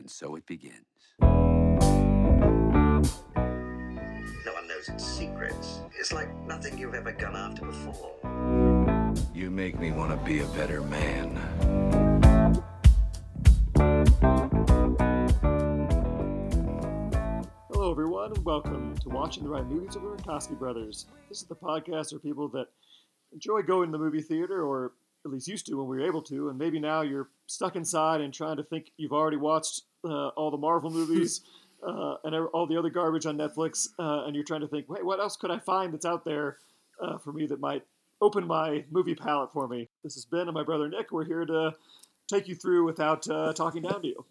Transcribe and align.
And 0.00 0.10
so 0.10 0.34
it 0.34 0.46
begins. 0.46 0.86
No 1.20 1.28
one 4.54 4.66
knows 4.66 4.88
its 4.88 5.04
secrets. 5.04 5.80
It's 5.98 6.10
like 6.10 6.34
nothing 6.46 6.78
you've 6.78 6.94
ever 6.94 7.12
gone 7.12 7.36
after 7.36 7.66
before. 7.66 8.14
You 9.34 9.50
make 9.50 9.78
me 9.78 9.92
want 9.92 10.12
to 10.12 10.16
be 10.26 10.40
a 10.40 10.46
better 10.46 10.80
man. 10.80 11.36
Hello, 17.70 17.90
everyone, 17.90 18.32
and 18.32 18.42
welcome 18.42 18.96
to 19.02 19.10
Watching 19.10 19.44
the 19.44 19.50
Right 19.50 19.66
Movies 19.66 19.96
of 19.96 20.02
the 20.02 20.08
Rakowski 20.08 20.58
Brothers. 20.58 21.04
This 21.28 21.42
is 21.42 21.46
the 21.46 21.56
podcast 21.56 22.14
for 22.14 22.20
people 22.20 22.48
that 22.48 22.68
enjoy 23.34 23.60
going 23.60 23.92
to 23.92 23.98
the 23.98 24.02
movie 24.02 24.22
theater, 24.22 24.64
or 24.64 24.92
at 25.24 25.30
least 25.30 25.48
used 25.48 25.66
to 25.66 25.74
when 25.74 25.86
we 25.86 25.98
were 25.98 26.06
able 26.06 26.22
to, 26.22 26.48
and 26.48 26.58
maybe 26.58 26.78
now 26.78 27.02
you're 27.02 27.28
stuck 27.46 27.76
inside 27.76 28.20
and 28.20 28.32
trying 28.32 28.56
to 28.56 28.62
think 28.64 28.90
you've 28.96 29.12
already 29.12 29.36
watched 29.36 29.82
uh, 30.04 30.28
all 30.28 30.50
the 30.50 30.56
Marvel 30.56 30.90
movies 31.00 31.42
uh, 31.86 32.16
and 32.24 32.34
all 32.34 32.66
the 32.66 32.76
other 32.76 32.90
garbage 32.90 33.26
on 33.26 33.36
Netflix, 33.36 33.88
uh, 33.98 34.24
and 34.26 34.34
you're 34.34 34.44
trying 34.44 34.60
to 34.60 34.68
think, 34.68 34.88
wait, 34.88 35.04
what 35.04 35.20
else 35.20 35.36
could 35.36 35.50
I 35.50 35.58
find 35.58 35.92
that's 35.92 36.06
out 36.06 36.24
there 36.24 36.58
uh, 37.02 37.18
for 37.18 37.32
me 37.32 37.46
that 37.46 37.60
might 37.60 37.82
open 38.20 38.46
my 38.46 38.84
movie 38.90 39.14
palette 39.14 39.52
for 39.52 39.68
me? 39.68 39.88
This 40.02 40.16
is 40.16 40.24
Ben 40.24 40.42
and 40.42 40.52
my 40.54 40.62
brother 40.62 40.88
Nick. 40.88 41.12
We're 41.12 41.24
here 41.24 41.44
to 41.44 41.74
take 42.28 42.48
you 42.48 42.54
through 42.54 42.84
without 42.84 43.28
uh, 43.28 43.52
talking 43.52 43.82
down 43.82 44.02
to 44.02 44.08
you. 44.08 44.24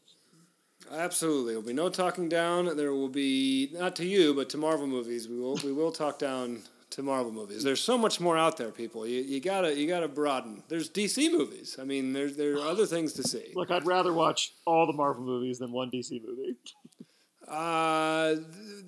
Absolutely, 0.92 1.53
there 1.53 1.59
will 1.59 1.67
be 1.67 1.73
no 1.73 1.90
talking 1.90 2.30
down. 2.30 2.78
There 2.78 2.94
will 2.94 3.09
be 3.09 3.70
not 3.73 3.95
to 3.98 4.06
you, 4.06 4.34
but 4.34 4.50
to 4.52 4.58
Marvel 4.58 4.88
movies. 4.88 5.28
We 5.28 5.38
will 5.38 5.59
we 5.64 5.73
will 5.73 5.92
talk 5.92 6.17
down 6.17 6.62
to 6.92 7.04
Marvel 7.04 7.32
movies. 7.32 7.64
There's 7.64 7.82
so 7.82 7.98
much 7.98 8.20
more 8.20 8.38
out 8.38 8.58
there, 8.58 8.72
people. 8.72 9.06
You, 9.06 9.22
you 9.22 9.40
gotta 9.40 9.76
you 9.76 9.88
gotta 9.88 10.08
broaden. 10.08 10.64
There's 10.68 10.90
DC 10.90 11.32
movies. 11.32 11.78
I 11.80 11.84
mean, 11.84 12.14
there's 12.14 12.36
there 12.36 12.56
are 12.56 12.68
other 12.68 12.86
things 12.86 13.14
to 13.14 13.24
see. 13.24 13.52
Look, 13.56 13.72
I'd 13.72 13.86
rather 13.86 14.14
watch 14.14 14.54
all 14.66 14.86
the 14.88 14.94
Marvel 14.94 15.24
movies 15.24 15.60
than 15.60 15.72
one 15.72 15.92
DC 15.92 16.22
movie. 16.26 16.56
Uh, 17.48 18.36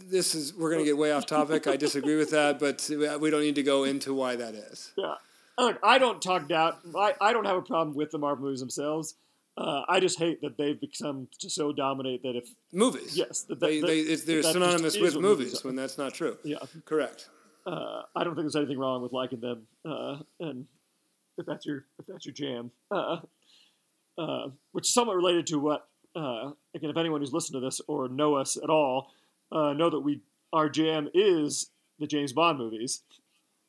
this 0.09 0.35
is 0.35 0.53
we're 0.53 0.71
gonna 0.71 0.83
get 0.83 0.97
way 0.97 1.11
off 1.11 1.25
topic. 1.25 1.67
I 1.67 1.77
disagree 1.77 2.17
with 2.17 2.31
that, 2.31 2.59
but 2.59 2.87
we 3.19 3.29
don't 3.29 3.41
need 3.41 3.55
to 3.55 3.63
go 3.63 3.83
into 3.85 4.13
why 4.13 4.35
that 4.35 4.53
is. 4.53 4.91
Yeah, 4.97 5.15
look, 5.57 5.79
I 5.83 5.97
don't 5.97 6.21
talk 6.21 6.47
down. 6.47 6.75
I, 6.95 7.13
I 7.19 7.33
don't 7.33 7.45
have 7.45 7.57
a 7.57 7.61
problem 7.61 7.95
with 7.95 8.11
the 8.11 8.19
Marvel 8.19 8.45
movies 8.45 8.59
themselves. 8.59 9.15
Uh, 9.57 9.81
I 9.89 9.99
just 9.99 10.17
hate 10.17 10.41
that 10.41 10.57
they've 10.57 10.79
become 10.79 11.27
so 11.37 11.73
dominant 11.73 12.23
that 12.23 12.35
if 12.37 12.47
Movies, 12.71 13.17
yes, 13.17 13.41
that, 13.43 13.59
they, 13.59 13.81
that- 13.81 13.87
they 13.87 13.99
it's, 13.99 14.23
they're 14.23 14.43
synonymous 14.43 14.97
with 14.97 15.15
what 15.15 15.21
movies 15.21 15.63
when 15.63 15.75
that's 15.75 15.97
not 15.97 16.13
true. 16.13 16.37
Yeah, 16.43 16.57
Correct. 16.85 17.29
Uh, 17.65 18.01
I 18.15 18.23
don't 18.23 18.35
think 18.35 18.43
there's 18.45 18.55
anything 18.55 18.79
wrong 18.79 19.01
with 19.01 19.11
liking 19.13 19.39
them, 19.39 19.67
uh, 19.85 20.17
and 20.39 20.65
if 21.37 21.45
that's 21.45 21.65
your 21.65 21.85
if 21.99 22.05
that's 22.07 22.25
your 22.25 22.33
jam, 22.33 22.71
uh, 22.91 23.17
uh, 24.17 24.47
which 24.71 24.87
is 24.87 24.93
somewhat 24.93 25.15
related 25.15 25.47
to 25.47 25.59
what 25.59 25.87
uh, 26.15 26.51
again, 26.75 26.89
if 26.89 26.97
anyone 26.97 27.21
who's 27.21 27.33
listened 27.33 27.53
to 27.55 27.65
this 27.65 27.81
or 27.87 28.07
know 28.09 28.35
us 28.35 28.57
at 28.57 28.69
all, 28.69 29.11
uh, 29.51 29.73
know 29.73 29.89
that 29.89 29.99
we 29.99 30.21
our 30.53 30.69
jam 30.69 31.09
is 31.13 31.69
the 31.99 32.07
James 32.07 32.33
Bond 32.33 32.57
movies, 32.57 33.03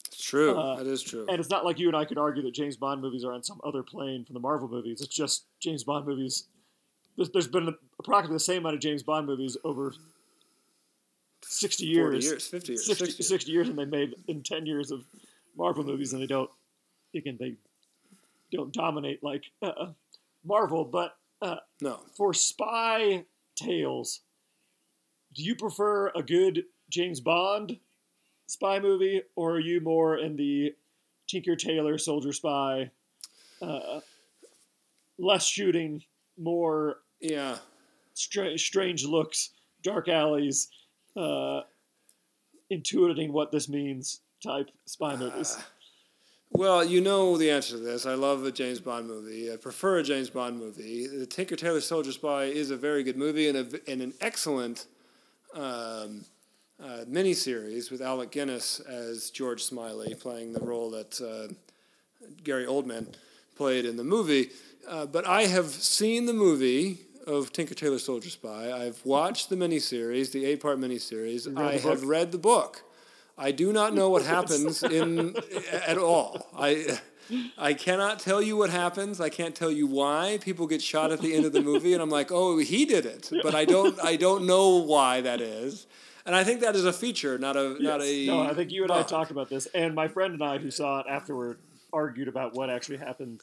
It's 0.06 0.24
true. 0.24 0.58
Uh, 0.58 0.76
that 0.76 0.86
is 0.86 1.02
true. 1.02 1.26
and 1.28 1.38
it's 1.38 1.50
not 1.50 1.64
like 1.64 1.78
you 1.78 1.86
and 1.88 1.96
I 1.96 2.04
could 2.04 2.18
argue 2.18 2.42
that 2.42 2.54
James 2.54 2.76
Bond 2.76 3.00
movies 3.00 3.24
are 3.24 3.32
on 3.32 3.42
some 3.42 3.60
other 3.62 3.82
plane 3.82 4.24
from 4.24 4.34
the 4.34 4.40
Marvel 4.40 4.68
movies. 4.68 5.00
It's 5.00 5.14
just 5.14 5.44
James 5.60 5.84
Bond 5.84 6.06
movies. 6.06 6.48
There's, 7.16 7.30
there's 7.30 7.46
been 7.46 7.74
approximately 7.98 8.36
the 8.36 8.40
same 8.40 8.62
amount 8.62 8.76
of 8.76 8.80
James 8.80 9.02
Bond 9.02 9.26
movies 9.26 9.56
over 9.64 9.92
sixty 11.44 11.86
years. 11.86 12.24
40 12.24 12.26
years, 12.26 12.48
50 12.48 12.72
years, 12.72 12.86
60, 12.86 13.04
60. 13.06 13.22
60 13.22 13.52
years, 13.52 13.68
and 13.68 13.78
they 13.78 13.84
made 13.84 14.14
in 14.28 14.42
ten 14.42 14.66
years 14.66 14.90
of 14.90 15.04
Marvel 15.56 15.84
movies, 15.84 16.12
and 16.12 16.22
they 16.22 16.26
don't 16.26 16.50
again 17.14 17.36
they 17.38 17.54
don't 18.52 18.72
dominate 18.72 19.22
like 19.22 19.44
uh, 19.62 19.92
Marvel. 20.44 20.84
But 20.84 21.16
uh, 21.40 21.56
No. 21.80 22.00
for 22.16 22.32
spy 22.34 23.24
tales, 23.56 24.20
do 25.34 25.42
you 25.42 25.54
prefer 25.56 26.08
a 26.14 26.22
good 26.22 26.64
James 26.90 27.20
Bond 27.20 27.78
spy 28.46 28.78
movie, 28.78 29.22
or 29.36 29.52
are 29.52 29.60
you 29.60 29.80
more 29.80 30.18
in 30.18 30.36
the 30.36 30.74
Tinker 31.26 31.56
Tailor 31.56 31.96
Soldier 31.96 32.32
Spy, 32.34 32.90
uh, 33.62 34.00
less 35.18 35.46
shooting, 35.46 36.02
more 36.36 36.98
Yeah. 37.20 37.58
stra- 38.14 38.58
strange 38.58 39.04
looks, 39.06 39.50
dark 39.82 40.08
alleys, 40.08 40.68
uh, 41.16 41.62
intuiting 42.70 43.30
what 43.30 43.52
this 43.52 43.68
means 43.68 44.20
type 44.42 44.70
spy 44.86 45.16
movies. 45.16 45.58
Well, 46.54 46.84
you 46.84 47.00
know 47.00 47.38
the 47.38 47.50
answer 47.50 47.76
to 47.76 47.82
this. 47.82 48.04
I 48.04 48.14
love 48.14 48.44
a 48.44 48.52
James 48.52 48.78
Bond 48.78 49.06
movie. 49.06 49.50
I 49.50 49.56
prefer 49.56 49.98
a 49.98 50.02
James 50.02 50.28
Bond 50.28 50.58
movie. 50.58 51.06
The 51.06 51.24
Tinker 51.24 51.56
Tailor 51.56 51.80
Soldier 51.80 52.12
Spy 52.12 52.44
is 52.44 52.70
a 52.70 52.76
very 52.76 53.02
good 53.02 53.16
movie 53.16 53.48
and, 53.48 53.56
a, 53.56 53.90
and 53.90 54.02
an 54.02 54.12
excellent 54.20 54.86
um, 55.54 56.26
uh, 56.82 57.04
miniseries 57.08 57.90
with 57.90 58.02
Alec 58.02 58.32
Guinness 58.32 58.80
as 58.80 59.30
George 59.30 59.62
Smiley 59.62 60.14
playing 60.14 60.52
the 60.52 60.60
role 60.60 60.90
that 60.90 61.20
uh, 61.22 61.54
Gary 62.44 62.66
Oldman 62.66 63.06
played 63.56 63.86
in 63.86 63.96
the 63.96 64.04
movie. 64.04 64.50
Uh, 64.86 65.06
but 65.06 65.26
I 65.26 65.44
have 65.44 65.66
seen 65.70 66.26
the 66.26 66.32
movie 66.34 66.98
of 67.26 67.52
Tinker 67.52 67.74
Tailor 67.74 67.98
Soldier 67.98 68.30
Spy. 68.30 68.72
I've 68.72 69.04
watched 69.04 69.48
the 69.48 69.56
miniseries, 69.56 70.32
the 70.32 70.44
eight-part 70.44 70.78
miniseries. 70.78 71.46
read 71.46 71.58
I 71.58 71.72
have 71.78 72.00
book? 72.00 72.08
read 72.10 72.32
the 72.32 72.38
book. 72.38 72.82
I 73.38 73.50
do 73.50 73.72
not 73.72 73.94
know 73.94 74.10
what 74.10 74.22
happens 74.36 74.82
in 74.82 75.34
at 75.72 75.98
all. 75.98 76.48
I 76.56 76.98
I 77.56 77.72
cannot 77.72 78.18
tell 78.18 78.42
you 78.42 78.56
what 78.56 78.70
happens. 78.70 79.20
I 79.20 79.28
can't 79.28 79.54
tell 79.54 79.70
you 79.70 79.86
why 79.86 80.38
people 80.42 80.66
get 80.66 80.82
shot 80.82 81.12
at 81.12 81.20
the 81.20 81.34
end 81.34 81.44
of 81.44 81.52
the 81.52 81.62
movie, 81.62 81.94
and 81.94 82.02
I'm 82.02 82.10
like, 82.10 82.30
oh, 82.30 82.58
he 82.58 82.84
did 82.84 83.06
it, 83.06 83.30
but 83.42 83.54
I 83.54 83.64
don't 83.64 83.98
I 84.04 84.16
don't 84.16 84.46
know 84.46 84.76
why 84.76 85.20
that 85.22 85.40
is. 85.40 85.86
And 86.24 86.36
I 86.36 86.44
think 86.44 86.60
that 86.60 86.76
is 86.76 86.84
a 86.84 86.92
feature, 86.92 87.38
not 87.38 87.56
a 87.56 87.82
not 87.82 88.02
a. 88.02 88.26
no, 88.26 88.42
I 88.42 88.54
think 88.54 88.70
you 88.70 88.82
and 88.82 88.92
I 88.92 88.98
bug. 88.98 89.08
talked 89.08 89.30
about 89.30 89.48
this, 89.48 89.66
and 89.74 89.94
my 89.94 90.08
friend 90.08 90.34
and 90.34 90.42
I, 90.42 90.58
who 90.58 90.70
saw 90.70 91.00
it 91.00 91.06
afterward, 91.08 91.58
argued 91.92 92.28
about 92.28 92.54
what 92.54 92.70
actually 92.70 92.98
happened. 92.98 93.42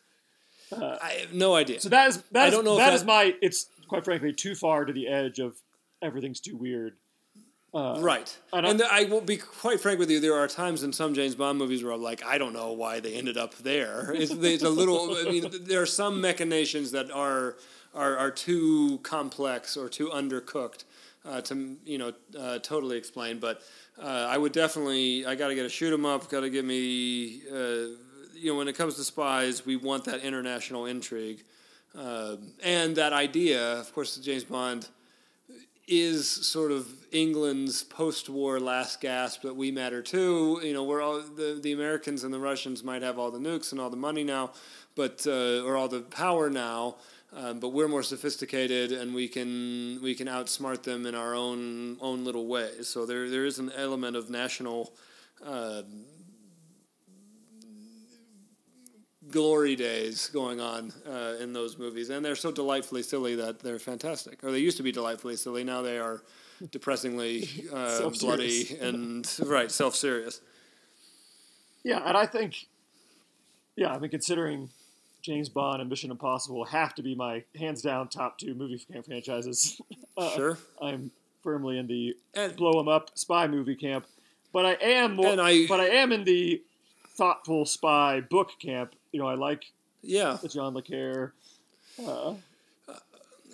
I 0.72 1.18
have 1.22 1.34
no 1.34 1.56
idea. 1.56 1.80
So 1.80 1.90
that 1.90 2.10
is 2.10 2.18
that 2.32 2.44
I 2.44 2.48
is, 2.48 2.54
don't 2.54 2.66
know 2.66 2.78
that, 2.78 2.88
that 2.92 2.94
is 2.96 3.04
my. 3.04 3.36
It's 3.42 3.68
quite 3.88 4.06
frankly 4.06 4.34
too 4.34 4.56
far 4.56 4.86
to 4.86 4.94
the 4.94 5.08
edge 5.08 5.40
of 5.40 5.58
everything's 6.02 6.40
too 6.40 6.56
weird. 6.58 6.94
Right. 7.74 8.36
And 8.52 8.66
I- 8.66 8.70
And 8.72 8.82
I 8.84 9.04
will 9.06 9.22
be 9.22 9.38
quite 9.38 9.80
frank 9.80 10.00
with 10.00 10.10
you, 10.10 10.20
there 10.20 10.34
are 10.36 10.48
times 10.48 10.82
in 10.84 10.92
some 10.92 11.14
James 11.14 11.36
Bond 11.36 11.58
movies 11.60 11.84
where 11.84 11.94
I'm 11.94 12.02
like, 12.02 12.24
I 12.26 12.38
don't 12.40 12.54
know 12.54 12.72
why 12.74 13.00
they 13.00 13.14
ended 13.14 13.38
up 13.38 13.56
there. 13.60 14.12
It's, 14.16 14.32
it's 14.32 14.64
a 14.64 14.70
little, 14.70 15.16
I 15.16 15.30
mean, 15.30 15.52
there 15.66 15.82
are 15.82 15.86
some 15.86 16.20
machinations 16.20 16.92
that 16.92 17.12
are, 17.12 17.58
are, 17.94 18.18
are 18.18 18.32
too 18.32 18.98
complex 19.04 19.78
or 19.78 19.88
too 19.88 20.08
undercooked 20.10 20.86
uh, 21.26 21.42
to, 21.42 21.78
you 21.86 21.98
know, 22.00 22.14
uh, 22.40 22.58
totally 22.60 22.98
explain. 22.98 23.38
But 23.40 23.62
uh, 24.02 24.06
I 24.34 24.38
would 24.38 24.52
definitely, 24.52 25.26
I 25.28 25.36
got 25.36 25.50
to 25.50 25.56
get 25.56 25.66
a 25.66 25.70
shoot 25.70 25.94
'em 25.94 26.06
up, 26.08 26.28
got 26.30 26.40
to 26.42 26.50
give 26.50 26.66
me, 26.66 27.42
uh, 27.52 27.88
you 28.40 28.52
know, 28.52 28.58
when 28.58 28.68
it 28.68 28.76
comes 28.76 28.96
to 28.96 29.04
spies, 29.04 29.66
we 29.66 29.76
want 29.76 30.06
that 30.06 30.22
international 30.22 30.86
intrigue. 30.86 31.44
Uh, 31.98 32.38
and 32.64 32.96
that 32.96 33.14
idea, 33.14 33.80
of 33.80 33.94
course, 33.94 34.16
James 34.18 34.44
Bond 34.44 34.88
is 35.88 36.30
sort 36.30 36.72
of 36.72 36.88
England's 37.12 37.84
post-war 37.84 38.60
last 38.60 39.02
gasp 39.02 39.42
that 39.42 39.56
we 39.56 39.72
matter 39.72 40.04
too. 40.04 40.62
You 40.64 40.74
know, 40.74 40.84
we're 40.84 41.02
all 41.02 41.20
the, 41.20 41.60
the 41.62 41.74
Americans 41.74 42.24
and 42.24 42.34
the 42.34 42.40
Russians 42.40 42.84
might 42.84 43.02
have 43.02 43.18
all 43.18 43.32
the 43.32 43.40
nukes 43.40 43.72
and 43.72 43.82
all 43.82 43.90
the 43.90 43.98
money 43.98 44.24
now, 44.24 44.52
but 44.96 45.26
uh, 45.26 45.64
or 45.66 45.76
all 45.76 45.88
the 45.88 46.02
power 46.02 46.50
now. 46.50 46.96
Um, 47.36 47.60
but 47.60 47.70
we're 47.70 47.88
more 47.88 48.02
sophisticated, 48.02 48.92
and 48.92 49.14
we 49.14 49.28
can 49.28 50.00
we 50.02 50.16
can 50.16 50.28
outsmart 50.28 50.82
them 50.82 51.06
in 51.06 51.14
our 51.14 51.36
own 51.36 51.98
own 52.02 52.24
little 52.24 52.48
way. 52.48 52.82
So 52.82 53.06
there 53.06 53.30
there 53.30 53.46
is 53.46 53.60
an 53.60 53.72
element 53.76 54.16
of 54.16 54.30
national 54.30 54.94
uh, 55.46 55.84
glory 59.32 59.76
days 59.76 60.28
going 60.28 60.60
on 60.60 60.92
uh, 61.08 61.36
in 61.40 61.54
those 61.54 61.78
movies, 61.78 62.10
and 62.10 62.24
they're 62.24 62.36
so 62.36 62.52
delightfully 62.52 63.04
silly 63.04 63.36
that 63.36 63.60
they're 63.60 63.80
fantastic. 63.80 64.44
Or 64.44 64.52
they 64.52 64.60
used 64.60 64.78
to 64.78 64.84
be 64.84 64.92
delightfully 64.92 65.36
silly. 65.36 65.64
Now 65.64 65.82
they 65.82 65.98
are 65.98 66.22
depressingly 66.72 67.48
uh, 67.74 68.10
bloody 68.20 68.78
and 68.82 69.30
right 69.46 69.72
self 69.72 69.96
serious. 69.96 70.42
Yeah, 71.84 72.02
and 72.06 72.18
I 72.18 72.26
think, 72.26 72.68
yeah, 73.76 73.94
I 73.94 74.00
mean, 74.00 74.12
considering 74.12 74.70
James 75.22 75.48
Bond 75.50 75.82
and 75.82 75.90
Mission 75.90 76.12
Impossible 76.12 76.66
have 76.66 76.94
to 76.96 77.02
be 77.02 77.16
my 77.16 77.44
hands 77.58 77.82
down 77.82 78.10
top 78.10 78.38
two 78.38 78.54
movie 78.54 78.82
franchises. 79.06 79.80
Uh, 80.18 80.30
Sure. 80.36 80.58
I'm 80.82 81.12
firmly 81.42 81.78
in 81.78 81.88
the 81.88 82.14
And- 82.34 82.54
blow 82.58 82.78
'em 82.78 82.90
up 82.90 83.10
spy 83.18 83.48
movie 83.48 83.78
camp, 83.78 84.06
but 84.52 84.66
I 84.66 84.74
am 84.74 85.16
more. 85.16 85.40
I- 85.40 85.66
but 85.66 85.80
I 85.80 85.86
am 85.88 86.12
in 86.12 86.26
the 86.26 86.62
thoughtful 87.16 87.66
spy 87.66 88.20
book 88.20 88.52
camp. 88.60 88.96
You 89.12 89.20
know, 89.20 89.28
I 89.28 89.36
like 89.36 89.66
Yeah, 90.02 90.38
the 90.42 90.48
John 90.48 90.74
le 90.74 90.82
Carre. 90.82 91.34
Uh, 92.06 92.36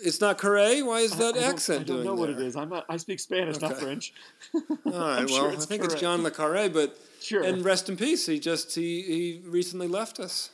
it's 0.02 0.20
not 0.20 0.36
Correa. 0.38 0.84
Why 0.84 1.00
is 1.00 1.16
that 1.16 1.36
I 1.36 1.40
don't- 1.40 1.50
accent 1.54 1.80
I 1.80 1.84
don't 1.84 2.04
know 2.04 2.14
what 2.14 2.28
it 2.30 2.38
is. 2.38 2.54
I'm 2.56 2.68
not. 2.68 2.84
I 2.88 2.96
speak 2.98 3.18
Spanish, 3.18 3.60
not 3.60 3.78
French. 3.78 4.12
All 4.54 4.60
right, 4.92 5.28
sure 5.28 5.48
well, 5.48 5.52
I 5.52 5.56
think 5.64 5.84
it's. 5.84 5.94
John 5.94 6.22
le 6.22 6.30
Carre, 6.30 6.68
but 6.68 6.96
Sure. 7.20 7.42
and 7.42 7.64
rest 7.64 7.88
in 7.88 7.96
peace. 7.96 8.26
He 8.26 8.38
just 8.38 8.74
he, 8.74 9.02
he 9.02 9.40
recently 9.44 9.88
left 9.88 10.20
us. 10.20 10.50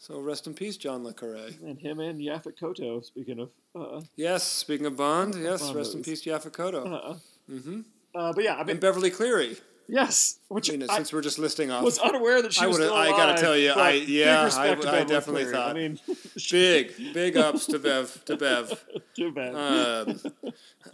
So 0.00 0.20
rest 0.20 0.46
in 0.46 0.54
peace, 0.54 0.76
John 0.76 1.02
Le 1.02 1.12
Carre. 1.12 1.50
And 1.64 1.76
him 1.78 1.98
and 1.98 2.20
Yaphet 2.20 2.56
Kotto. 2.58 3.04
Speaking 3.04 3.40
of, 3.40 3.50
uh, 3.74 4.00
Yes, 4.16 4.44
speaking 4.44 4.86
of 4.86 4.96
Bond, 4.96 5.34
yes, 5.34 5.60
Bond 5.60 5.76
rest 5.76 5.94
in 5.94 6.02
peace, 6.04 6.22
Yaphet 6.24 6.52
Kotto. 6.52 6.86
uh, 6.86 8.18
uh, 8.18 8.32
but 8.32 8.44
yeah, 8.44 8.54
I 8.54 8.58
mean, 8.60 8.70
and 8.70 8.80
Beverly 8.80 9.10
Cleary. 9.10 9.56
Yes, 9.88 10.38
which 10.48 10.70
I 10.70 10.76
mean, 10.76 10.88
I 10.88 10.96
since 10.96 11.12
we're 11.12 11.20
just 11.22 11.38
listing 11.38 11.70
off. 11.70 11.82
was 11.82 11.98
unaware 11.98 12.42
that 12.42 12.52
she 12.52 12.62
I 12.62 12.66
was 12.66 12.78
would've- 12.78 12.92
I 12.92 13.08
gotta 13.10 13.40
tell 13.40 13.56
you, 13.56 13.70
I- 13.72 13.92
yeah, 13.92 14.48
I- 14.54 14.70
I 14.72 15.04
definitely 15.04 15.46
thought. 15.46 15.70
I 15.70 15.72
mean, 15.74 15.98
big, 16.50 16.92
big 17.14 17.36
ups 17.36 17.66
to 17.66 17.78
Bev, 17.78 18.24
to 18.26 18.36
Bev. 18.36 18.84
too 19.16 19.32
bad. 19.32 19.54
Um, 19.54 20.20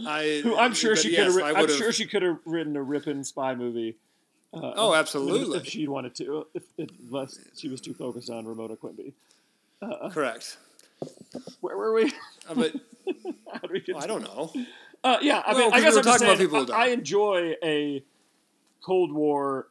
I, 0.07 0.41
Who 0.45 0.57
I'm 0.57 0.75
sure 0.75 0.97
she 0.97 1.13
yes, 1.13 1.35
could 1.35 1.43
I 1.43 1.49
have. 1.49 1.57
I'm 1.57 1.69
sure 1.77 1.93
she 1.93 2.07
could 2.07 2.23
have 2.23 2.39
written 2.45 2.77
a 2.77 2.83
ripping 2.83 3.25
spy 3.25 3.55
movie. 3.55 3.97
Oh, 4.57 4.95
absolutely. 4.95 5.59
if 5.59 5.67
she 5.67 5.89
wanted 5.89 6.15
to, 6.15 6.47
if, 6.55 6.63
if 6.79 6.89
unless 7.11 7.41
she 7.59 7.69
was 7.69 7.81
too 7.81 7.93
focused 7.93 8.31
on 8.31 8.47
Ramona 8.47 8.77
Quimby. 8.77 9.13
Correct. 10.13 10.57
Where 11.61 11.77
were 11.77 11.93
we? 11.93 12.13
Uh, 12.49 12.55
but 12.55 12.73
we 13.71 13.81
get? 13.81 13.97
I 13.97 14.07
don't 14.07 14.23
know. 14.23 14.53
Uh, 15.03 15.19
yeah, 15.21 15.43
I 15.45 15.53
Well, 15.55 15.65
mean, 15.65 15.73
I 15.75 15.81
guess 15.81 15.97
I'm 15.97 16.03
talking 16.05 16.27
about 16.27 16.39
saying, 16.39 16.51
people 16.51 16.65
who 16.67 16.73
I, 16.73 16.85
I 16.85 16.87
enjoy 16.89 17.57
a 17.63 18.03
Cold 18.85 19.13
War 19.13 19.69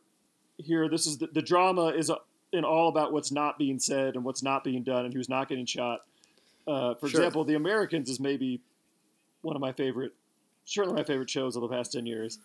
here. 0.57 0.89
This 0.89 1.05
is 1.07 1.17
the, 1.17 1.27
the 1.27 1.41
drama 1.41 1.87
is 1.87 2.09
uh, 2.09 2.15
in 2.51 2.63
all 2.65 2.87
about 2.89 3.11
what's 3.13 3.31
not 3.31 3.57
being 3.57 3.79
said 3.79 4.15
and 4.15 4.23
what's 4.23 4.43
not 4.43 4.63
being 4.63 4.83
done 4.83 5.05
and 5.05 5.13
who's 5.13 5.29
not 5.29 5.49
getting 5.49 5.65
shot. 5.65 6.01
Uh, 6.67 6.93
for 6.95 7.07
Sure. 7.07 7.19
example, 7.21 7.43
The 7.43 7.55
Americans 7.55 8.09
is 8.09 8.19
maybe 8.19 8.61
one 9.41 9.55
of 9.55 9.61
my 9.61 9.71
favorite, 9.73 10.13
certainly 10.65 10.95
my 10.95 11.03
favorite 11.05 11.29
shows 11.29 11.55
of 11.55 11.61
the 11.61 11.67
past 11.67 11.91
ten 11.93 12.05
years. 12.05 12.39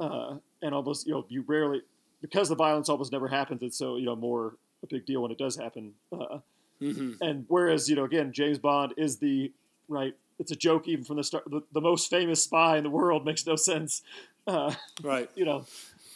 Uh, 0.00 0.36
and 0.62 0.74
almost, 0.74 1.06
you 1.06 1.12
know, 1.12 1.24
you 1.28 1.42
rarely 1.46 1.82
because 2.20 2.48
the 2.48 2.54
violence 2.54 2.88
almost 2.88 3.10
never 3.12 3.28
happens. 3.28 3.62
It's 3.62 3.76
so 3.76 3.96
you 3.96 4.06
know 4.06 4.16
more 4.16 4.54
a 4.82 4.86
big 4.86 5.06
deal 5.06 5.22
when 5.22 5.30
it 5.32 5.38
does 5.38 5.56
happen. 5.56 5.92
Uh, 6.12 6.38
hmm 6.80 7.12
and 7.20 7.44
whereas 7.48 7.88
you 7.90 7.96
know 7.96 8.04
again 8.04 8.32
James 8.32 8.58
Bond 8.58 8.94
is 8.96 9.18
the 9.18 9.50
right 9.88 10.14
it's 10.38 10.52
a 10.52 10.56
joke 10.56 10.86
even 10.86 11.04
from 11.04 11.16
the 11.16 11.24
start 11.24 11.42
the, 11.50 11.60
the 11.72 11.80
most 11.80 12.08
famous 12.08 12.44
spy 12.44 12.76
in 12.76 12.84
the 12.84 12.90
world 12.90 13.24
makes 13.24 13.44
no 13.44 13.56
sense 13.56 14.02
uh, 14.46 14.72
Right. 15.02 15.28
you 15.34 15.44
know 15.44 15.66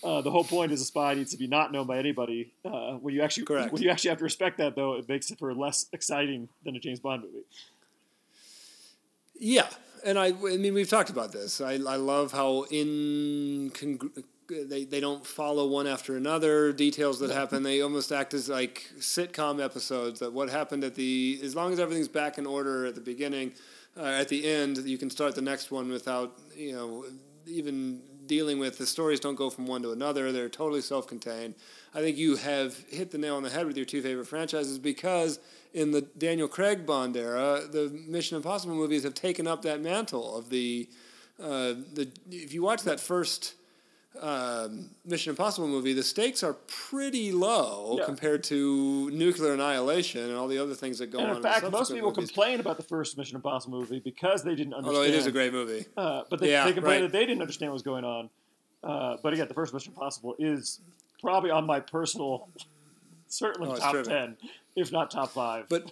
uh, 0.04 0.20
the 0.20 0.30
whole 0.30 0.44
point 0.44 0.72
is 0.72 0.80
a 0.80 0.84
spy 0.84 1.14
needs 1.14 1.30
to 1.30 1.36
be 1.36 1.46
not 1.46 1.72
known 1.72 1.86
by 1.86 1.98
anybody 1.98 2.52
uh, 2.64 2.92
when 2.94 3.14
you 3.14 3.22
actually 3.22 3.44
Correct. 3.44 3.72
when 3.72 3.82
you 3.82 3.90
actually 3.90 4.10
have 4.10 4.18
to 4.18 4.24
respect 4.24 4.58
that 4.58 4.74
though 4.76 4.94
it 4.94 5.08
makes 5.08 5.30
it 5.30 5.38
for 5.38 5.54
less 5.54 5.86
exciting 5.92 6.48
than 6.64 6.76
a 6.76 6.80
James 6.80 7.00
Bond 7.00 7.22
movie 7.22 7.44
Yeah, 9.38 9.68
and 10.04 10.18
I, 10.18 10.28
I 10.28 10.56
mean, 10.56 10.74
we've 10.74 10.88
talked 10.88 11.10
about 11.10 11.32
this. 11.32 11.60
I, 11.60 11.72
I 11.72 11.96
love 11.96 12.32
how 12.32 12.64
in 12.70 13.70
they 14.48 14.84
they 14.84 15.00
don't 15.00 15.26
follow 15.26 15.66
one 15.68 15.86
after 15.86 16.16
another. 16.16 16.72
Details 16.72 17.18
that 17.20 17.30
happen, 17.30 17.62
they 17.62 17.80
almost 17.80 18.12
act 18.12 18.34
as 18.34 18.48
like 18.48 18.90
sitcom 18.98 19.62
episodes. 19.62 20.20
That 20.20 20.32
what 20.32 20.48
happened 20.50 20.84
at 20.84 20.94
the 20.94 21.40
as 21.42 21.54
long 21.54 21.72
as 21.72 21.80
everything's 21.80 22.08
back 22.08 22.38
in 22.38 22.46
order 22.46 22.86
at 22.86 22.94
the 22.94 23.00
beginning, 23.00 23.52
uh, 23.96 24.04
at 24.04 24.28
the 24.28 24.48
end, 24.48 24.78
you 24.78 24.98
can 24.98 25.10
start 25.10 25.34
the 25.34 25.42
next 25.42 25.70
one 25.70 25.88
without 25.88 26.38
you 26.56 26.72
know 26.72 27.04
even 27.46 28.02
dealing 28.26 28.58
with 28.58 28.78
the 28.78 28.86
stories 28.86 29.20
don't 29.20 29.34
go 29.34 29.50
from 29.50 29.66
one 29.66 29.82
to 29.82 29.92
another. 29.92 30.32
They're 30.32 30.48
totally 30.48 30.80
self-contained. 30.80 31.54
I 31.94 32.00
think 32.00 32.16
you 32.16 32.36
have 32.36 32.76
hit 32.88 33.10
the 33.10 33.18
nail 33.18 33.36
on 33.36 33.42
the 33.42 33.50
head 33.50 33.66
with 33.66 33.76
your 33.76 33.86
two 33.86 34.02
favorite 34.02 34.26
franchises 34.26 34.78
because 34.78 35.38
in 35.74 35.90
the 35.90 36.02
Daniel 36.02 36.48
Craig 36.48 36.86
Bond 36.86 37.16
era, 37.16 37.62
the 37.70 37.90
Mission 38.06 38.36
Impossible 38.36 38.74
movies 38.74 39.04
have 39.04 39.14
taken 39.14 39.46
up 39.46 39.62
that 39.62 39.80
mantle 39.80 40.36
of 40.36 40.50
the 40.50 40.88
uh, 41.40 41.74
the. 41.94 42.08
If 42.30 42.52
you 42.52 42.62
watch 42.62 42.82
that 42.82 43.00
first 43.00 43.54
um, 44.20 44.90
Mission 45.04 45.30
Impossible 45.30 45.66
movie, 45.68 45.92
the 45.92 46.02
stakes 46.02 46.42
are 46.42 46.54
pretty 46.66 47.32
low 47.32 47.96
Yeah. 47.98 48.04
compared 48.04 48.44
to 48.44 49.10
nuclear 49.10 49.54
annihilation 49.54 50.22
and 50.28 50.34
all 50.34 50.48
the 50.48 50.58
other 50.58 50.74
things 50.74 50.98
that 50.98 51.08
go 51.10 51.18
and 51.18 51.30
on. 51.30 51.36
in 51.38 51.42
fact 51.42 51.62
the 51.64 51.70
most 51.70 51.92
people 51.92 52.10
movies. 52.10 52.28
complain 52.30 52.60
about 52.60 52.76
the 52.76 52.82
first 52.82 53.16
Mission 53.16 53.36
Impossible 53.36 53.78
movie 53.80 54.00
because 54.00 54.42
they 54.44 54.54
didn't 54.54 54.74
understand 54.74 54.96
Although 54.96 55.08
it 55.08 55.14
is 55.14 55.26
a 55.26 55.32
great 55.32 55.52
movie. 55.52 55.86
uh, 55.96 56.22
but 56.30 56.40
they, 56.40 56.50
Yeah, 56.50 56.64
they 56.64 56.72
complain 56.72 57.00
right. 57.02 57.10
that 57.10 57.12
they 57.18 57.26
didn't 57.26 57.40
understand 57.40 57.70
what 57.70 57.74
was 57.74 57.82
going 57.82 58.04
on 58.04 58.28
uh, 58.84 59.16
but 59.22 59.32
again 59.32 59.48
the 59.48 59.54
first 59.54 59.72
Mission 59.72 59.92
Impossible 59.92 60.34
is 60.38 60.80
probably 61.20 61.50
on 61.50 61.64
my 61.66 61.80
personal 61.80 62.48
certainly 63.28 63.70
Oh, 63.70 63.76
top 63.76 63.92
terrific. 63.92 64.12
10 64.12 64.36
if 64.76 64.92
not 64.92 65.10
top 65.10 65.30
5 65.30 65.68
But 65.68 65.90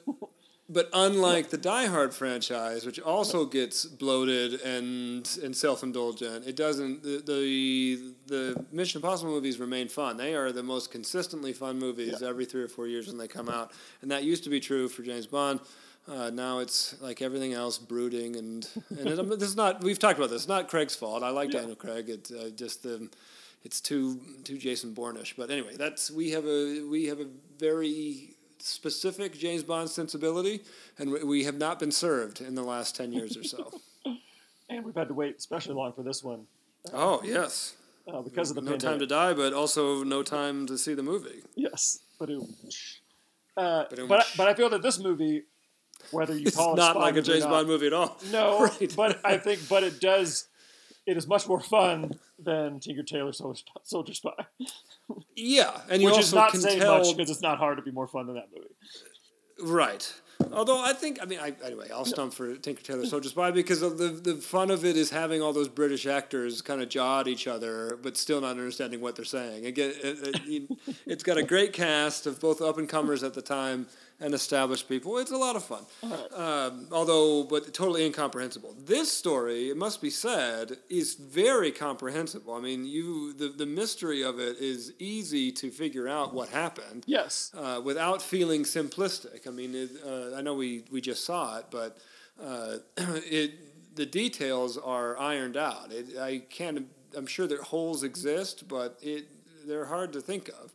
but 0.72 0.88
unlike 0.92 1.50
the 1.50 1.56
Die 1.58 1.86
Hard 1.86 2.14
franchise, 2.14 2.86
which 2.86 3.00
also 3.00 3.44
gets 3.44 3.84
bloated 3.84 4.60
and 4.62 5.28
and 5.42 5.54
self 5.56 5.82
indulgent, 5.82 6.46
it 6.46 6.56
doesn't. 6.56 7.02
The, 7.02 7.22
the 7.26 8.14
the 8.26 8.64
Mission 8.72 8.98
Impossible 8.98 9.32
movies 9.32 9.58
remain 9.58 9.88
fun. 9.88 10.16
They 10.16 10.34
are 10.34 10.52
the 10.52 10.62
most 10.62 10.90
consistently 10.90 11.52
fun 11.52 11.78
movies 11.78 12.22
every 12.22 12.44
three 12.44 12.62
or 12.62 12.68
four 12.68 12.86
years 12.86 13.08
when 13.08 13.18
they 13.18 13.28
come 13.28 13.48
out, 13.48 13.72
and 14.02 14.10
that 14.10 14.22
used 14.22 14.44
to 14.44 14.50
be 14.50 14.60
true 14.60 14.88
for 14.88 15.02
James 15.02 15.26
Bond. 15.26 15.60
Uh, 16.08 16.30
now 16.30 16.60
it's 16.60 17.00
like 17.02 17.20
everything 17.20 17.52
else, 17.52 17.76
brooding 17.78 18.36
and 18.36 18.66
and 18.90 19.08
it, 19.08 19.38
this 19.38 19.48
is 19.50 19.56
not. 19.56 19.82
We've 19.82 19.98
talked 19.98 20.18
about 20.18 20.30
this. 20.30 20.42
It's 20.42 20.48
not 20.48 20.68
Craig's 20.68 20.94
fault. 20.96 21.22
I 21.22 21.30
like 21.30 21.52
Yeah. 21.52 21.60
Daniel 21.60 21.76
Craig. 21.76 22.08
It's 22.08 22.30
uh, 22.32 22.50
just 22.54 22.82
the 22.82 23.08
it's 23.64 23.80
too 23.80 24.20
too 24.44 24.56
Jason 24.56 24.94
Bourne-ish. 24.94 25.34
But 25.36 25.50
anyway, 25.50 25.76
that's 25.76 26.10
we 26.10 26.30
have 26.30 26.46
a 26.46 26.82
we 26.88 27.06
have 27.06 27.20
a 27.20 27.26
very 27.58 28.34
specific 28.62 29.36
James 29.38 29.62
Bond 29.62 29.88
sensibility, 29.90 30.62
and 30.98 31.10
we- 31.10 31.24
we 31.24 31.44
have 31.44 31.56
not 31.56 31.78
been 31.78 31.92
served 31.92 32.40
in 32.40 32.54
the 32.54 32.62
last 32.62 32.94
ten 32.96 33.12
years 33.12 33.36
or 33.36 33.44
so. 33.44 33.80
and 34.68 34.84
we've 34.84 34.94
had 34.94 35.08
to 35.08 35.14
wait 35.14 35.36
especially 35.38 35.74
long 35.74 35.92
for 35.92 36.02
this 36.02 36.22
one 36.22 36.46
oh 36.94 37.20
yes, 37.24 37.74
uh, 38.12 38.20
because 38.22 38.50
of 38.50 38.56
the 38.56 38.62
no 38.62 38.70
pandemic. 38.72 38.92
time 38.92 38.98
to 39.00 39.06
die, 39.06 39.32
but 39.34 39.52
also 39.52 40.02
no 40.04 40.22
time 40.22 40.66
to 40.66 40.78
see 40.78 40.94
the 40.94 41.02
movie. 41.02 41.42
Yes, 41.56 42.00
but 42.18 42.30
it, 42.30 42.40
uh, 43.56 43.84
Ba-dum. 43.90 44.08
but 44.08 44.26
but 44.36 44.48
I 44.48 44.54
feel 44.54 44.68
that 44.70 44.82
this 44.82 44.98
movie, 44.98 45.42
whether 46.10 46.34
you 46.36 46.46
It's 46.46 46.56
call 46.60 46.74
it 46.74 46.76
not 46.76 46.92
spy 46.96 47.00
like 47.00 47.16
a 47.16 47.22
James 47.22 47.40
not- 47.44 47.50
Bond 47.50 47.68
movie 47.68 47.86
at 47.88 47.92
all. 47.92 48.16
No, 48.32 48.60
Right. 48.80 48.94
but 48.96 49.20
I 49.24 49.36
think 49.38 49.68
but 49.68 49.82
it 49.82 50.00
does. 50.00 50.46
It 51.06 51.16
is 51.16 51.26
much 51.26 51.48
more 51.48 51.60
fun 51.60 52.18
than 52.38 52.78
Tinker 52.78 53.02
Tailor 53.02 53.32
Soldier 53.32 53.62
Soldier 53.82 54.14
Spy, 54.14 54.32
Yeah, 55.36 55.80
and 55.88 56.02
you 56.02 56.06
which 56.06 56.16
also 56.16 56.26
is 56.26 56.34
not 56.34 56.50
can 56.52 56.60
saying 56.60 56.80
tell 56.80 56.98
much 56.98 57.16
because 57.16 57.30
it's 57.30 57.42
not 57.42 57.58
hard 57.58 57.76
to 57.78 57.82
be 57.82 57.90
more 57.90 58.06
fun 58.06 58.26
than 58.26 58.36
that 58.36 58.48
movie. 58.54 58.68
Right. 59.62 60.12
Although 60.52 60.82
I 60.82 60.94
think, 60.94 61.18
I 61.22 61.26
mean, 61.26 61.38
I, 61.38 61.54
anyway, 61.62 61.88
I'll 61.92 62.06
stump 62.06 62.32
for 62.32 62.56
Tinker 62.56 62.82
Tailor 62.82 63.04
Soldier 63.04 63.28
Spy 63.28 63.50
because 63.50 63.80
the 63.80 63.88
the 63.88 64.36
fun 64.36 64.70
of 64.70 64.84
it 64.84 64.96
is 64.96 65.10
having 65.10 65.42
all 65.42 65.52
those 65.52 65.68
British 65.68 66.06
actors 66.06 66.62
kind 66.62 66.80
of 66.80 66.88
jaw 66.88 67.20
at 67.20 67.28
each 67.28 67.46
other, 67.46 67.98
but 68.02 68.16
still 68.16 68.40
not 68.40 68.52
understanding 68.52 69.00
what 69.00 69.16
they're 69.16 69.24
saying. 69.24 69.66
Again, 69.66 69.92
it, 70.02 70.40
it, 70.46 70.78
it's 71.06 71.22
got 71.22 71.36
a 71.36 71.42
great 71.42 71.72
cast 71.72 72.26
of 72.26 72.40
both 72.40 72.62
up 72.62 72.78
and 72.78 72.88
comers 72.88 73.22
at 73.22 73.34
the 73.34 73.42
time 73.42 73.86
and 74.20 74.34
established 74.34 74.88
people. 74.88 75.18
It's 75.18 75.30
a 75.30 75.36
lot 75.36 75.56
of 75.56 75.64
fun. 75.64 75.84
Um, 76.34 76.86
although, 76.92 77.44
but 77.44 77.72
totally 77.72 78.04
incomprehensible. 78.04 78.76
This 78.78 79.10
story, 79.10 79.70
it 79.70 79.76
must 79.76 80.00
be 80.02 80.10
said, 80.10 80.76
is 80.88 81.14
very 81.14 81.72
comprehensible. 81.72 82.54
I 82.54 82.60
mean, 82.60 82.84
you 82.84 83.32
the 83.32 83.48
the 83.48 83.66
mystery 83.66 84.22
of 84.22 84.38
it 84.38 84.58
is 84.58 84.92
easy 84.98 85.50
to 85.52 85.70
figure 85.70 86.08
out 86.08 86.34
what 86.34 86.48
happened 86.50 87.04
Yes, 87.06 87.52
uh, 87.56 87.80
without 87.82 88.22
feeling 88.22 88.64
simplistic. 88.64 89.46
I 89.46 89.50
mean, 89.50 89.74
it, 89.74 89.90
uh, 90.06 90.36
I 90.36 90.42
know 90.42 90.54
we, 90.54 90.84
we 90.90 91.00
just 91.00 91.24
saw 91.24 91.58
it, 91.58 91.66
but 91.70 91.98
uh, 92.42 92.76
it 92.96 93.96
the 93.96 94.06
details 94.06 94.78
are 94.78 95.18
ironed 95.18 95.56
out. 95.56 95.92
It, 95.92 96.18
I 96.18 96.38
can't. 96.50 96.86
I'm 97.16 97.26
sure 97.26 97.46
that 97.48 97.58
holes 97.58 98.04
exist, 98.04 98.68
but 98.68 98.98
it 99.02 99.26
they're 99.66 99.86
hard 99.86 100.12
to 100.12 100.20
think 100.20 100.48
of. 100.48 100.72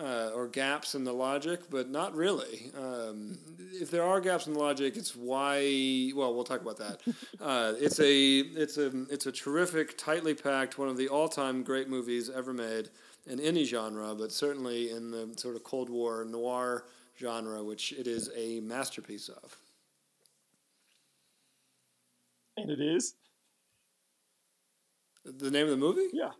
Uh, 0.00 0.30
or 0.34 0.48
gaps 0.48 0.94
in 0.94 1.04
the 1.04 1.12
logic, 1.12 1.60
but 1.68 1.90
not 1.90 2.14
really. 2.14 2.72
Um, 2.74 3.36
if 3.74 3.90
there 3.90 4.02
are 4.02 4.18
gaps 4.18 4.46
in 4.46 4.54
the 4.54 4.58
logic, 4.58 4.96
it's 4.96 5.14
why. 5.14 6.10
Well, 6.16 6.34
we'll 6.34 6.44
talk 6.44 6.62
about 6.62 6.78
that. 6.78 7.00
Uh, 7.40 7.72
it's 7.78 7.98
a 8.00 8.38
it's 8.40 8.76
a 8.76 8.88
it's 9.10 9.26
a 9.26 9.32
terrific, 9.32 9.96
tightly 9.96 10.34
packed, 10.34 10.78
one 10.78 10.88
of 10.88 10.96
the 10.98 11.08
all-time 11.08 11.62
great 11.62 11.88
movies 11.88 12.28
ever 12.28 12.52
made 12.52 12.90
in 13.26 13.40
any 13.40 13.64
genre, 13.64 14.14
but 14.14 14.30
certainly 14.30 14.90
in 14.90 15.10
the 15.10 15.32
sort 15.36 15.56
of 15.56 15.64
Cold 15.64 15.88
War 15.88 16.24
noir 16.24 16.84
genre, 17.18 17.64
which 17.64 17.92
it 17.92 18.06
is 18.06 18.30
a 18.36 18.60
masterpiece 18.60 19.28
of. 19.30 19.56
and 22.56 22.70
it 22.70 22.80
is. 22.80 23.14
The 25.24 25.50
name 25.50 25.64
of 25.64 25.70
the 25.70 25.76
movie? 25.76 26.08
Yeah, 26.12 26.32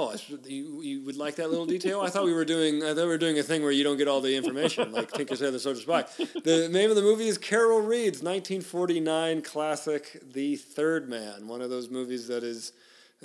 Oh, 0.00 0.14
you, 0.46 0.80
you 0.80 1.00
would 1.06 1.16
like 1.16 1.34
that 1.36 1.50
little 1.50 1.66
detail? 1.66 2.00
I 2.00 2.08
thought 2.08 2.24
we 2.24 2.32
were 2.32 2.44
doing. 2.44 2.84
I 2.84 2.94
thought 2.94 3.02
we 3.02 3.08
were 3.08 3.18
doing 3.18 3.36
a 3.40 3.42
thing 3.42 3.62
where 3.62 3.72
you 3.72 3.82
don't 3.82 3.96
get 3.96 4.06
all 4.06 4.20
the 4.20 4.36
information, 4.36 4.92
like 4.92 5.10
Tinker 5.10 5.34
Tailor 5.34 5.58
Soldier 5.58 5.80
Spy. 5.80 6.04
The 6.44 6.68
name 6.70 6.90
of 6.90 6.94
the 6.94 7.02
movie 7.02 7.26
is 7.26 7.36
Carol 7.36 7.80
Reed's 7.80 8.22
1949 8.22 9.42
classic, 9.42 10.22
The 10.32 10.54
Third 10.54 11.08
Man. 11.08 11.48
One 11.48 11.60
of 11.60 11.70
those 11.70 11.90
movies 11.90 12.28
that 12.28 12.44
is 12.44 12.74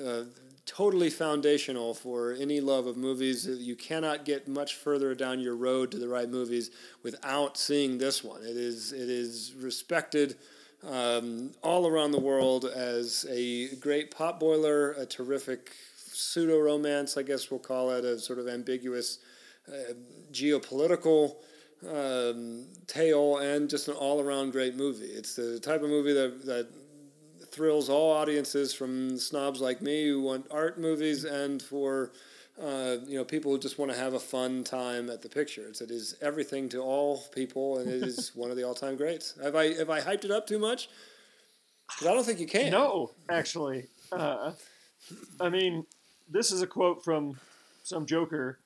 uh, 0.03 0.23
totally 0.65 1.11
foundational 1.11 1.93
for 1.93 2.33
any 2.33 2.59
love 2.59 2.87
of 2.87 2.97
movies. 2.97 3.45
You 3.45 3.75
cannot 3.75 4.25
get 4.25 4.47
much 4.47 4.73
further 4.73 5.13
down 5.13 5.39
your 5.39 5.55
road 5.55 5.91
to 5.91 5.99
the 5.99 6.07
right 6.07 6.27
movies 6.27 6.71
without 7.03 7.55
seeing 7.55 7.99
this 7.99 8.23
one. 8.23 8.41
It 8.41 8.57
is. 8.57 8.91
It 8.93 9.11
is 9.11 9.53
respected 9.61 10.37
um, 10.89 11.51
all 11.61 11.87
around 11.87 12.13
the 12.13 12.19
world 12.19 12.65
as 12.65 13.27
a 13.29 13.75
great 13.75 14.09
potboiler, 14.09 14.97
a 14.97 15.05
terrific 15.05 15.71
pseudo 16.23 16.59
romance, 16.59 17.17
I 17.17 17.23
guess 17.23 17.49
we'll 17.51 17.59
call 17.59 17.91
it, 17.91 18.05
a 18.05 18.19
sort 18.19 18.39
of 18.39 18.47
ambiguous 18.47 19.19
uh, 19.67 19.93
geopolitical 20.31 21.35
um, 21.89 22.67
tale 22.87 23.37
and 23.37 23.69
just 23.69 23.87
an 23.87 23.95
all 23.95 24.21
around 24.21 24.51
great 24.51 24.75
movie. 24.75 25.05
It's 25.05 25.35
the 25.35 25.59
type 25.59 25.83
of 25.83 25.89
movie 25.89 26.13
that 26.13 26.45
that 26.45 26.67
thrills 27.51 27.87
all 27.87 28.11
audiences 28.11 28.73
from 28.73 29.15
snobs 29.17 29.61
like 29.61 29.79
me 29.81 30.07
who 30.07 30.21
want 30.23 30.47
art 30.49 30.79
movies 30.79 31.23
and 31.23 31.61
for 31.61 32.11
uh, 32.59 32.97
you 33.05 33.15
know 33.17 33.23
people 33.23 33.51
who 33.51 33.59
just 33.59 33.77
want 33.77 33.91
to 33.91 33.97
have 33.97 34.13
a 34.13 34.19
fun 34.19 34.63
time 34.63 35.09
at 35.09 35.21
the 35.21 35.29
pictures. 35.29 35.81
It 35.81 35.91
is 35.91 36.15
everything 36.21 36.69
to 36.69 36.79
all 36.79 37.17
people, 37.33 37.77
and 37.79 37.89
it 37.89 38.01
is 38.01 38.31
one 38.35 38.49
of 38.49 38.57
the 38.57 38.63
all 38.63 38.73
time 38.75 38.95
greats. 38.95 39.35
Have 39.43 39.55
I 39.55 39.73
have 39.73 39.89
I 39.89 39.99
hyped 40.01 40.25
it 40.25 40.31
up 40.31 40.47
too 40.47 40.59
much? 40.59 40.89
'Cause 41.99 42.07
I 42.07 42.13
don't 42.13 42.23
think 42.23 42.39
you 42.39 42.47
can. 42.47 42.71
No, 42.71 43.11
actually. 43.29 43.87
Uh, 44.11 44.53
I 45.39 45.49
mean, 45.49 45.85
this 46.29 46.51
is 46.51 46.61
a 46.61 46.67
quote 46.67 47.03
from 47.03 47.39
some 47.83 48.05
Joker. 48.05 48.59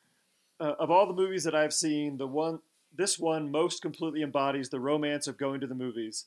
Uh, 0.60 0.74
of 0.80 0.90
all 0.90 1.06
the 1.06 1.14
movies 1.14 1.44
that 1.44 1.54
I've 1.54 1.74
seen, 1.74 2.18
the 2.18 2.28
one 2.28 2.60
this 2.96 3.20
one 3.20 3.52
most 3.52 3.82
completely 3.82 4.24
embodies 4.24 4.70
the 4.70 4.80
romance 4.80 5.28
of 5.28 5.38
going 5.38 5.60
to 5.62 5.68
the 5.68 5.76
movies. 5.76 6.26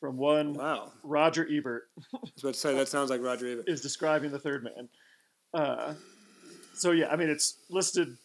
From 0.00 0.16
one 0.16 0.52
Wow. 0.54 0.92
Roger 1.04 1.46
Ebert 1.50 1.88
I 2.14 2.18
was 2.20 2.30
about 2.42 2.54
to 2.54 2.60
say 2.60 2.74
that 2.74 2.88
sounds 2.88 3.08
like 3.10 3.22
Roger 3.22 3.46
Ebert. 3.52 3.68
is 3.68 3.80
describing 3.80 4.30
the 4.32 4.38
Third 4.38 4.64
Man. 4.64 4.88
Uh, 5.54 5.94
so 6.74 6.90
yeah, 6.90 7.08
I 7.08 7.16
mean, 7.16 7.28
it's 7.30 7.56
listed. 7.70 8.16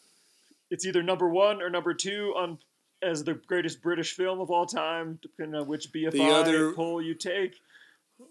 It's 0.71 0.85
either 0.85 1.01
number 1.03 1.29
one 1.29 1.61
or 1.61 1.69
number 1.69 1.93
two 1.93 2.33
on 2.35 2.57
as 3.03 3.23
the 3.23 3.35
greatest 3.35 3.81
British 3.83 4.13
film 4.15 4.39
of 4.39 4.49
all 4.49 4.65
time, 4.65 5.19
depending 5.21 5.59
on 5.61 5.67
which 5.67 5.91
BFI 5.91 6.11
The 6.11 6.29
other- 6.31 6.71
poll 6.73 6.99
you 7.01 7.13
take. 7.13 7.53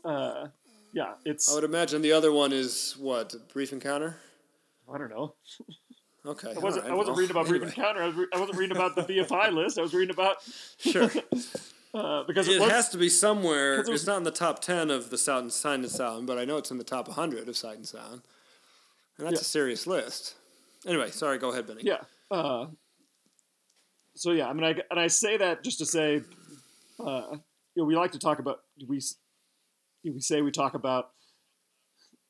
Uh, 0.05 0.49
yeah, 0.97 1.13
it's 1.25 1.51
I 1.51 1.55
would 1.55 1.65
imagine 1.65 2.01
the 2.03 2.13
other 2.13 2.33
one 2.33 2.53
is 2.53 2.97
what 2.99 3.35
Brief 3.53 3.73
Encounter. 3.73 4.17
I 4.93 4.97
don't 4.99 5.11
know. 5.11 5.35
Okay, 6.25 6.53
I 6.57 6.59
wasn't. 6.59 6.85
right, 6.85 6.93
I 6.93 6.95
wasn't 6.97 7.17
well, 7.17 7.21
reading 7.21 7.37
about 7.37 7.47
Brief. 7.49 7.63
Encounter. 7.63 8.03
I, 8.03 8.07
was 8.07 8.15
re- 8.17 8.27
I 8.35 8.41
wasn't 8.41 8.59
reading 8.59 8.77
about 8.77 8.97
the 8.97 9.03
BFI 9.13 9.53
list. 9.53 9.79
I 9.79 9.83
was 9.83 9.95
reading 9.95 10.15
about 10.15 10.37
Sure. 10.79 11.11
uh, 11.95 12.25
because 12.25 12.49
it, 12.49 12.57
It 12.57 12.61
was 12.63 12.71
has 12.71 12.89
to 12.91 12.99
be 12.99 13.09
somewhere. 13.09 13.75
it 13.75 13.89
was- 13.89 14.01
It's 14.01 14.07
not 14.07 14.17
in 14.17 14.25
the 14.25 14.31
top 14.33 14.61
ten 14.61 14.91
of 14.91 15.11
the 15.11 15.19
sound, 15.19 15.53
Sight 15.53 15.75
and 15.81 15.91
Sound, 15.91 16.27
but 16.27 16.39
I 16.39 16.45
know 16.45 16.57
it's 16.57 16.71
in 16.73 16.79
the 16.79 16.85
top 16.85 17.07
100 17.09 17.49
of 17.49 17.57
Sight 17.57 17.77
and 17.77 17.87
Sound, 17.87 18.23
and 19.19 19.27
that's 19.27 19.35
Yeah. 19.35 19.41
a 19.41 19.45
serious 19.45 19.87
list. 19.87 20.35
Anyway, 20.87 21.11
sorry. 21.11 21.39
Go 21.39 21.51
ahead, 21.53 21.67
Benny. 21.67 21.83
yeah. 21.85 22.01
Uh, 22.31 22.67
so 24.15 24.33
yeah, 24.33 24.49
I 24.49 24.53
mean, 24.53 24.65
I 24.65 24.75
and 24.91 24.99
I 24.99 25.07
say 25.09 25.37
that 25.37 25.63
just 25.63 25.79
to 25.79 25.87
say, 25.87 26.23
uh, 26.99 27.23
you 27.75 27.83
know, 27.83 27.85
we 27.85 27.95
like 27.97 28.13
to 28.13 28.19
talk 28.19 28.39
about 28.41 28.61
we 28.89 29.01
we 30.15 30.21
say 30.21 30.43
we 30.43 30.51
talk 30.51 30.75
about 30.75 31.11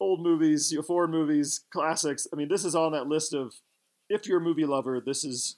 old 0.01 0.21
movies, 0.23 0.71
you 0.71 0.79
know, 0.79 0.83
foreign 0.83 1.11
movies, 1.11 1.61
classics. 1.73 2.27
I 2.33 2.37
mean, 2.37 2.49
this 2.49 2.65
is 2.65 2.75
on 2.75 2.93
that 2.93 3.07
list 3.07 3.33
of 3.35 3.55
if 4.09 4.27
you're 4.27 4.39
a 4.39 4.45
movie 4.45 4.67
lover, 4.67 5.01
this 5.05 5.25
is 5.25 5.57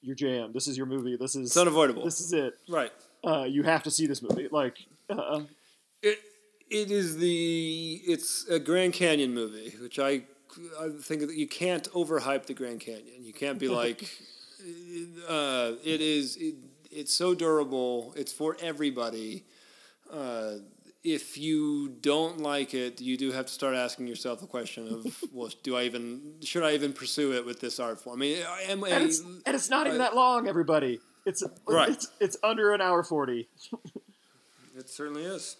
your 0.00 0.16
jam. 0.16 0.52
This 0.52 0.66
is 0.66 0.76
your 0.76 0.86
movie. 0.86 1.16
This 1.16 1.36
is 1.36 1.48
It's 1.50 1.56
unavoidable. 1.56 2.04
this 2.04 2.20
is 2.20 2.32
it. 2.32 2.54
right. 2.68 2.92
Uh, 3.24 3.44
you 3.44 3.62
have 3.62 3.84
to 3.84 3.90
see 3.90 4.06
this 4.06 4.20
movie. 4.22 4.48
Like, 4.50 4.76
uh, 5.08 5.42
It 6.02 6.18
it 6.70 6.90
is 6.90 7.18
the 7.18 8.00
it's 8.04 8.46
a 8.48 8.58
Grand 8.58 8.94
Canyon 8.94 9.32
movie, 9.34 9.74
which 9.80 9.98
I 10.00 10.22
I 10.80 10.88
think 11.00 11.20
that 11.20 11.34
you 11.36 11.46
can't 11.46 11.88
overhype 11.92 12.46
the 12.46 12.54
Grand 12.54 12.80
Canyon. 12.80 13.22
You 13.22 13.32
can't 13.32 13.58
be 13.60 13.68
like, 13.82 14.02
uh, 15.28 15.72
it 15.84 16.00
is 16.00 16.36
it, 16.36 16.56
it's 16.90 17.14
so 17.14 17.34
durable. 17.34 18.12
It's 18.16 18.32
for 18.32 18.56
everybody. 18.60 19.44
Uh, 20.10 20.54
if 21.04 21.36
you 21.36 21.88
don't 21.88 22.38
like 22.40 22.74
it, 22.74 23.00
you 23.00 23.16
do 23.16 23.32
have 23.32 23.46
to 23.46 23.52
start 23.52 23.74
asking 23.74 24.06
yourself 24.06 24.40
the 24.40 24.46
question 24.46 24.86
of, 24.88 25.22
well, 25.32 25.50
do 25.62 25.76
I 25.76 25.84
even 25.84 26.34
should 26.42 26.62
I 26.62 26.72
even 26.74 26.92
pursue 26.92 27.32
it 27.32 27.44
with 27.44 27.60
this 27.60 27.80
art 27.80 28.00
form? 28.00 28.18
I 28.18 28.20
mean, 28.20 28.42
am 28.68 28.84
and 28.84 29.04
it's 29.04 29.20
and 29.20 29.54
it's 29.54 29.70
not 29.70 29.86
even 29.86 30.00
I- 30.00 30.04
that 30.04 30.14
long. 30.14 30.48
Everybody, 30.48 31.00
it's 31.26 31.42
Right. 31.66 31.90
It's, 31.90 32.08
it's 32.20 32.36
under 32.42 32.72
an 32.72 32.80
hour 32.80 33.02
forty. 33.02 33.48
It 34.74 34.88
certainly 34.88 35.22
is. 35.24 35.56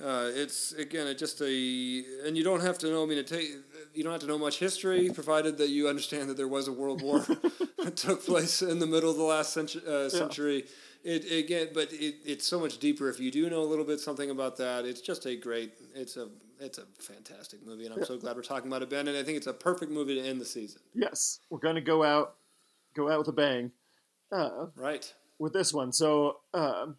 Uh, 0.00 0.30
it's 0.32 0.72
again, 0.72 1.06
it 1.08 1.18
just 1.18 1.40
a, 1.42 2.04
and 2.24 2.36
you 2.36 2.44
don't 2.44 2.60
have 2.60 2.78
to 2.78 2.88
know. 2.88 3.02
I 3.02 3.06
mean, 3.06 3.18
it 3.18 3.26
take, 3.26 3.50
you 3.92 4.02
don't 4.02 4.12
have 4.12 4.20
to 4.20 4.28
know 4.28 4.38
much 4.38 4.58
history, 4.58 5.10
provided 5.10 5.58
that 5.58 5.68
you 5.68 5.88
understand 5.88 6.30
that 6.30 6.36
there 6.36 6.48
was 6.48 6.68
a 6.68 6.72
world 6.72 7.02
war 7.02 7.18
that 7.84 7.96
took 7.96 8.24
place 8.24 8.62
in 8.62 8.78
the 8.78 8.86
middle 8.86 9.10
of 9.10 9.16
the 9.16 9.24
last 9.24 9.52
century. 9.52 9.82
Uh, 9.86 10.08
century. 10.08 10.64
It 11.02 11.30
again, 11.32 11.68
but 11.72 11.92
it, 11.92 12.16
it's 12.26 12.46
so 12.46 12.60
much 12.60 12.78
deeper. 12.78 13.08
If 13.08 13.18
you 13.20 13.30
do 13.30 13.48
know 13.48 13.62
a 13.62 13.64
little 13.64 13.86
bit 13.86 14.00
something 14.00 14.28
about 14.30 14.56
that, 14.58 14.84
it's 14.84 15.00
just 15.00 15.24
a 15.26 15.34
great. 15.34 15.72
It's 15.94 16.16
a 16.18 16.28
it's 16.58 16.76
a 16.76 16.84
fantastic 16.98 17.64
movie, 17.64 17.86
and 17.86 17.94
I'm 17.94 18.04
so 18.04 18.18
glad 18.18 18.36
we're 18.36 18.42
talking 18.42 18.68
about 18.70 18.82
it, 18.82 18.90
Ben. 18.90 19.08
And 19.08 19.16
I 19.16 19.22
think 19.22 19.38
it's 19.38 19.46
a 19.46 19.54
perfect 19.54 19.90
movie 19.90 20.20
to 20.20 20.28
end 20.28 20.40
the 20.40 20.44
season. 20.44 20.82
Yes, 20.94 21.40
we're 21.48 21.58
gonna 21.58 21.80
go 21.80 22.02
out, 22.04 22.34
go 22.94 23.10
out 23.10 23.18
with 23.18 23.28
a 23.28 23.32
bang, 23.32 23.72
uh, 24.30 24.66
Right. 24.76 25.10
with 25.38 25.54
this 25.54 25.72
one. 25.72 25.90
So, 25.92 26.40
um, 26.52 26.96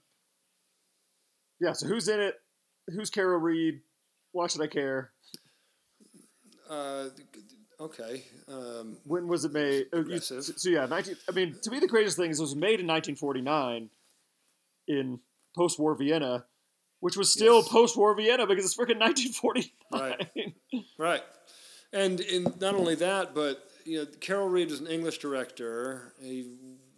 yeah. 1.60 1.74
So 1.74 1.86
who's 1.88 2.08
in 2.08 2.20
it? 2.20 2.42
Who's 2.92 3.12
Carol 3.12 3.38
Reed? 3.40 3.82
Why 4.32 4.48
should 4.48 4.62
I 4.62 4.68
care? 4.68 5.12
Uh, 6.68 7.10
okay. 7.82 8.24
Um, 8.48 8.98
When 9.06 9.28
was 9.28 9.46
it 9.46 9.54
made? 9.54 9.88
Oh, 9.94 9.98
Progressive. 10.02 10.44
so, 10.44 10.54
so 10.56 10.70
yeah, 10.70 10.86
nineteen. 10.86 11.16
I 11.28 11.32
mean, 11.32 11.56
to 11.64 11.72
me, 11.72 11.80
the 11.80 11.88
greatest 11.88 12.18
thing 12.18 12.30
is 12.32 12.40
it 12.40 12.44
was 12.44 12.56
made 12.56 12.80
in 12.80 12.88
1949 12.88 13.90
in 14.88 15.20
post-war 15.56 15.96
Vienna, 15.96 16.46
which 17.00 17.18
was 17.18 17.32
still 17.32 17.58
Yes. 17.60 17.68
post-war 17.70 18.16
Vienna 18.16 18.46
because 18.48 18.66
it's 18.66 18.76
freaking 18.76 19.00
1949. 19.00 20.54
Right, 20.98 21.24
and 21.94 22.20
in 22.22 22.44
not 22.60 22.76
only 22.76 22.96
that, 22.96 23.34
but 23.36 23.70
you 23.86 24.00
know, 24.00 24.06
Carol 24.20 24.48
Reed 24.48 24.72
is 24.72 24.80
an 24.80 24.88
English 24.88 25.18
director. 25.20 26.14
He 26.22 26.54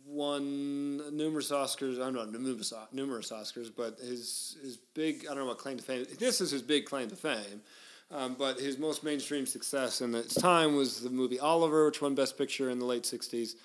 won 0.05 1.15
numerous 1.17 1.49
Oscars. 1.51 1.95
I 1.95 2.11
don't 2.11 2.13
know 2.13 2.25
numerous 2.25 2.73
numerous 2.91 3.31
Oscars, 3.31 3.71
but 3.75 3.97
his 3.99 4.57
his 4.61 4.77
big 4.93 5.25
I 5.25 5.29
don't 5.29 5.39
know 5.39 5.45
what 5.47 5.57
claim 5.57 5.77
to 5.77 5.83
fame. 5.83 6.05
This 6.19 6.41
is 6.41 6.51
his 6.51 6.61
big 6.61 6.85
claim 6.85 7.09
to 7.09 7.15
fame. 7.15 7.61
Um, 8.13 8.35
but 8.37 8.59
his 8.59 8.77
most 8.77 9.03
mainstream 9.03 9.47
success 9.47 10.01
in 10.01 10.13
its 10.13 10.35
time 10.35 10.75
was 10.75 11.01
the 11.01 11.09
movie 11.09 11.39
Oliver, 11.39 11.85
which 11.87 12.01
won 12.01 12.13
Best 12.13 12.37
Picture 12.37 12.69
in 12.69 12.77
the 12.77 12.85
late 12.85 13.03
'60s. 13.03 13.55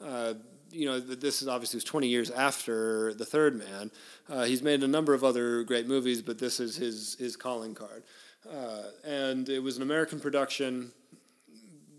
Uh, 0.00 0.34
you 0.70 0.86
know, 0.86 1.00
this 1.00 1.42
is 1.42 1.48
obviously 1.48 1.78
was 1.78 1.84
20 1.84 2.06
years 2.06 2.30
after 2.30 3.14
The 3.14 3.24
Third 3.24 3.56
Man. 3.56 3.90
Uh, 4.28 4.44
he's 4.44 4.62
made 4.62 4.82
a 4.82 4.88
number 4.88 5.14
of 5.14 5.24
other 5.24 5.62
great 5.64 5.86
movies, 5.86 6.22
but 6.22 6.38
this 6.38 6.60
is 6.60 6.76
his 6.76 7.16
his 7.18 7.36
calling 7.36 7.74
card. 7.74 8.04
Uh, 8.48 8.82
and 9.04 9.48
it 9.48 9.60
was 9.60 9.76
an 9.76 9.82
American 9.82 10.20
production 10.20 10.92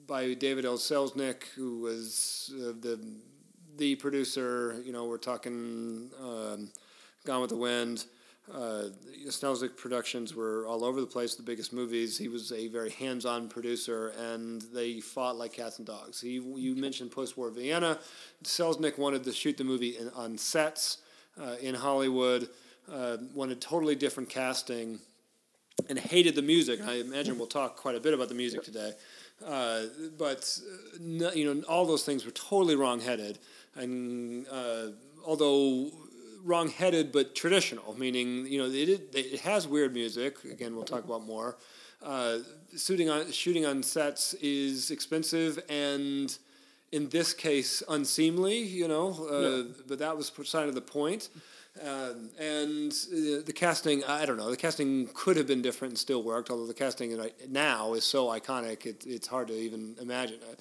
by 0.06 0.34
David 0.34 0.64
L. 0.66 0.78
Selznick, 0.78 1.44
who 1.56 1.80
was 1.80 2.54
uh, 2.56 2.74
the 2.80 3.00
the 3.78 3.96
producer. 3.96 4.82
You 4.86 4.94
know, 4.94 5.06
we're 5.06 5.18
talking 5.18 6.10
um, 6.22 6.70
Gone 7.26 7.42
with 7.42 7.50
the 7.50 7.58
Wind. 7.58 8.06
Uh, 8.54 8.86
Selznick 9.28 9.76
productions 9.76 10.34
were 10.34 10.66
all 10.66 10.86
over 10.86 11.02
the 11.02 11.08
place. 11.08 11.36
The 11.36 11.44
biggest 11.44 11.74
movies. 11.74 12.18
He 12.18 12.28
was 12.28 12.52
a 12.52 12.68
very 12.68 12.90
hands-on 12.92 13.50
producer, 13.50 14.14
and 14.18 14.62
they 14.74 15.02
fought 15.02 15.36
like 15.36 15.54
cats 15.54 15.80
and 15.80 15.88
dogs. 15.88 16.22
He, 16.22 16.34
you 16.34 16.76
mentioned 16.76 17.12
post-war 17.12 17.50
Vienna. 17.50 18.00
Selznick 18.44 18.98
wanted 18.98 19.24
to 19.26 19.34
shoot 19.34 19.58
the 19.58 19.64
movie 19.64 19.98
in, 19.98 20.10
on 20.10 20.38
sets 20.38 21.00
uh, 21.42 21.56
in 21.62 21.76
Hollywood. 21.76 22.48
Uh, 22.92 23.18
wanted 23.34 23.60
totally 23.60 23.96
different 23.96 24.30
casting 24.30 25.00
and 25.90 26.00
hated 26.00 26.36
the 26.36 26.42
music. 26.42 26.80
I 26.82 26.96
imagine 26.96 27.38
we'll 27.38 27.48
talk 27.48 27.76
quite 27.76 27.96
a 27.96 28.00
bit 28.00 28.14
about 28.14 28.30
the 28.30 28.36
music 28.36 28.64
today. 28.64 28.94
Uh, 29.46 29.84
but 30.18 30.58
uh, 30.60 30.98
no, 31.02 31.32
you 31.32 31.54
know, 31.54 31.62
all 31.68 31.86
those 31.86 32.04
things 32.04 32.26
were 32.26 32.32
totally 32.32 32.76
wrong-headed, 32.76 33.38
and 33.76 34.48
uh, 34.50 34.88
although 35.26 35.92
wrong-headed 36.48 37.12
but 37.12 37.36
traditional, 37.36 37.98
meaning 38.00 38.48
you 38.48 38.58
know 38.58 38.70
it, 38.70 39.14
it, 39.14 39.40
has 39.42 39.68
weird 39.68 39.94
music. 39.94 40.44
Again, 40.46 40.76
we'll 40.76 40.86
talk 40.86 41.04
about 41.04 41.26
more. 41.26 41.58
Uh, 42.02 42.40
shooting 42.78 43.10
on 43.10 43.32
shooting 43.32 43.66
on 43.66 43.84
sets 43.84 44.34
is 44.36 44.92
expensive 44.92 45.60
and. 45.70 46.38
In 46.94 47.10
this 47.10 47.34
case, 47.34 47.84
unseemly, 47.90 48.60
you 48.60 48.88
know, 48.88 49.10
uh, 49.28 49.74
but 49.90 50.00
that 50.00 50.16
was 50.16 50.30
kind 50.30 50.70
of 50.70 50.74
the 50.74 50.80
point. 50.80 51.28
Um, 51.82 52.30
and 52.40 52.92
uh, 52.92 53.44
the 53.46 53.54
casting, 53.54 54.04
I 54.06 54.26
don't 54.26 54.38
know, 54.38 54.50
the 54.50 54.58
casting 54.58 55.10
could 55.14 55.38
have 55.38 55.48
been 55.48 55.62
different 55.62 55.92
and 55.92 56.00
still 56.00 56.24
worked, 56.24 56.50
although 56.50 56.66
the 56.66 56.74
casting 56.74 57.20
now 57.50 57.94
is 57.94 58.04
so 58.04 58.28
iconic, 58.28 58.86
it, 58.86 59.06
it's 59.06 59.28
hard 59.28 59.50
to 59.50 59.54
even 59.54 59.96
imagine 60.02 60.40
it. 60.50 60.60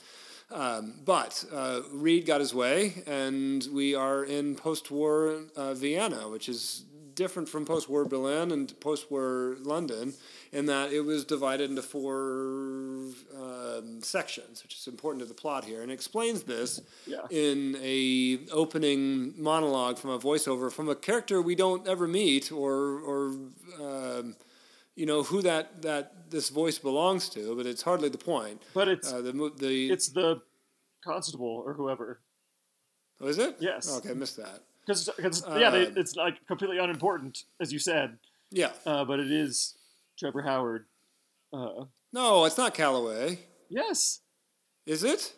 Um, 0.50 0.94
but 1.04 1.44
uh, 1.52 1.80
Reed 1.92 2.24
got 2.26 2.40
his 2.40 2.54
way, 2.54 3.02
and 3.06 3.66
we 3.72 3.94
are 3.94 4.24
in 4.24 4.54
post 4.54 4.90
war 4.90 5.42
uh, 5.56 5.74
Vienna, 5.74 6.28
which 6.28 6.48
is 6.48 6.84
different 7.14 7.48
from 7.48 7.64
post 7.64 7.88
war 7.88 8.04
Berlin 8.04 8.52
and 8.52 8.78
post 8.78 9.10
war 9.10 9.56
London, 9.62 10.14
in 10.52 10.66
that 10.66 10.92
it 10.92 11.00
was 11.00 11.24
divided 11.24 11.68
into 11.70 11.82
four 11.82 13.06
um, 13.36 14.00
sections, 14.02 14.62
which 14.62 14.74
is 14.74 14.86
important 14.86 15.20
to 15.22 15.26
the 15.26 15.34
plot 15.34 15.64
here, 15.64 15.82
and 15.82 15.90
explains 15.90 16.44
this 16.44 16.80
Yeah. 17.06 17.22
in 17.30 17.76
a 17.82 18.38
opening 18.52 19.34
monologue 19.42 19.98
from 19.98 20.10
a 20.10 20.18
voiceover 20.18 20.70
from 20.70 20.88
a 20.88 20.94
character 20.94 21.42
we 21.42 21.56
don't 21.56 21.88
ever 21.88 22.06
meet 22.06 22.52
or 22.52 23.00
or 23.00 23.26
um, 23.80 24.36
you 24.96 25.06
know 25.06 25.22
who 25.22 25.42
that 25.42 25.82
that 25.82 26.30
this 26.30 26.48
voice 26.48 26.78
belongs 26.78 27.28
to, 27.30 27.54
but 27.56 27.66
it's 27.66 27.82
hardly 27.82 28.08
the 28.08 28.18
point. 28.18 28.62
But 28.74 28.88
it's 28.88 29.12
Uh, 29.12 29.20
the 29.20 29.32
the 29.56 29.90
it's 29.92 30.08
the 30.08 30.42
constable 31.04 31.62
or 31.64 31.74
whoever. 31.74 32.20
Oh, 33.20 33.28
is 33.28 33.38
it? 33.38 33.56
Yes. 33.60 33.88
Okay, 33.98 34.10
I 34.10 34.14
missed 34.14 34.36
that. 34.38 34.62
Because 34.86 35.08
yeah, 35.48 35.70
they, 35.70 35.86
Uh, 35.86 35.92
it's 35.96 36.16
like 36.16 36.44
completely 36.46 36.78
unimportant, 36.78 37.44
as 37.60 37.72
you 37.72 37.78
said, 37.78 38.18
Yeah. 38.50 38.72
uh, 38.84 39.04
but 39.04 39.18
it 39.20 39.30
is 39.32 39.74
Trevor 40.18 40.42
Howard. 40.42 40.86
Uh, 41.52 41.86
No, 42.12 42.44
it's 42.44 42.56
not 42.58 42.74
Calloway. 42.74 43.38
yes, 43.68 44.20
Is 44.86 45.02
it? 45.02 45.34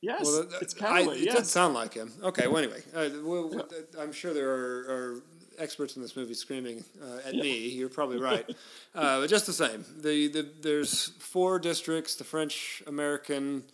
yes, 0.00 0.22
Well, 0.24 0.46
it's 0.60 0.74
I- 0.74 0.78
Calloway. 0.78 1.18
it 1.22 1.26
does 1.26 1.34
yes. 1.34 1.50
sound 1.50 1.74
like 1.74 1.94
him. 1.94 2.12
Okay. 2.22 2.46
Well, 2.46 2.58
anyway, 2.62 2.82
uh, 2.94 3.08
well, 3.22 3.44
uh, 3.60 4.00
I'm 4.00 4.12
sure 4.12 4.32
there 4.34 4.50
are, 4.50 4.78
are 4.96 5.22
experts 5.58 5.96
in 5.96 6.02
this 6.02 6.16
movie 6.16 6.34
screaming 6.34 6.84
uh, 7.02 7.28
at 7.28 7.34
me. 7.34 7.68
You're 7.68 7.88
probably 7.88 8.18
right. 8.32 8.48
uh, 8.94 9.20
but 9.20 9.28
just 9.30 9.46
the 9.46 9.52
same, 9.52 9.84
the, 10.00 10.28
the 10.28 10.46
there's 10.62 11.08
four 11.18 11.58
districts: 11.58 12.14
the 12.16 12.24
French, 12.24 12.82
American, 12.86 13.64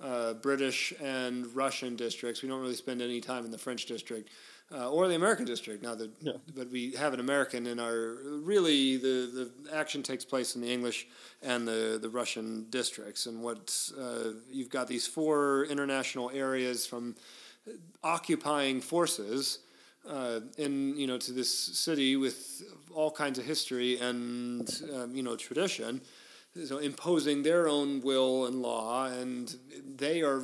uh, 0.00 0.34
British, 0.34 0.92
and 1.02 1.54
Russian 1.54 1.96
districts. 1.96 2.42
We 2.42 2.48
don't 2.48 2.60
really 2.60 2.74
spend 2.74 3.02
any 3.02 3.20
time 3.20 3.44
in 3.44 3.50
the 3.50 3.58
French 3.58 3.86
district. 3.86 4.30
Uh, 4.74 4.90
or 4.90 5.06
the 5.06 5.14
American 5.14 5.44
district. 5.44 5.80
Now 5.80 5.94
that, 5.94 6.10
Yeah. 6.20 6.32
but 6.56 6.72
we 6.72 6.90
have 6.98 7.14
an 7.14 7.20
American 7.20 7.68
in 7.68 7.78
our. 7.78 8.16
Really, 8.24 8.96
the, 8.96 9.52
the 9.64 9.72
action 9.72 10.02
takes 10.02 10.24
place 10.24 10.56
in 10.56 10.60
the 10.60 10.72
English 10.72 11.06
and 11.40 11.68
the, 11.68 12.00
the 12.02 12.08
Russian 12.08 12.66
districts. 12.68 13.26
And 13.26 13.44
what 13.44 13.78
uh, 13.96 14.30
you've 14.50 14.68
got 14.70 14.88
these 14.88 15.06
four 15.06 15.66
international 15.66 16.32
areas 16.34 16.84
from 16.84 17.14
occupying 18.02 18.80
forces 18.80 19.60
uh, 20.08 20.40
in 20.58 20.96
you 20.96 21.06
know 21.06 21.18
to 21.18 21.32
this 21.32 21.52
city 21.52 22.16
with 22.16 22.62
all 22.94 23.10
kinds 23.10 23.38
of 23.38 23.44
history 23.44 23.98
and 23.98 24.82
um, 24.94 25.14
you 25.14 25.22
know 25.22 25.36
tradition, 25.36 26.00
so 26.64 26.78
imposing 26.78 27.42
their 27.42 27.68
own 27.68 28.00
will 28.00 28.46
and 28.46 28.62
law, 28.62 29.06
and 29.06 29.56
they 29.96 30.22
are 30.22 30.42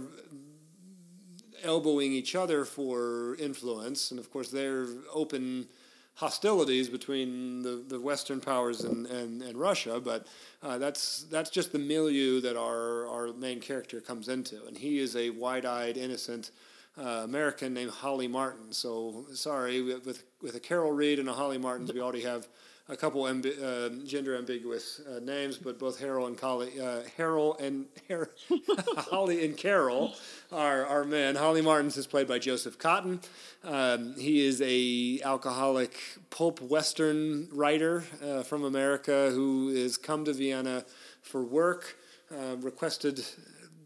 elbowing 1.63 2.13
each 2.13 2.35
other 2.35 2.65
for 2.65 3.37
influence, 3.37 4.11
and 4.11 4.19
of 4.19 4.31
course 4.31 4.51
they're 4.51 4.87
open 5.13 5.67
hostilities 6.15 6.89
between 6.89 7.63
the, 7.63 7.83
the 7.89 7.99
Western 7.99 8.41
powers 8.41 8.85
and, 8.85 9.07
and, 9.07 9.43
and 9.43 9.57
Russia, 9.57 9.99
but 9.99 10.27
uh, 10.63 10.77
that's 10.77 11.25
that's 11.31 11.51
just 11.51 11.73
the 11.73 11.79
milieu 11.79 12.41
that 12.41 12.57
our, 12.57 13.09
our 13.09 13.33
main 13.33 13.61
character 13.61 14.01
comes 14.01 14.29
into, 14.29 14.65
and 14.67 14.77
he 14.77 14.99
is 14.99 15.17
a 15.17 15.31
wide-eyed, 15.31 15.97
innocent 15.97 16.51
uh, 16.99 17.23
American 17.25 17.75
named 17.75 17.91
Holly 17.91 18.29
Martin. 18.29 18.73
So 18.73 19.27
sorry, 19.33 19.83
with 19.83 20.07
with- 20.07 20.25
a 20.55 20.61
Carol 20.61 20.91
Reed 20.93 21.19
and 21.21 21.29
a 21.29 21.33
Holly 21.33 21.57
Martins, 21.59 21.93
we 21.93 22.01
already 22.01 22.23
have 22.23 22.49
a 22.89 22.97
couple 22.97 23.25
uh, 23.25 23.89
gender 24.05 24.37
ambiguous 24.37 25.01
uh, 25.09 25.21
names, 25.21 25.57
but 25.57 25.79
both 25.79 26.01
Harold 26.01 26.29
and 26.29 26.37
Collie, 26.37 26.81
uh, 26.81 27.03
Harold 27.17 27.61
and 27.61 27.87
Har- 28.09 28.31
Holly 28.97 29.45
and 29.45 29.57
Carol 29.57 30.15
are, 30.51 30.85
are 30.85 31.05
men. 31.05 31.37
Holly 31.37 31.63
Martins 31.63 31.97
is 31.97 32.09
played 32.09 32.27
by 32.27 32.41
Joseph 32.41 32.77
Cotten. 32.79 33.23
Um, 33.65 34.15
he 34.19 34.45
is 34.45 34.61
a 34.65 35.21
alcoholic 35.23 35.97
pulp 36.31 36.61
western 36.61 37.49
writer 37.53 38.05
uh, 38.23 38.43
from 38.43 38.65
America 38.65 39.31
who 39.31 39.69
has 39.75 39.97
come 39.97 40.25
to 40.25 40.33
Vienna 40.33 40.85
for 41.23 41.43
work, 41.45 41.97
uh, 42.33 42.57
requested 42.57 43.25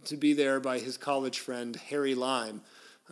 to 0.07 0.17
be 0.17 0.33
there 0.33 0.59
by 0.59 0.79
his 0.79 0.97
college 0.97 1.39
friend 1.41 1.77
Harry 1.91 2.15
Lime. 2.15 2.63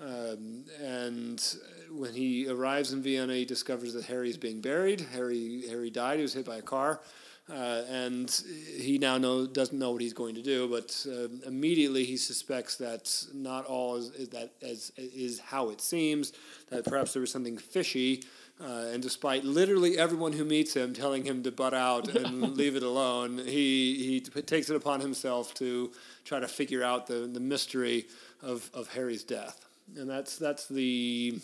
Um, 0.00 0.64
and 0.82 1.42
when 1.90 2.14
he 2.14 2.48
arrives 2.48 2.92
in 2.92 3.02
Vienna, 3.02 3.34
he 3.34 3.44
discovers 3.44 3.94
that 3.94 4.04
Harry's 4.04 4.36
being 4.36 4.60
buried. 4.60 5.00
Harry 5.12 5.62
Harry 5.68 5.90
died. 5.90 6.16
He 6.16 6.22
was 6.22 6.34
hit 6.34 6.44
by 6.44 6.56
a 6.56 6.62
car, 6.62 7.00
uh, 7.48 7.82
and 7.88 8.28
he 8.76 8.98
now 8.98 9.18
know, 9.18 9.46
doesn't 9.46 9.78
know 9.78 9.92
what 9.92 10.02
he's 10.02 10.12
going 10.12 10.34
to 10.34 10.42
do. 10.42 10.68
But 10.68 11.06
uh, 11.08 11.28
immediately 11.46 12.04
he 12.04 12.16
suspects 12.16 12.76
that 12.78 13.24
not 13.32 13.66
all 13.66 13.96
is, 13.96 14.10
is 14.12 14.28
that 14.30 14.50
as 14.62 14.92
is 14.96 15.38
how 15.38 15.70
it 15.70 15.80
seems. 15.80 16.32
That 16.70 16.84
perhaps 16.84 17.12
there 17.12 17.20
was 17.20 17.30
something 17.30 17.56
fishy. 17.56 18.24
Uh, 18.60 18.86
and 18.92 19.02
despite 19.02 19.44
literally 19.44 19.98
everyone 19.98 20.32
who 20.32 20.44
meets 20.44 20.74
him 20.74 20.94
telling 20.94 21.24
him 21.24 21.42
to 21.42 21.50
butt 21.50 21.74
out 21.74 22.08
and 22.14 22.40
leave 22.56 22.76
it 22.76 22.84
alone, 22.84 23.38
he, 23.38 23.96
he 23.96 24.20
t- 24.20 24.42
takes 24.42 24.70
it 24.70 24.76
upon 24.76 25.00
himself 25.00 25.52
to 25.54 25.90
try 26.24 26.38
to 26.38 26.46
figure 26.46 26.84
out 26.84 27.08
the, 27.08 27.28
the 27.32 27.40
mystery 27.40 28.06
of, 28.42 28.70
of 28.72 28.92
Harry's 28.92 29.24
death. 29.24 29.66
And 29.96 30.08
that's, 30.08 30.36
that's 30.36 30.66
the 30.66 31.38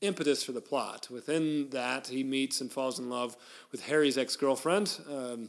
impetus 0.00 0.42
for 0.44 0.52
the 0.52 0.60
plot. 0.60 1.08
Within 1.10 1.70
that, 1.70 2.08
he 2.08 2.22
meets 2.22 2.60
and 2.60 2.70
falls 2.70 2.98
in 2.98 3.08
love 3.08 3.36
with 3.70 3.84
Harry's 3.86 4.18
ex 4.18 4.36
girlfriend, 4.36 4.98
um, 5.08 5.48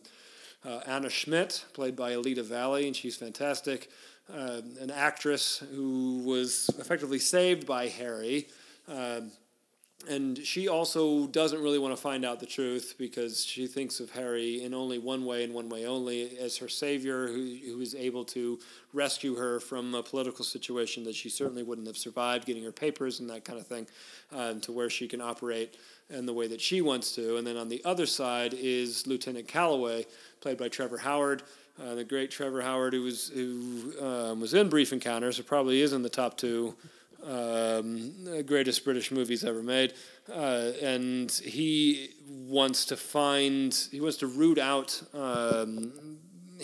uh, 0.63 0.79
Anna 0.85 1.09
Schmidt, 1.09 1.65
played 1.73 1.95
by 1.95 2.13
Alida 2.13 2.43
Valli, 2.43 2.87
and 2.87 2.95
she's 2.95 3.17
fantastic. 3.17 3.89
Uh, 4.33 4.61
an 4.79 4.89
actress 4.89 5.61
who 5.71 6.21
was 6.23 6.69
effectively 6.79 7.19
saved 7.19 7.67
by 7.67 7.87
Harry. 7.87 8.47
Um, 8.87 9.31
and 10.09 10.37
she 10.39 10.67
also 10.67 11.27
doesn't 11.27 11.61
really 11.61 11.79
want 11.79 11.95
to 11.95 12.01
find 12.01 12.25
out 12.25 12.39
the 12.39 12.45
truth 12.45 12.95
because 12.97 13.45
she 13.45 13.67
thinks 13.67 13.99
of 13.99 14.11
Harry 14.11 14.63
in 14.63 14.73
only 14.73 14.99
one 14.99 15.25
way 15.25 15.43
and 15.43 15.53
one 15.53 15.69
way 15.69 15.85
only 15.85 16.37
as 16.37 16.57
her 16.57 16.67
savior 16.67 17.27
who, 17.27 17.57
who 17.65 17.79
is 17.79 17.95
able 17.95 18.25
to 18.25 18.59
rescue 18.91 19.35
her 19.35 19.59
from 19.59 19.95
a 19.95 20.03
political 20.03 20.43
situation 20.43 21.03
that 21.05 21.15
she 21.15 21.29
certainly 21.29 21.63
wouldn't 21.63 21.87
have 21.87 21.97
survived, 21.97 22.45
getting 22.45 22.63
her 22.63 22.71
papers 22.71 23.19
and 23.19 23.29
that 23.29 23.45
kind 23.45 23.59
of 23.59 23.67
thing, 23.67 23.87
um, 24.31 24.59
to 24.61 24.71
where 24.71 24.89
she 24.89 25.07
can 25.07 25.21
operate 25.21 25.77
in 26.09 26.25
the 26.25 26.33
way 26.33 26.47
that 26.47 26.61
she 26.61 26.81
wants 26.81 27.13
to. 27.15 27.37
And 27.37 27.47
then 27.47 27.57
on 27.57 27.69
the 27.69 27.81
other 27.85 28.05
side 28.05 28.53
is 28.53 29.07
Lieutenant 29.07 29.47
Calloway, 29.47 30.05
played 30.41 30.57
by 30.57 30.67
Trevor 30.67 30.97
Howard. 30.97 31.43
Uh, 31.81 31.95
the 31.95 32.03
great 32.03 32.29
Trevor 32.29 32.61
Howard, 32.61 32.93
who 32.93 33.01
was 33.01 33.29
who 33.29 33.93
um, 33.99 34.39
was 34.39 34.53
in 34.53 34.69
Brief 34.69 34.93
Encounters, 34.93 35.37
who 35.37 35.43
probably 35.43 35.81
is 35.81 35.91
in 35.91 36.03
the 36.03 36.09
top 36.09 36.37
two 36.37 36.75
um, 37.25 38.43
greatest 38.45 38.83
British 38.83 39.11
movies 39.11 39.43
ever 39.43 39.63
made, 39.63 39.93
uh, 40.29 40.71
and 40.81 41.31
he 41.31 42.09
wants 42.27 42.85
to 42.85 42.97
find, 42.97 43.73
he 43.91 44.01
wants 44.01 44.17
to 44.17 44.27
root 44.27 44.57
out 44.57 45.01
um, 45.13 46.17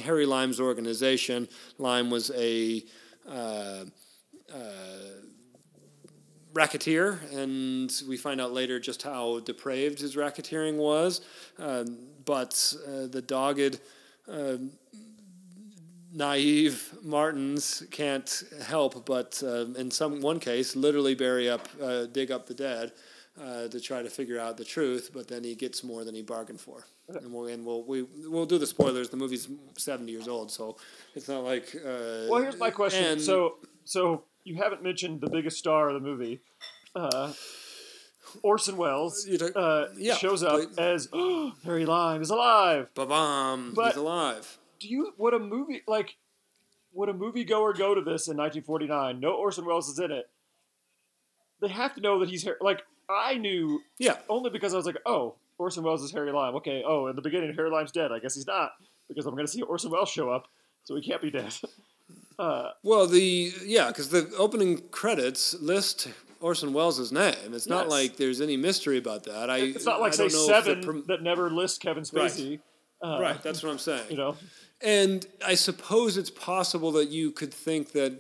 Harry 0.04 0.26
Lime's 0.26 0.60
organization. 0.60 1.48
Lime 1.78 2.10
was 2.10 2.32
a 2.36 2.84
uh, 3.28 3.86
uh, 4.54 4.64
racketeer, 6.54 7.20
and 7.32 7.94
we 8.08 8.18
find 8.18 8.42
out 8.42 8.52
later 8.52 8.80
just 8.80 9.04
how 9.04 9.40
depraved 9.40 10.00
his 10.00 10.16
racketeering 10.16 10.76
was. 10.76 11.22
Um, 11.58 11.98
but 12.26 12.74
uh, 12.88 13.08
the 13.08 13.22
dogged 13.22 13.80
um 14.28 14.72
naive 16.14 16.94
Martins 17.04 17.84
can't 17.92 18.44
help 18.66 19.06
but, 19.06 19.42
uh, 19.44 19.66
in 19.78 19.92
some 19.92 20.22
one 20.22 20.40
case, 20.40 20.76
literally 20.76 21.16
bury 21.16 21.50
up, 21.50 21.68
uh, 21.82 22.06
dig 22.06 22.32
up 22.32 22.48
the 22.48 22.54
dead 22.54 22.92
uh, 23.42 23.68
to 23.68 23.80
try 23.80 24.02
to 24.04 24.10
figure 24.10 24.40
out 24.40 24.58
the 24.58 24.66
truth. 24.66 25.12
But 25.14 25.28
then 25.28 25.44
he 25.44 25.56
gets 25.56 25.84
more 25.84 26.04
than 26.04 26.14
he 26.16 26.22
bargained 26.22 26.60
for. 26.62 26.86
And 27.08 27.34
we'll 27.34 27.48
and 27.48 27.66
we'll 27.66 27.84
we, 27.84 28.04
we'll 28.28 28.46
do 28.46 28.60
the 28.60 28.68
spoilers. 28.68 29.10
The 29.10 29.18
movie's 29.18 29.48
seventy 29.78 30.12
years 30.12 30.28
old, 30.28 30.52
so 30.52 30.78
it's 31.16 31.28
not 31.28 31.44
like. 31.44 31.76
Uh, 31.76 32.28
Well, 32.30 32.42
here's 32.42 32.58
my 32.60 32.70
question. 32.70 33.04
and- 33.04 33.22
so, 33.22 33.56
so 33.84 34.24
you 34.44 34.56
haven't 34.58 34.84
mentioned 34.84 35.20
the 35.22 35.30
biggest 35.30 35.58
star 35.58 35.88
of 35.90 35.96
the 35.96 36.08
movie. 36.08 36.40
Uh, 36.96 37.34
Orson 38.44 38.78
Welles 38.78 39.28
uh, 39.56 39.88
yeah, 39.98 40.14
shows 40.16 40.44
up 40.44 40.62
but- 40.76 40.80
as 40.84 41.08
Harry 41.64 41.86
Lime 41.88 42.22
is 42.22 42.30
alive. 42.30 42.90
Ba-bam, 42.94 43.74
he's 43.76 43.96
alive. 43.96 44.59
Do 44.80 44.88
you 44.88 45.14
would 45.18 45.34
a 45.34 45.40
movie 45.40 45.82
like 45.88 46.16
would 46.94 47.10
a 47.10 47.14
moviegoer 47.14 47.78
go 47.78 47.94
to 47.94 48.02
this 48.02 48.28
in 48.28 48.38
1949? 48.38 49.20
No 49.20 49.34
Orson 49.34 49.66
Welles 49.66 49.90
is 49.90 50.00
in 50.00 50.12
it. 50.12 50.30
They 51.62 51.68
have 51.68 51.94
to 51.96 52.02
know 52.02 52.20
that 52.20 52.30
he's 52.30 52.44
Har- 52.44 52.58
like 52.62 52.82
I 53.10 53.36
knew 53.36 53.82
Yeah, 53.98 54.18
only 54.30 54.50
because 54.50 54.74
I 54.74 54.78
was 54.78 54.86
like, 54.86 54.98
oh, 55.06 55.36
Orson 55.58 55.84
Welles 55.84 56.04
is 56.04 56.12
Harry 56.12 56.32
Lime. 56.32 56.56
Okay, 56.56 56.84
oh, 56.86 57.08
in 57.08 57.16
the 57.16 57.22
beginning, 57.22 57.54
Harry 57.54 57.70
Lime's 57.70 57.92
dead. 57.92 58.12
I 58.12 58.20
guess 58.20 58.36
he's 58.36 58.48
not 58.48 58.72
because 59.08 59.26
I'm 59.26 59.34
going 59.34 59.46
to 59.46 59.52
see 59.52 59.62
Orson 59.62 59.92
Welles 59.92 60.10
show 60.10 60.30
up, 60.30 60.48
so 60.84 60.96
he 60.96 61.02
can't 61.02 61.22
be 61.22 61.32
dead. 61.32 61.54
Uh, 62.38 62.70
Well, 62.84 63.06
the 63.06 63.52
yeah, 63.66 63.90
because 63.90 64.10
the 64.12 64.32
opening 64.38 64.78
credits 64.92 65.54
list 65.56 66.08
Orson 66.40 66.72
Welles' 66.72 67.12
name. 67.12 67.54
It's 67.54 67.68
not 67.68 67.90
like 67.90 68.16
there's 68.16 68.40
any 68.40 68.56
mystery 68.56 68.98
about 68.98 69.26
that. 69.26 69.50
I 69.50 69.58
it's 69.58 69.86
not 69.86 70.00
like 70.00 70.14
I 70.14 70.16
say 70.16 70.30
don't 70.30 70.48
know 70.48 70.58
if 70.58 70.66
the 70.66 70.72
Seven 70.82 71.04
that 71.08 71.22
never 71.22 71.50
lists 71.52 71.78
Kevin 71.78 72.06
Right. 72.14 72.62
Uh, 73.02 73.20
right, 73.22 73.42
that's 73.42 73.64
what 73.64 73.72
I'm 73.72 73.78
saying. 73.80 74.04
You 74.10 74.18
know, 74.18 74.36
And 74.82 75.26
I 75.46 75.56
suppose 75.56 76.18
it's 76.18 76.30
possible 76.30 76.92
that 76.94 77.10
you 77.10 77.32
could 77.32 77.54
think 77.54 77.92
that 77.94 78.14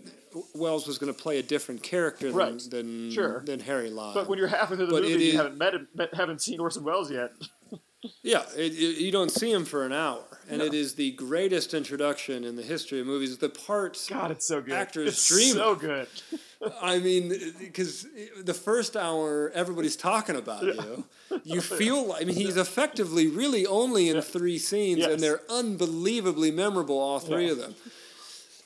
Welles 0.53 0.87
was 0.87 0.97
going 0.97 1.13
to 1.13 1.19
play 1.19 1.39
a 1.39 1.43
different 1.43 1.81
character 1.83 2.27
than 2.27 2.35
Right. 2.35 2.61
than, 2.69 3.11
Sure. 3.11 3.41
than 3.45 3.59
Harry 3.61 3.89
Lime. 3.89 4.13
but 4.13 4.27
when 4.27 4.37
you're 4.39 4.47
halfway 4.47 4.77
through 4.77 4.85
the 4.87 4.91
But 4.93 5.03
movie, 5.03 5.15
is- 5.27 5.33
you 5.33 5.37
haven't 5.37 5.57
met 5.57 5.73
him, 5.73 5.87
met, 5.95 6.13
haven't 6.13 6.41
seen 6.41 6.59
Orson 6.59 6.83
Welles 6.83 7.11
yet. 7.11 7.31
Yeah, 8.23 8.43
it, 8.55 8.71
it, 8.71 8.97
you 9.01 9.11
don't 9.11 9.29
see 9.29 9.51
him 9.51 9.65
for 9.65 9.85
an 9.85 9.91
hour, 9.91 10.23
and 10.49 10.59
No. 10.59 10.63
it 10.65 10.73
is 10.73 10.95
the 10.95 11.11
greatest 11.11 11.73
introduction 11.73 12.45
in 12.45 12.55
the 12.55 12.61
history 12.63 13.01
of 13.01 13.05
movies. 13.07 13.37
The 13.39 13.49
part, 13.49 14.01
God, 14.09 14.31
it's 14.31 14.47
so 14.47 14.61
good. 14.61 14.71
Actors 14.73 15.09
it's 15.09 15.27
dream 15.27 15.53
so 15.55 15.75
good. 15.75 16.07
I 16.81 16.99
mean, 16.99 17.33
because 17.59 18.07
the 18.41 18.53
first 18.53 18.95
hour 18.95 19.51
everybody's 19.53 19.97
talking 19.97 20.37
about 20.37 20.63
you. 20.63 21.03
You 21.53 21.61
feel, 21.81 22.07
like 22.07 22.21
I 22.21 22.25
mean, 22.25 22.35
he's 22.35 22.57
effectively 22.57 23.27
really 23.27 23.65
only 23.65 24.09
in 24.09 24.21
three 24.21 24.57
scenes, 24.57 24.99
Yes. 24.99 25.11
and 25.11 25.19
they're 25.21 25.41
unbelievably 25.49 26.51
memorable, 26.51 26.97
all 26.97 27.19
three 27.19 27.45
Yeah. 27.45 27.51
of 27.53 27.57
them. 27.59 27.75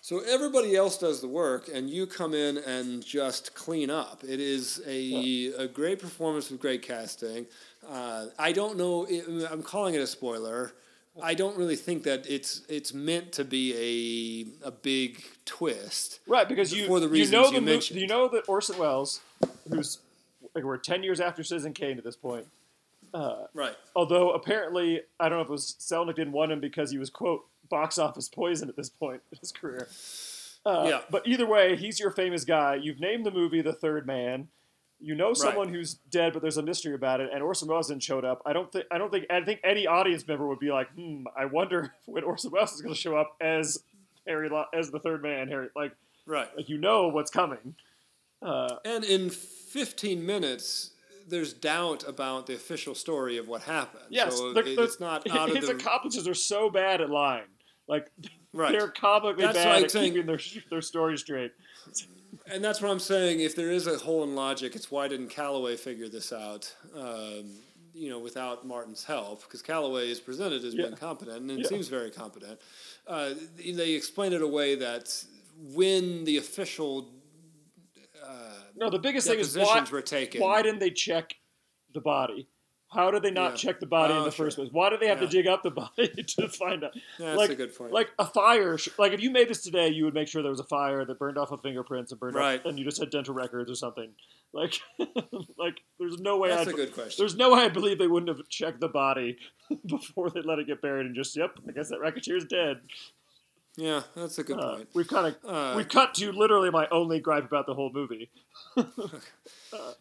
So 0.02 0.20
everybody 0.20 0.76
else 0.76 0.98
does 0.98 1.22
the 1.22 1.30
work, 1.30 1.70
and 1.74 1.90
you 1.90 2.06
come 2.06 2.34
in 2.34 2.58
and 2.58 3.04
just 3.06 3.56
clean 3.56 3.90
up. 3.90 4.24
It 4.28 4.42
is 4.42 4.82
a, 4.86 5.54
a 5.58 5.68
great 5.68 6.00
performance 6.00 6.52
with 6.52 6.60
great 6.60 6.82
casting. 6.82 7.46
Uh, 7.90 8.26
I 8.38 8.52
don't 8.52 8.78
know. 8.78 9.08
I'm 9.50 9.64
calling 9.64 9.96
it 9.96 10.02
a 10.02 10.08
spoiler. 10.08 10.74
I 11.22 11.36
don't 11.36 11.56
really 11.58 11.76
think 11.78 12.04
that 12.04 12.26
it's 12.28 12.64
it's 12.68 12.92
meant 12.94 13.32
to 13.34 13.46
be 13.46 14.48
a 14.64 14.68
a 14.68 14.72
big 14.72 15.24
twist. 15.46 16.20
Right, 16.28 16.50
because 16.50 16.74
you 16.74 16.88
For 16.88 17.00
the 17.00 17.06
you 17.06 17.12
reasons 17.14 17.32
know 17.32 17.46
you 17.46 17.52
the 17.54 17.62
mo- 17.62 17.72
mentioned. 17.72 18.00
you 18.02 18.08
know 18.08 18.28
that 18.30 18.44
Orson 18.50 18.78
Welles, 18.80 19.22
who's 19.70 20.00
like 20.56 20.64
we're 20.66 20.78
ten 20.78 21.04
years 21.04 21.20
after 21.22 21.44
Citizen 21.44 21.72
Kane 21.74 21.98
at 21.98 22.04
this 22.04 22.16
point. 22.18 22.48
Right. 23.14 23.76
Although 23.96 24.32
apparently, 24.32 25.02
I 25.20 25.30
don't 25.30 25.38
know 25.38 25.44
if 25.44 25.50
it 25.50 25.52
was 25.52 25.76
Selznick 25.80 26.16
didn't 26.16 26.34
want 26.34 26.52
him 26.52 26.60
because 26.60 26.92
he 26.92 26.98
was 26.98 27.10
quote 27.10 27.46
box 27.70 27.98
office 27.98 28.28
poison 28.30 28.70
at 28.70 28.76
this 28.76 28.90
point 28.90 29.22
in 29.32 29.38
his 29.40 29.52
career. 29.52 29.88
Uh, 30.66 30.86
Yeah. 30.90 31.02
But 31.10 31.28
either 31.28 31.46
way, 31.46 31.76
he's 31.76 32.00
your 32.00 32.12
famous 32.12 32.44
guy. 32.46 32.76
You've 32.76 33.00
named 33.00 33.26
the 33.26 33.32
movie 33.32 33.62
The 33.62 33.74
Third 33.74 34.06
Man. 34.08 34.48
You 35.00 35.16
know 35.16 35.34
someone 35.34 35.68
who's 35.68 35.96
dead, 35.96 36.32
but 36.32 36.42
there's 36.42 36.56
a 36.58 36.62
mystery 36.64 36.94
about 36.94 37.20
it. 37.20 37.30
And 37.34 37.44
Orson 37.44 37.68
Welles 37.68 37.90
didn't 37.90 38.04
showed 38.04 38.24
up. 38.24 38.42
I 38.46 38.54
don't 38.54 38.72
think. 38.72 38.86
I 38.90 38.98
don't 38.98 39.12
think. 39.12 39.26
I 39.30 39.42
think 39.44 39.60
any 39.64 39.86
audience 39.86 40.26
member 40.26 40.48
would 40.48 40.60
be 40.60 40.72
like, 40.72 40.90
"Hmm, 40.94 41.26
I 41.38 41.44
wonder 41.46 41.94
when 42.06 42.24
Orson 42.24 42.52
Welles 42.52 42.72
is 42.74 42.82
going 42.82 42.94
to 42.96 43.00
show 43.00 43.18
up 43.18 43.36
as 43.42 43.80
Harry, 44.26 44.50
as 44.74 44.92
the 44.92 45.00
Third 45.00 45.22
Man." 45.22 45.50
Harry, 45.50 45.68
like, 45.76 45.92
Right. 46.26 46.48
like 46.56 46.70
you 46.70 46.78
know 46.78 47.10
what's 47.10 47.30
coming. 47.32 47.76
Uh, 48.42 48.78
And 48.86 49.04
in 49.04 49.30
15 49.30 50.26
minutes, 50.26 50.92
there's 51.28 51.54
doubt 51.54 52.08
about 52.08 52.48
the 52.48 52.54
official 52.54 52.96
story 52.96 53.38
of 53.38 53.48
what 53.48 53.64
happened. 53.64 54.04
Yes, 54.10 54.38
so 54.38 54.54
the- 54.54 54.60
it- 54.62 54.76
the- 54.76 54.84
it's 54.84 55.00
not 55.00 55.30
out 55.32 55.50
of 55.50 55.56
his 55.56 55.68
the 55.68 55.76
accomplices 55.76 56.28
are 56.28 56.34
so 56.34 56.70
bad 56.70 57.02
at 57.02 57.10
lying. 57.10 57.46
Like 57.88 58.10
Right. 58.54 58.72
they're 58.72 58.90
comically 58.90 59.44
That's 59.46 59.58
bad 59.58 59.84
at 59.84 59.92
saying- 59.92 60.14
keeping 60.14 60.28
their 60.28 60.40
their 60.70 60.82
story 60.82 61.18
straight. 61.18 61.52
And 62.52 62.64
that's 62.64 62.82
what 62.82 62.92
I'm 62.92 63.00
saying. 63.00 63.40
If 63.40 63.56
there 63.56 63.72
is 63.72 63.88
a 63.88 63.98
hole 63.98 64.24
in 64.24 64.36
logic, 64.36 64.76
it's 64.76 64.92
why 64.92 65.08
didn't 65.08 65.30
Calloway 65.30 65.76
figure 65.76 66.10
this 66.10 66.34
out? 66.34 66.74
Um, 66.96 67.52
you 67.94 68.10
know, 68.10 68.18
without 68.20 68.66
Martin's 68.66 69.04
help, 69.04 69.44
because 69.44 69.62
Calloway 69.62 70.10
is 70.10 70.20
presented 70.20 70.64
as 70.66 70.74
being 70.76 70.96
competent, 70.96 71.38
and 71.42 71.52
it 71.52 71.60
Yeah. 71.60 71.68
seems 71.68 71.88
very 71.90 72.10
competent. 72.10 72.60
Uh, 73.08 73.34
they 73.58 73.92
explain 73.92 74.34
it 74.34 74.42
away 74.42 74.74
that 74.76 75.24
when 75.74 76.24
the 76.26 76.38
official 76.38 77.12
No, 78.76 78.90
the 78.90 79.00
biggest 79.00 79.28
thing 79.28 79.40
is 79.40 79.56
why, 79.58 79.86
were 79.92 80.02
taken, 80.02 80.42
why 80.42 80.62
didn't 80.62 80.80
they 80.80 80.90
check 80.92 81.36
the 81.94 82.02
body? 82.02 82.48
How 82.92 83.10
did 83.10 83.24
they 83.24 83.32
not 83.32 83.52
Yeah. 83.52 83.58
check 83.58 83.80
the 83.80 83.88
body 83.88 84.14
in 84.14 84.20
Oh, 84.20 84.24
the 84.26 84.32
sure. 84.32 84.46
first 84.46 84.58
place? 84.58 84.70
Why 84.72 84.92
did 84.92 85.00
they 85.00 85.08
have 85.08 85.20
Yeah. 85.20 85.28
to 85.28 85.32
dig 85.32 85.48
up 85.48 85.64
the 85.64 85.72
body 85.98 86.10
to 86.10 86.48
find 86.50 86.84
out? 86.84 86.94
That's 87.18 87.38
like, 87.38 87.50
a 87.50 87.56
good 87.56 87.76
point. 87.76 87.92
Like 87.92 88.12
a 88.20 88.26
fire, 88.26 88.78
like 89.00 89.14
if 89.14 89.22
you 89.22 89.32
made 89.32 89.48
this 89.50 89.62
today, 89.64 89.88
you 89.90 90.06
would 90.06 90.14
make 90.14 90.28
sure 90.28 90.42
there 90.44 90.52
was 90.52 90.60
a 90.60 90.64
fire 90.66 91.04
that 91.04 91.18
burned 91.18 91.38
off 91.40 91.50
with 91.52 91.62
fingerprints 91.64 92.12
and 92.12 92.20
burned 92.20 92.36
Right. 92.36 92.60
off, 92.60 92.66
and 92.68 92.78
you 92.78 92.86
just 92.86 93.00
had 93.00 93.10
dental 93.10 93.34
records 93.34 93.70
or 93.72 93.76
something. 93.76 94.14
Like, 94.54 94.80
like 95.58 95.82
there's 96.00 96.20
no 96.20 96.38
way. 96.38 96.50
That's 96.50 96.68
I'd, 96.68 96.74
a 96.74 96.78
good 96.78 96.94
question. 96.94 97.16
There's 97.18 97.36
no 97.36 97.54
way 97.56 97.62
I 97.62 97.70
believe 97.70 97.98
they 97.98 98.06
wouldn't 98.08 98.30
have 98.36 98.48
checked 98.50 98.80
the 98.80 98.88
body 98.90 99.38
before 99.88 100.30
they 100.30 100.42
let 100.42 100.60
it 100.60 100.68
get 100.68 100.80
buried 100.82 101.08
and 101.08 101.16
just, 101.16 101.36
yep, 101.36 101.58
I 101.68 101.72
guess 101.72 101.90
that 101.90 102.00
racketeer's 102.00 102.46
dead. 102.46 102.82
Yeah, 103.76 104.04
that's 104.16 104.38
a 104.38 104.44
good 104.44 104.60
Uh, 104.60 104.76
point. 104.76 104.90
we've 104.94 105.08
kind 105.08 105.28
of 105.36 105.50
Uh, 105.50 105.74
we've 105.76 105.90
cut 105.90 106.14
to 106.16 106.32
literally 106.32 106.70
my 106.70 106.88
only 106.90 107.20
gripe 107.20 107.46
about 107.46 107.66
the 107.66 107.74
whole 107.74 107.92
movie. 107.92 108.30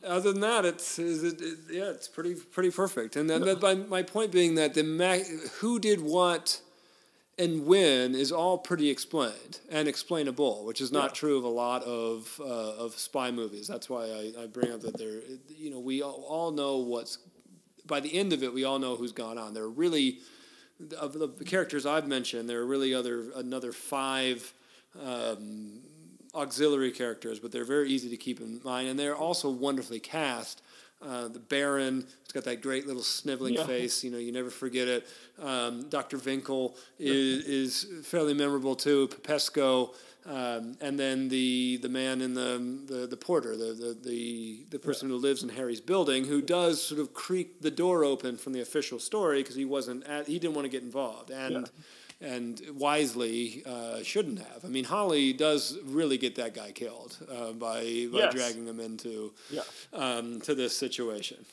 Other 0.05 0.33
than 0.33 0.41
that, 0.43 0.65
it's 0.67 0.99
is 0.99 1.25
it, 1.25 1.41
it- 1.41 1.59
yeah, 1.71 1.85
it's 1.91 2.09
pretty 2.09 2.35
pretty 2.35 2.71
perfect. 2.71 3.17
And 3.17 3.31
then 3.31 3.43
but 3.43 3.63
my 3.63 3.75
my 3.75 4.03
point 4.03 4.31
being 4.31 4.55
that 4.57 4.75
the 4.75 4.83
ma- 4.83 5.25
who 5.61 5.79
did 5.79 6.01
what 6.03 6.61
and 7.39 7.65
when 7.65 8.15
is 8.15 8.31
all 8.31 8.59
pretty 8.59 8.91
explained 8.91 9.61
and 9.71 9.89
explainable, 9.89 10.67
which 10.67 10.83
is 10.83 10.93
not 10.93 11.11
Yeah. 11.11 11.15
true 11.15 11.39
of 11.39 11.45
a 11.45 11.49
lot 11.49 11.83
of 11.85 12.39
uh, 12.41 12.45
of 12.85 12.99
spy 12.99 13.31
movies. 13.31 13.67
That's 13.67 13.89
why 13.89 14.05
I, 14.05 14.43
I 14.43 14.47
bring 14.47 14.71
up 14.71 14.83
that 14.83 14.99
there, 14.99 15.21
you 15.49 15.71
know, 15.71 15.81
we 15.81 16.03
all, 16.03 16.25
all 16.29 16.51
know 16.51 16.77
what's 16.77 17.17
by 17.87 18.01
the 18.01 18.15
end 18.15 18.35
of 18.35 18.43
it, 18.43 18.53
we 18.53 18.65
all 18.65 18.79
know 18.79 18.97
who's 18.97 19.13
gone 19.13 19.39
on. 19.39 19.55
There 19.55 19.65
are 19.65 19.71
really 19.71 20.19
of 20.99 21.13
the 21.15 21.29
characters 21.45 21.87
I've 21.87 22.07
mentioned, 22.09 22.49
there 22.49 22.61
are 22.61 22.67
really 22.67 22.95
other 22.95 23.25
another 23.37 23.73
five 23.73 24.53
um, 25.01 25.81
auxiliary 26.35 26.91
characters, 26.91 27.39
but 27.39 27.53
they're 27.53 27.65
very 27.65 27.91
easy 27.91 28.09
to 28.11 28.17
keep 28.17 28.41
in 28.41 28.61
mind, 28.65 28.89
and 28.89 28.99
they're 28.99 29.17
also 29.17 29.51
wonderfully 29.51 30.01
cast. 30.01 30.63
Uh, 31.05 31.27
the 31.27 31.41
Baron, 31.41 32.07
it's 32.23 32.33
got 32.33 32.45
that 32.45 32.63
great 32.63 32.87
little 32.87 33.03
sniveling 33.03 33.55
Yeah. 33.55 33.67
face. 33.67 34.05
You 34.05 34.13
know, 34.13 34.19
you 34.19 34.31
never 34.31 34.51
forget 34.51 34.87
it. 34.87 35.07
Um, 35.41 35.89
Dr. 35.89 36.17
Winkle 36.19 36.77
is, 36.99 37.45
is 37.45 38.07
fairly 38.07 38.35
memorable 38.35 38.77
too. 38.77 39.09
Popescu, 39.09 39.89
um, 40.27 40.77
and 40.81 40.99
then 40.99 41.29
the 41.29 41.79
the 41.83 41.89
man 41.89 42.21
in 42.21 42.35
the 42.35 42.59
the, 42.87 43.07
the 43.07 43.17
porter, 43.17 43.57
the, 43.57 43.73
the 43.75 43.97
the 44.03 44.67
the 44.71 44.79
person 44.79 45.09
who 45.09 45.17
lives 45.17 45.43
in 45.43 45.49
Harry's 45.51 45.81
building, 45.81 46.25
who 46.27 46.41
does 46.41 46.83
sort 46.83 47.01
of 47.01 47.13
creak 47.13 47.61
the 47.61 47.71
door 47.71 48.05
open 48.05 48.37
from 48.37 48.53
the 48.53 48.61
official 48.61 48.99
story 48.99 49.41
because 49.43 49.57
he 49.57 49.65
wasn't 49.65 50.05
at, 50.07 50.27
he 50.29 50.39
didn't 50.39 50.55
want 50.55 50.65
to 50.67 50.71
get 50.71 50.83
involved 50.83 51.31
and. 51.31 51.71
And 52.25 52.63
wisely 52.75 53.65
uh, 53.67 54.05
shouldn't 54.05 54.39
have. 54.39 54.65
I 54.65 54.69
mean, 54.69 54.85
Holly 54.85 55.33
does 55.33 55.77
really 55.85 56.17
get 56.19 56.37
that 56.37 56.55
guy 56.55 56.71
killed 56.71 57.19
uh, 57.29 57.51
by 57.51 57.81
by 58.13 58.19
Yes. 58.21 58.33
dragging 58.33 58.65
him 58.65 58.79
into 58.79 59.33
Yeah. 59.51 59.63
um, 59.93 60.41
to 60.43 60.55
this 60.55 60.77
situation 60.77 61.45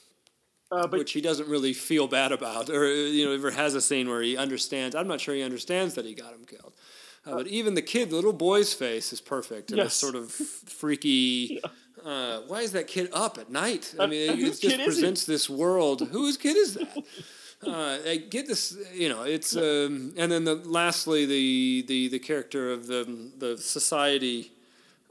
Uh, 0.72 0.86
but 0.86 1.00
which 1.00 1.14
he 1.14 1.22
doesn't 1.22 1.50
really 1.50 1.74
feel 1.74 2.08
bad 2.08 2.32
about, 2.32 2.70
or 2.70 2.86
you 2.88 3.26
know, 3.26 3.32
ever 3.32 3.50
has 3.50 3.74
a 3.74 3.82
scene 3.82 4.08
where 4.08 4.22
he 4.22 4.38
understands. 4.38 4.96
I'm 4.96 5.08
not 5.08 5.20
sure 5.20 5.34
he 5.34 5.42
understands 5.42 5.96
that 5.96 6.06
he 6.06 6.14
got 6.14 6.34
him 6.34 6.46
killed. 6.46 6.74
Uh, 7.26 7.36
but 7.36 7.48
even 7.48 7.74
the 7.76 7.82
kid, 7.82 8.10
the 8.10 8.16
little 8.16 8.34
boy's 8.34 8.74
face 8.74 9.12
is 9.14 9.22
perfect. 9.22 9.72
And 9.72 9.78
Yes. 9.78 9.88
this 9.88 9.94
sort 9.96 10.16
of 10.16 10.32
freaky. 10.82 11.62
Uh, 12.04 12.42
why 12.48 12.62
is 12.62 12.72
that 12.72 12.88
kid 12.88 13.10
up 13.14 13.38
at 13.38 13.50
night? 13.52 13.94
I 14.00 14.06
mean, 14.08 14.30
it 14.32 14.40
whose 14.40 14.60
just 14.60 14.62
kid 14.62 14.72
is 14.72 14.78
he? 14.80 14.84
presents 14.86 15.26
this 15.26 15.50
world. 15.50 16.08
Whose 16.12 16.38
kid 16.38 16.58
is 16.58 16.76
that? 16.76 17.04
Uh, 17.62 17.98
I 18.08 18.16
get 18.16 18.48
this, 18.48 18.78
you 18.94 19.10
know. 19.10 19.24
It's 19.24 19.54
um, 19.54 20.14
and 20.16 20.32
then 20.32 20.46
the, 20.46 20.56
lastly 20.56 21.26
the, 21.26 21.84
the 21.90 22.08
the 22.08 22.20
character 22.20 22.72
of 22.72 22.88
the 22.88 23.04
the 23.38 23.58
society. 23.58 24.54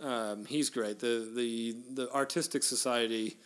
Um, 0.00 0.46
he's 0.46 0.70
great. 0.70 0.98
The 0.98 1.28
the 1.36 1.76
the 1.92 2.10
artistic 2.10 2.62
society 2.62 3.36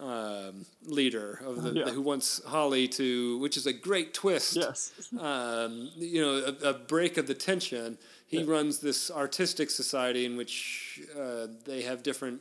um, 0.00 0.64
leader 0.86 1.40
of 1.44 1.62
the, 1.62 1.72
Yeah. 1.72 1.90
who 1.90 2.00
wants 2.02 2.42
Holly 2.44 2.88
to, 2.88 3.38
which 3.38 3.56
is 3.56 3.66
a 3.66 3.72
great 3.72 4.14
twist. 4.14 4.56
yes, 4.56 4.92
Um, 5.18 5.90
you 5.96 6.20
know, 6.22 6.54
a, 6.62 6.68
a 6.70 6.74
break 6.74 7.16
of 7.18 7.26
the 7.26 7.34
tension. 7.34 7.98
He 8.26 8.42
runs 8.44 8.78
this 8.78 9.10
artistic 9.10 9.70
society 9.70 10.24
in 10.24 10.36
which 10.36 11.00
uh, 11.18 11.48
they 11.66 11.82
have 11.82 12.02
different 12.02 12.40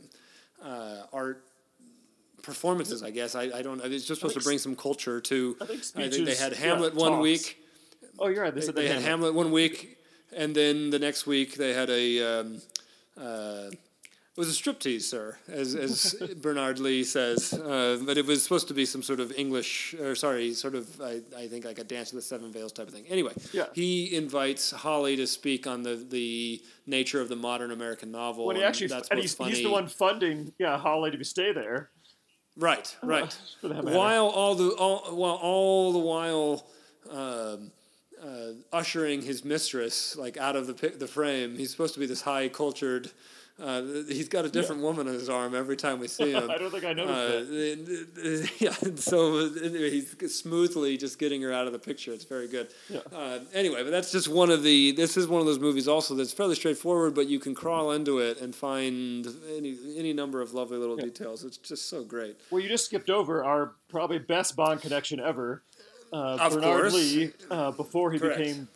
uh, 0.63 1.03
art 1.11 1.43
performances. 2.43 3.03
I 3.03 3.09
guess 3.11 3.35
I, 3.35 3.43
I 3.43 3.61
don't. 3.61 3.83
It's 3.83 4.05
just 4.05 4.21
supposed 4.21 4.37
to 4.37 4.43
bring 4.43 4.59
some 4.59 4.75
culture 4.75 5.19
to. 5.21 5.57
I 5.61 5.65
think 5.65 5.81
I 5.95 6.09
think 6.09 6.25
they 6.25 6.35
had 6.35 6.51
yeah, 6.53 6.59
Hamlet 6.59 6.93
one 6.95 7.11
talks. 7.13 7.23
week. 7.23 7.63
Oh, 8.19 8.27
you're 8.27 8.43
right. 8.43 8.53
They 8.53 8.61
They, 8.61 8.71
they 8.71 8.87
had 8.87 9.01
Hamlet. 9.01 9.05
Hamlet 9.09 9.33
one 9.33 9.51
week, 9.51 9.97
and 10.35 10.55
then 10.55 10.89
the 10.91 10.99
next 10.99 11.25
week 11.27 11.55
they 11.55 11.73
had 11.73 11.89
a. 11.89 12.39
Um, 12.39 12.61
uh, 13.19 13.69
it 14.37 14.39
was 14.39 14.49
a 14.49 14.53
striptease, 14.63 15.01
sir, 15.01 15.37
as, 15.49 15.75
as 15.75 16.13
Bernard 16.41 16.79
Lee 16.79 17.03
says. 17.03 17.51
Uh, 17.53 17.99
but 18.05 18.17
it 18.17 18.25
was 18.25 18.41
supposed 18.41 18.67
to 18.69 18.73
be 18.73 18.85
some 18.85 19.03
sort 19.03 19.19
of 19.19 19.31
English, 19.33 19.93
or 19.95 20.15
sorry, 20.15 20.53
sort 20.53 20.75
of, 20.75 21.01
I, 21.01 21.21
I 21.37 21.47
think, 21.47 21.65
like 21.65 21.79
a 21.79 21.83
Dance 21.83 22.11
of 22.11 22.15
the 22.15 22.21
Seven 22.21 22.51
Veils 22.51 22.71
type 22.71 22.87
of 22.87 22.93
thing. 22.93 23.05
Anyway, 23.09 23.33
Yeah. 23.51 23.65
he 23.73 24.15
invites 24.15 24.71
Holly 24.71 25.15
to 25.17 25.27
speak 25.27 25.67
on 25.67 25.83
the, 25.83 25.95
the 25.95 26.61
nature 26.85 27.19
of 27.19 27.27
the 27.27 27.35
modern 27.35 27.71
American 27.71 28.11
novel. 28.11 28.45
When 28.45 28.55
he 28.55 28.61
and 28.61 28.69
actually, 28.69 28.85
and 28.91 29.19
what's 29.19 29.37
he's, 29.37 29.47
he's 29.47 29.63
the 29.63 29.71
one 29.71 29.87
funding, 29.87 30.53
yeah, 30.57 30.77
Holly 30.77 31.11
to 31.11 31.23
stay 31.25 31.51
there. 31.51 31.89
Right, 32.55 32.95
right. 33.03 33.37
For 33.61 33.67
that 33.69 33.83
matter. 33.83 33.97
while 33.97 34.27
all 34.27 34.55
the 34.55 34.69
all 34.71 35.15
while 35.15 35.35
all 35.35 35.93
the 35.93 35.99
while 35.99 36.65
um, 37.09 37.71
uh, 38.21 38.51
ushering 38.73 39.21
his 39.21 39.45
mistress 39.45 40.15
like 40.17 40.35
out 40.37 40.55
of 40.57 40.67
the 40.67 40.89
the 40.89 41.07
frame, 41.07 41.55
he's 41.57 41.71
supposed 41.71 41.93
to 41.93 41.99
be 41.99 42.05
this 42.05 42.21
high 42.21 42.49
cultured. 42.49 43.11
Uh, 43.61 43.81
he's 44.07 44.29
got 44.29 44.45
a 44.45 44.49
different 44.49 44.81
woman 44.81 45.07
on 45.07 45.13
his 45.13 45.29
arm 45.29 45.53
every 45.53 45.75
time 45.75 45.99
we 45.99 46.07
see 46.07 46.31
him. 46.33 46.49
I 46.49 46.57
don't 46.57 46.71
think 46.71 46.85
I 46.85 46.93
noticed 46.93 47.51
Uh, 48.21 48.47
yeah, 48.59 48.73
and 48.81 48.97
so 48.99 49.37
anyway, 49.61 49.89
he's 49.89 50.35
smoothly 50.39 50.95
just 50.97 51.19
getting 51.19 51.41
her 51.41 51.51
out 51.51 51.67
of 51.67 51.73
the 51.73 51.79
picture. 51.79 52.13
It's 52.13 52.23
very 52.23 52.47
good. 52.47 52.69
Yeah. 52.89 52.99
Uh, 53.13 53.39
anyway, 53.53 53.83
but 53.83 53.91
that's 53.91 54.11
just 54.11 54.27
one 54.29 54.49
of 54.49 54.63
the. 54.63 54.91
This 54.91 55.17
is 55.17 55.27
one 55.27 55.41
of 55.41 55.45
those 55.47 55.59
movies 55.59 55.87
also 55.87 56.15
that's 56.15 56.31
fairly 56.31 56.55
straightforward, 56.55 57.13
but 57.15 57.27
you 57.27 57.39
can 57.39 57.53
crawl 57.53 57.91
into 57.91 58.19
it 58.19 58.39
and 58.39 58.55
find 58.55 59.27
any 59.55 59.77
any 59.97 60.13
number 60.13 60.41
of 60.41 60.53
lovely 60.53 60.77
little 60.77 60.95
details. 60.97 61.43
It's 61.43 61.57
just 61.57 61.89
so 61.89 62.03
great. 62.03 62.37
Well, 62.51 62.61
you 62.61 62.69
just 62.69 62.85
skipped 62.85 63.09
over 63.09 63.43
our 63.43 63.73
probably 63.89 64.19
best 64.19 64.55
Bond 64.55 64.81
connection 64.81 65.19
ever. 65.19 65.63
Uh, 66.11 66.37
Of 66.39 66.53
Bernard 66.53 66.81
course. 66.81 66.93
Lee, 66.93 67.31
uh, 67.51 67.71
before 67.71 68.11
he 68.11 68.19
Correct. 68.19 68.39
became 68.39 68.67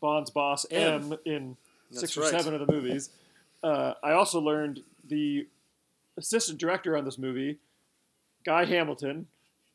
Bond's 0.00 0.30
boss, 0.30 0.66
M. 0.70 1.12
M, 1.12 1.18
in 1.24 1.56
That's 1.90 2.00
six 2.00 2.16
or 2.18 2.20
right. 2.20 2.30
seven 2.30 2.54
of 2.60 2.64
the 2.66 2.72
movies. 2.72 3.10
Uh, 3.64 3.94
I 4.02 4.12
also 4.12 4.40
learned 4.40 4.80
the 5.08 5.46
assistant 6.18 6.58
director 6.58 6.96
on 6.96 7.04
this 7.04 7.16
movie, 7.18 7.58
Guy 8.44 8.64
Hamilton, 8.66 9.26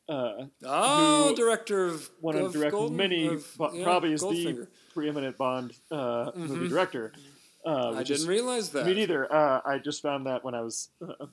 uh, 0.08 0.44
Oh, 0.64 1.34
director 1.36 1.86
of 1.86 2.08
one 2.20 2.36
of 2.36 2.52
direct 2.52 2.72
Golden- 2.72 2.96
many, 2.96 3.26
of- 3.26 3.46
yeah, 3.72 3.82
probably 3.84 4.12
is 4.12 4.22
Goldfinger. 4.22 4.44
Mm-hmm. 4.46 4.60
the 4.60 4.68
preeminent 4.94 5.36
Bond 5.36 5.74
uh, 5.90 6.30
movie 6.34 6.68
director. 6.68 7.12
Uh, 7.66 7.90
I 7.90 8.02
didn't 8.04 8.10
is- 8.20 8.26
realize 8.28 8.70
that. 8.70 8.86
Me 8.86 8.94
neither. 8.94 9.30
Uh, 9.32 9.60
I 9.64 9.78
just 9.78 10.02
found 10.02 10.26
that 10.26 10.44
when 10.44 10.54
I 10.54 10.62
was 10.62 10.88
uh, 11.02 11.26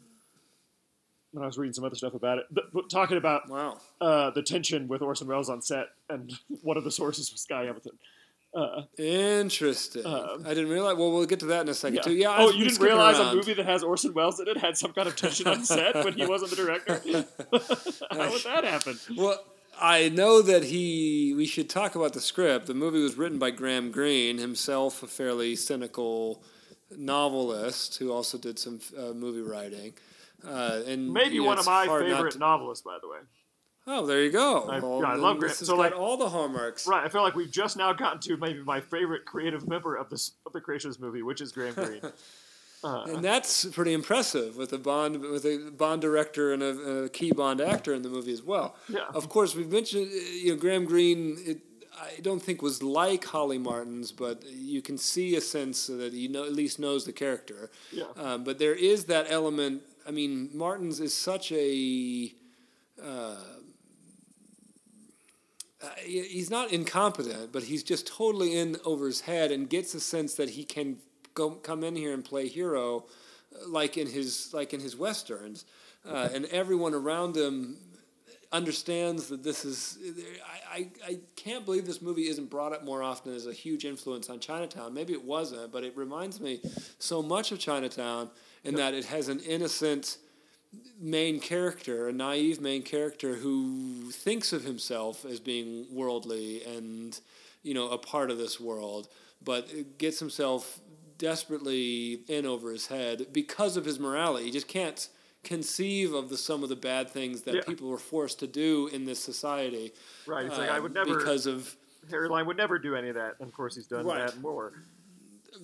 when 1.32 1.44
I 1.44 1.46
was 1.48 1.58
reading 1.58 1.74
some 1.74 1.84
other 1.84 1.96
stuff 1.96 2.14
about 2.16 2.40
it, 2.40 2.46
but, 2.52 2.72
but 2.74 2.90
talking 2.90 3.18
about 3.18 3.50
Wow. 3.50 3.78
uh, 4.02 4.32
the 4.32 4.42
tension 4.42 4.88
with 4.88 5.02
Orson 5.02 5.28
Welles 5.28 5.50
on 5.50 5.62
set, 5.62 5.88
and 6.10 6.34
one 6.64 6.78
of 6.78 6.84
the 6.84 6.92
sources 6.92 7.32
was 7.32 7.46
Guy 7.46 7.66
Hamilton. 7.66 7.98
Uh, 8.58 8.82
Interesting. 8.98 10.04
Um, 10.04 10.44
I 10.44 10.50
didn't 10.50 10.70
realize. 10.70 10.98
Well, 10.98 11.12
we'll 11.12 11.28
get 11.28 11.42
to 11.42 11.46
that 11.48 11.62
in 11.62 11.70
a 11.70 11.76
second 11.76 11.98
yeah. 11.98 12.02
too. 12.02 12.14
Yeah. 12.14 12.36
oh, 12.40 12.50
you 12.50 12.66
didn't 12.66 12.82
realize 12.82 13.20
around. 13.20 13.34
a 13.34 13.36
movie 13.36 13.54
that 13.54 13.68
has 13.68 13.84
Orson 13.84 14.16
Welles 14.16 14.40
in 14.40 14.48
it 14.48 14.58
had 14.58 14.76
some 14.76 14.94
kind 14.94 15.08
of 15.08 15.16
tension 15.16 15.48
on 15.48 15.64
set 15.64 15.94
when 15.94 16.14
he 16.14 16.26
wasn't 16.26 16.50
the 16.50 16.58
director? 16.58 16.94
How 18.12 18.32
would 18.32 18.44
that 18.44 18.64
happen? 18.64 18.98
Well, 19.16 19.44
I 19.80 20.10
know 20.10 20.42
that 20.42 20.64
he. 20.64 21.36
We 21.38 21.46
should 21.46 21.70
talk 21.70 21.94
about 21.94 22.14
the 22.14 22.22
script. 22.22 22.66
The 22.66 22.74
movie 22.74 23.02
was 23.02 23.16
written 23.16 23.38
by 23.38 23.52
Graham 23.52 23.92
Greene, 23.92 24.40
himself 24.40 25.04
a 25.04 25.08
fairly 25.08 25.56
cynical 25.56 26.42
novelist 26.96 28.00
who 28.00 28.12
also 28.12 28.40
did 28.40 28.58
some 28.58 28.80
uh, 28.98 29.14
movie 29.14 29.42
writing. 29.42 29.94
Uh, 30.44 30.82
and 30.88 31.14
Maybe 31.14 31.36
you 31.36 31.42
know, 31.42 31.48
one 31.48 31.60
of 31.60 31.66
my 31.68 31.86
favorite 31.86 32.32
to- 32.32 32.40
novelists, 32.40 32.84
by 32.84 32.98
the 33.02 33.08
way. 33.08 33.20
Oh, 33.90 34.06
there 34.06 34.22
you 34.22 34.32
go. 34.32 34.64
I- 34.70 34.80
Well, 34.80 35.00
yeah, 35.02 35.12
I 35.14 35.16
love 35.16 35.40
Graham. 35.40 35.54
So, 35.56 35.66
got 35.76 35.78
like- 35.78 35.96
all 35.98 36.18
the 36.18 36.30
hallmarks. 36.30 36.86
Right, 36.88 37.06
I 37.06 37.10
feel 37.10 37.22
like 37.22 37.36
we've 37.36 37.50
just 37.52 37.78
now 37.78 37.94
gotten 37.94 38.20
to 38.22 38.38
maybe 38.38 38.62
my 38.62 38.82
favorite 38.82 39.26
creative 39.26 39.68
member 39.68 39.96
of 39.96 40.10
this 40.10 40.34
of 40.46 40.52
the 40.54 40.60
creation 40.62 40.90
of 40.90 41.00
movie, 41.00 41.22
which 41.24 41.42
is 41.42 41.52
Graham 41.52 41.74
Greene. 41.74 42.02
Uh, 42.84 43.06
And 43.08 43.26
that's 43.26 43.66
pretty 43.66 43.92
impressive 43.92 44.56
with 44.56 44.72
a 44.72 44.78
Bond 44.78 45.20
with 45.22 45.46
a 45.46 45.72
Bond 45.76 46.00
director 46.00 46.54
and 46.54 46.62
a, 46.62 47.04
a 47.06 47.10
key 47.10 47.32
Bond 47.32 47.60
actor 47.60 47.92
in 47.92 48.04
the 48.04 48.08
movie 48.10 48.32
as 48.32 48.44
well. 48.44 48.76
Yeah. 48.88 49.00
Of 49.16 49.30
course, 49.30 49.56
we've 49.56 49.72
mentioned 49.72 50.12
you 50.12 50.52
know 50.52 50.58
Graham 50.62 50.86
Greene. 50.86 51.38
It, 51.44 51.62
I 52.00 52.20
don't 52.22 52.40
think 52.40 52.62
was 52.62 52.84
like 52.84 53.26
Holly 53.26 53.58
Martin's, 53.58 54.12
but 54.12 54.44
you 54.48 54.84
can 54.84 55.00
see 55.00 55.36
a 55.36 55.42
sense 55.42 55.88
that 55.88 56.14
he 56.14 56.28
know, 56.28 56.44
at 56.46 56.54
least 56.54 56.78
knows 56.78 57.04
the 57.06 57.14
character. 57.14 57.72
Yeah. 57.92 58.04
Um, 58.16 58.44
but 58.44 58.60
there 58.60 58.76
is 58.76 59.06
that 59.06 59.26
element. 59.28 59.82
I 60.08 60.12
mean, 60.12 60.52
Martin's 60.54 61.00
is 61.00 61.16
such 61.16 61.52
a. 61.52 62.32
Uh, 63.04 63.38
he's 66.00 66.50
not 66.50 66.72
incompetent, 66.72 67.52
but 67.52 67.64
he's 67.64 67.84
just 67.84 68.08
totally 68.08 68.58
in 68.58 68.78
over 68.86 69.06
his 69.06 69.22
head 69.22 69.52
and 69.52 69.70
gets 69.70 69.94
a 69.94 70.00
sense 70.00 70.36
that 70.36 70.52
he 70.52 70.64
can 70.64 70.98
go 71.34 71.52
come 71.52 71.84
in 71.84 71.96
here 71.96 72.14
and 72.14 72.24
play 72.24 72.48
hero, 72.48 73.06
uh, 73.54 73.68
like 73.68 73.98
in 73.98 74.08
his 74.08 74.54
like 74.54 74.74
in 74.74 74.80
his 74.80 74.96
westerns, 74.96 75.66
uh, 76.08 76.30
and 76.34 76.46
everyone 76.46 76.94
around 76.94 77.36
him 77.36 77.78
understands 78.52 79.28
that 79.28 79.44
this 79.44 79.66
is. 79.66 79.98
I, 80.46 80.80
I, 80.80 80.90
I 81.06 81.20
can't 81.36 81.66
believe 81.66 81.86
this 81.86 82.02
movie 82.02 82.28
isn't 82.28 82.50
brought 82.50 82.74
up 82.74 82.84
more 82.84 83.04
often 83.04 83.34
as 83.34 83.46
a 83.46 83.54
huge 83.54 83.86
influence 83.86 84.30
on 84.30 84.40
Chinatown. 84.40 84.94
Maybe 84.94 85.14
it 85.14 85.24
wasn't, 85.24 85.72
but 85.72 85.84
it 85.84 85.96
reminds 85.96 86.40
me 86.40 86.62
so 87.00 87.22
much 87.22 87.52
of 87.52 87.60
Chinatown 87.60 88.30
in 88.64 88.76
that 88.76 88.94
it 88.94 89.06
has 89.06 89.30
an 89.30 89.40
innocent 89.42 90.18
main 91.00 91.40
character, 91.40 92.08
a 92.08 92.14
naive 92.14 92.60
main 92.62 92.84
character 92.84 93.36
who 93.36 94.12
thinks 94.12 94.52
of 94.54 94.64
himself 94.64 95.26
as 95.26 95.40
being 95.40 95.86
worldly 95.92 96.64
and 96.66 97.20
you 97.64 97.74
know 97.74 97.90
a 97.90 97.98
part 97.98 98.32
of 98.32 98.38
this 98.38 98.60
world, 98.60 99.08
but 99.44 99.98
gets 99.98 100.20
himself 100.20 100.80
desperately 101.18 102.22
in 102.28 102.46
over 102.46 102.72
his 102.72 102.88
head 102.88 103.28
because 103.32 103.78
of 103.78 103.86
his 103.86 104.00
morality. 104.00 104.46
He 104.46 104.52
just 104.52 104.68
can't 104.68 105.08
conceive 105.44 106.14
of 106.14 106.30
the 106.30 106.38
some 106.38 106.64
of 106.64 106.70
the 106.70 106.76
bad 106.76 107.10
things 107.10 107.44
that 107.44 107.56
Yeah. 107.56 107.62
people 107.62 107.88
were 107.90 107.98
forced 107.98 108.40
to 108.40 108.48
do 108.48 108.88
in 108.88 109.06
this 109.06 109.20
society. 109.20 109.94
right, 110.26 110.46
it's 110.46 110.58
like 110.58 110.70
I 110.70 110.78
um, 110.78 110.84
would 110.84 110.94
never. 110.94 111.18
because 111.18 111.46
of 111.46 111.76
Harry 112.10 112.30
Lime 112.30 112.46
would 112.48 112.58
never 112.58 112.80
do 112.80 112.96
any 112.96 113.10
of 113.10 113.16
that, 113.16 113.36
and 113.40 113.48
of 113.48 113.54
course 113.54 113.76
he's 113.76 113.88
done 113.88 114.06
Right. 114.06 114.28
that 114.28 114.40
more. 114.42 114.74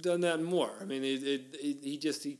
done 0.02 0.21
that 0.21 0.41
more. 0.41 0.71
I 0.82 0.86
mean, 0.86 1.04
it, 1.04 1.23
it, 1.23 1.41
it, 1.62 1.78
he 1.84 1.97
just 1.97 2.23
he 2.23 2.38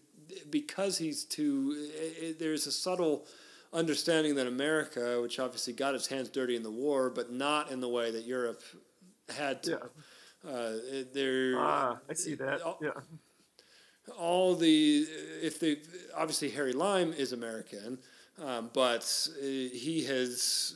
because 0.50 0.98
he's 0.98 1.24
too. 1.24 1.90
It, 1.96 2.24
it- 2.24 2.40
there's 2.40 2.68
a 2.68 2.72
subtle 2.72 3.26
understanding 3.72 4.36
that 4.36 4.46
America, 4.48 5.20
which 5.22 5.40
obviously 5.40 5.74
got 5.74 5.96
its 5.96 6.08
hands 6.08 6.30
dirty 6.30 6.56
in 6.56 6.64
the 6.64 6.72
war, 6.72 7.10
but 7.10 7.32
not 7.32 7.72
in 7.72 7.80
the 7.82 7.90
way 7.90 8.12
that 8.12 8.26
Europe 8.26 8.62
had 9.36 9.64
to. 9.64 9.72
Yeah. 9.72 10.50
Uh, 10.52 10.74
there, 11.14 11.56
Ah, 11.58 11.98
I 12.10 12.14
see 12.14 12.36
that. 12.36 12.62
all- 12.62 12.78
Yeah, 12.82 12.92
all 14.18 14.56
the 14.56 15.06
if 15.42 15.60
the 15.60 15.80
obviously 16.16 16.50
Harry 16.50 16.74
Lime 16.74 17.14
is 17.14 17.32
American, 17.32 17.98
um, 18.44 18.70
but 18.74 19.06
uh, 19.40 19.42
he 19.42 20.04
has 20.08 20.76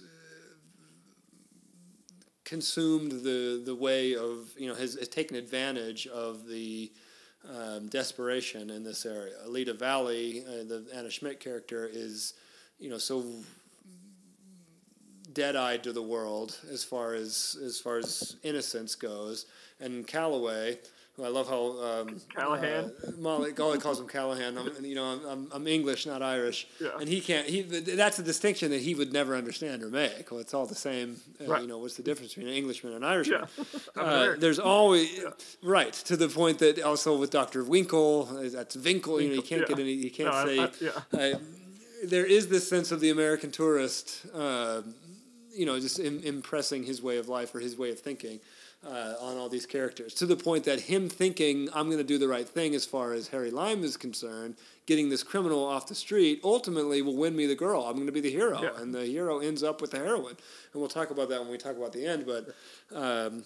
consumed 2.46 3.12
the 3.24 3.62
the 3.66 3.76
way 3.76 4.16
of 4.16 4.54
you 4.58 4.68
know 4.68 4.76
has, 4.76 4.96
has 4.96 5.08
taken 5.10 5.36
advantage 5.36 6.08
of 6.08 6.48
the 6.48 6.92
um, 7.50 7.88
desperation 7.88 8.69
in 8.69 8.84
this 8.84 9.06
area. 9.06 9.34
Alida 9.45 9.73
Valli, 9.73 10.43
uh, 10.45 10.63
the 10.63 10.86
Anna 10.93 11.10
Schmidt 11.10 11.39
character, 11.39 11.89
is 11.91 12.34
you 12.80 12.89
know 12.89 12.97
so 12.97 13.26
dead-eyed 15.34 15.84
to 15.84 15.93
the 15.93 16.02
world 16.02 16.58
as 16.71 16.84
far 16.84 17.13
as 17.13 17.58
as 17.63 17.80
far 17.80 17.97
as 17.97 18.36
innocence 18.43 18.95
goes, 18.95 19.45
and 19.80 20.08
Calloway. 20.08 20.80
Who 21.17 21.23
I 21.25 21.30
love 21.30 21.47
how 21.49 21.82
um, 21.84 22.21
Callahan? 22.34 22.91
uh, 23.06 23.12
Molly 23.17 23.51
Golly 23.51 23.80
calls 23.80 23.99
him 23.99 24.08
Callahan. 24.08 24.56
I'm, 24.56 24.86
you 24.86 24.93
know, 24.93 25.19
I'm, 25.27 25.47
I'm, 25.51 25.67
English, 25.67 26.06
not 26.06 26.21
Irish, 26.21 26.67
Yeah. 26.80 26.89
and 26.99 27.10
he 27.10 27.21
can't. 27.21 27.47
He 27.47 27.63
that's 27.63 28.19
a 28.19 28.23
distinction 28.23 28.69
that 28.69 28.82
he 28.82 28.93
would 28.93 29.12
never 29.12 29.36
understand 29.36 29.82
or 29.82 29.89
make. 29.89 30.30
Well, 30.32 30.39
it's 30.39 30.53
all 30.53 30.67
the 30.67 30.75
same. 30.75 31.17
Uh, 31.41 31.45
Right. 31.47 31.62
You 31.63 31.67
know, 31.67 31.80
what's 31.80 31.95
the 31.95 32.03
difference 32.03 32.36
between 32.36 32.49
an 32.49 32.58
Englishman 32.58 32.93
and 32.93 33.03
an 33.03 33.10
Irishman? 33.10 33.41
Yeah. 33.58 33.63
Uh, 34.08 34.36
there's 34.38 34.60
always 34.60 35.19
right 35.63 35.91
to 35.93 36.15
the 36.15 36.27
point 36.30 36.60
that 36.60 36.80
also 36.84 37.17
with 37.17 37.32
Doctor 37.32 37.63
Winkle, 37.63 38.30
uh, 38.32 38.47
that's 38.49 38.75
Winkle. 38.77 39.19
You 39.19 39.30
know, 39.30 39.36
you 39.36 39.41
can't 39.41 39.62
yeah. 39.62 39.67
get 39.67 39.80
any. 39.80 39.93
You 39.93 40.12
can't 40.12 40.30
No, 40.30 40.45
say. 40.45 40.60
I- 40.60 40.71
yeah. 41.19 41.36
uh, 41.36 41.39
there 42.06 42.25
is 42.25 42.47
this 42.47 42.69
sense 42.69 42.91
of 42.91 42.99
the 42.99 43.10
American 43.10 43.49
tourist, 43.49 44.27
uh, 44.36 44.84
you 45.51 45.65
know, 45.65 45.80
just 45.80 45.97
Im- 45.99 46.19
impressing 46.23 46.84
his 46.84 47.01
way 47.01 47.17
of 47.17 47.27
life 47.27 47.56
or 47.56 47.60
his 47.60 47.75
way 47.75 47.89
of 47.89 47.99
thinking 47.99 48.39
uh, 48.88 49.15
on 49.19 49.38
all 49.38 49.50
these 49.50 49.65
characters 49.65 50.13
to 50.15 50.26
the 50.26 50.36
point 50.36 50.63
that 50.63 50.82
him 50.82 51.10
thinking, 51.10 51.69
I'm 51.73 51.88
going 51.88 51.97
to 51.97 52.04
do 52.04 52.17
the 52.17 52.28
right 52.28 52.47
thing 52.47 52.73
as 52.73 52.86
far 52.86 53.13
as 53.13 53.28
Harry 53.30 53.52
Lime 53.52 53.84
is 53.84 53.97
concerned, 53.97 54.56
getting 54.86 55.10
this 55.10 55.23
criminal 55.23 55.63
off 55.63 55.88
the 55.88 55.95
street 55.95 56.41
ultimately 56.43 57.02
will 57.02 57.17
win 57.17 57.36
me 57.36 57.45
the 57.45 57.56
girl. 57.56 57.84
I'm 57.84 57.95
going 57.95 58.08
to 58.08 58.12
be 58.12 58.21
the 58.21 58.32
hero. 58.32 58.62
Yeah. 58.62 58.82
And 58.82 58.93
the 58.93 59.06
hero 59.06 59.39
ends 59.39 59.63
up 59.63 59.82
with 59.82 59.91
the 59.91 59.97
heroine. 59.97 60.38
And 60.73 60.82
we'll 60.82 60.88
talk 60.88 61.12
about 61.12 61.30
that 61.30 61.41
when 61.41 61.52
we 61.52 61.58
talk 61.58 61.76
about 61.76 61.93
the 61.93 62.06
end. 62.06 62.26
But. 62.26 62.56
Um, 62.95 63.43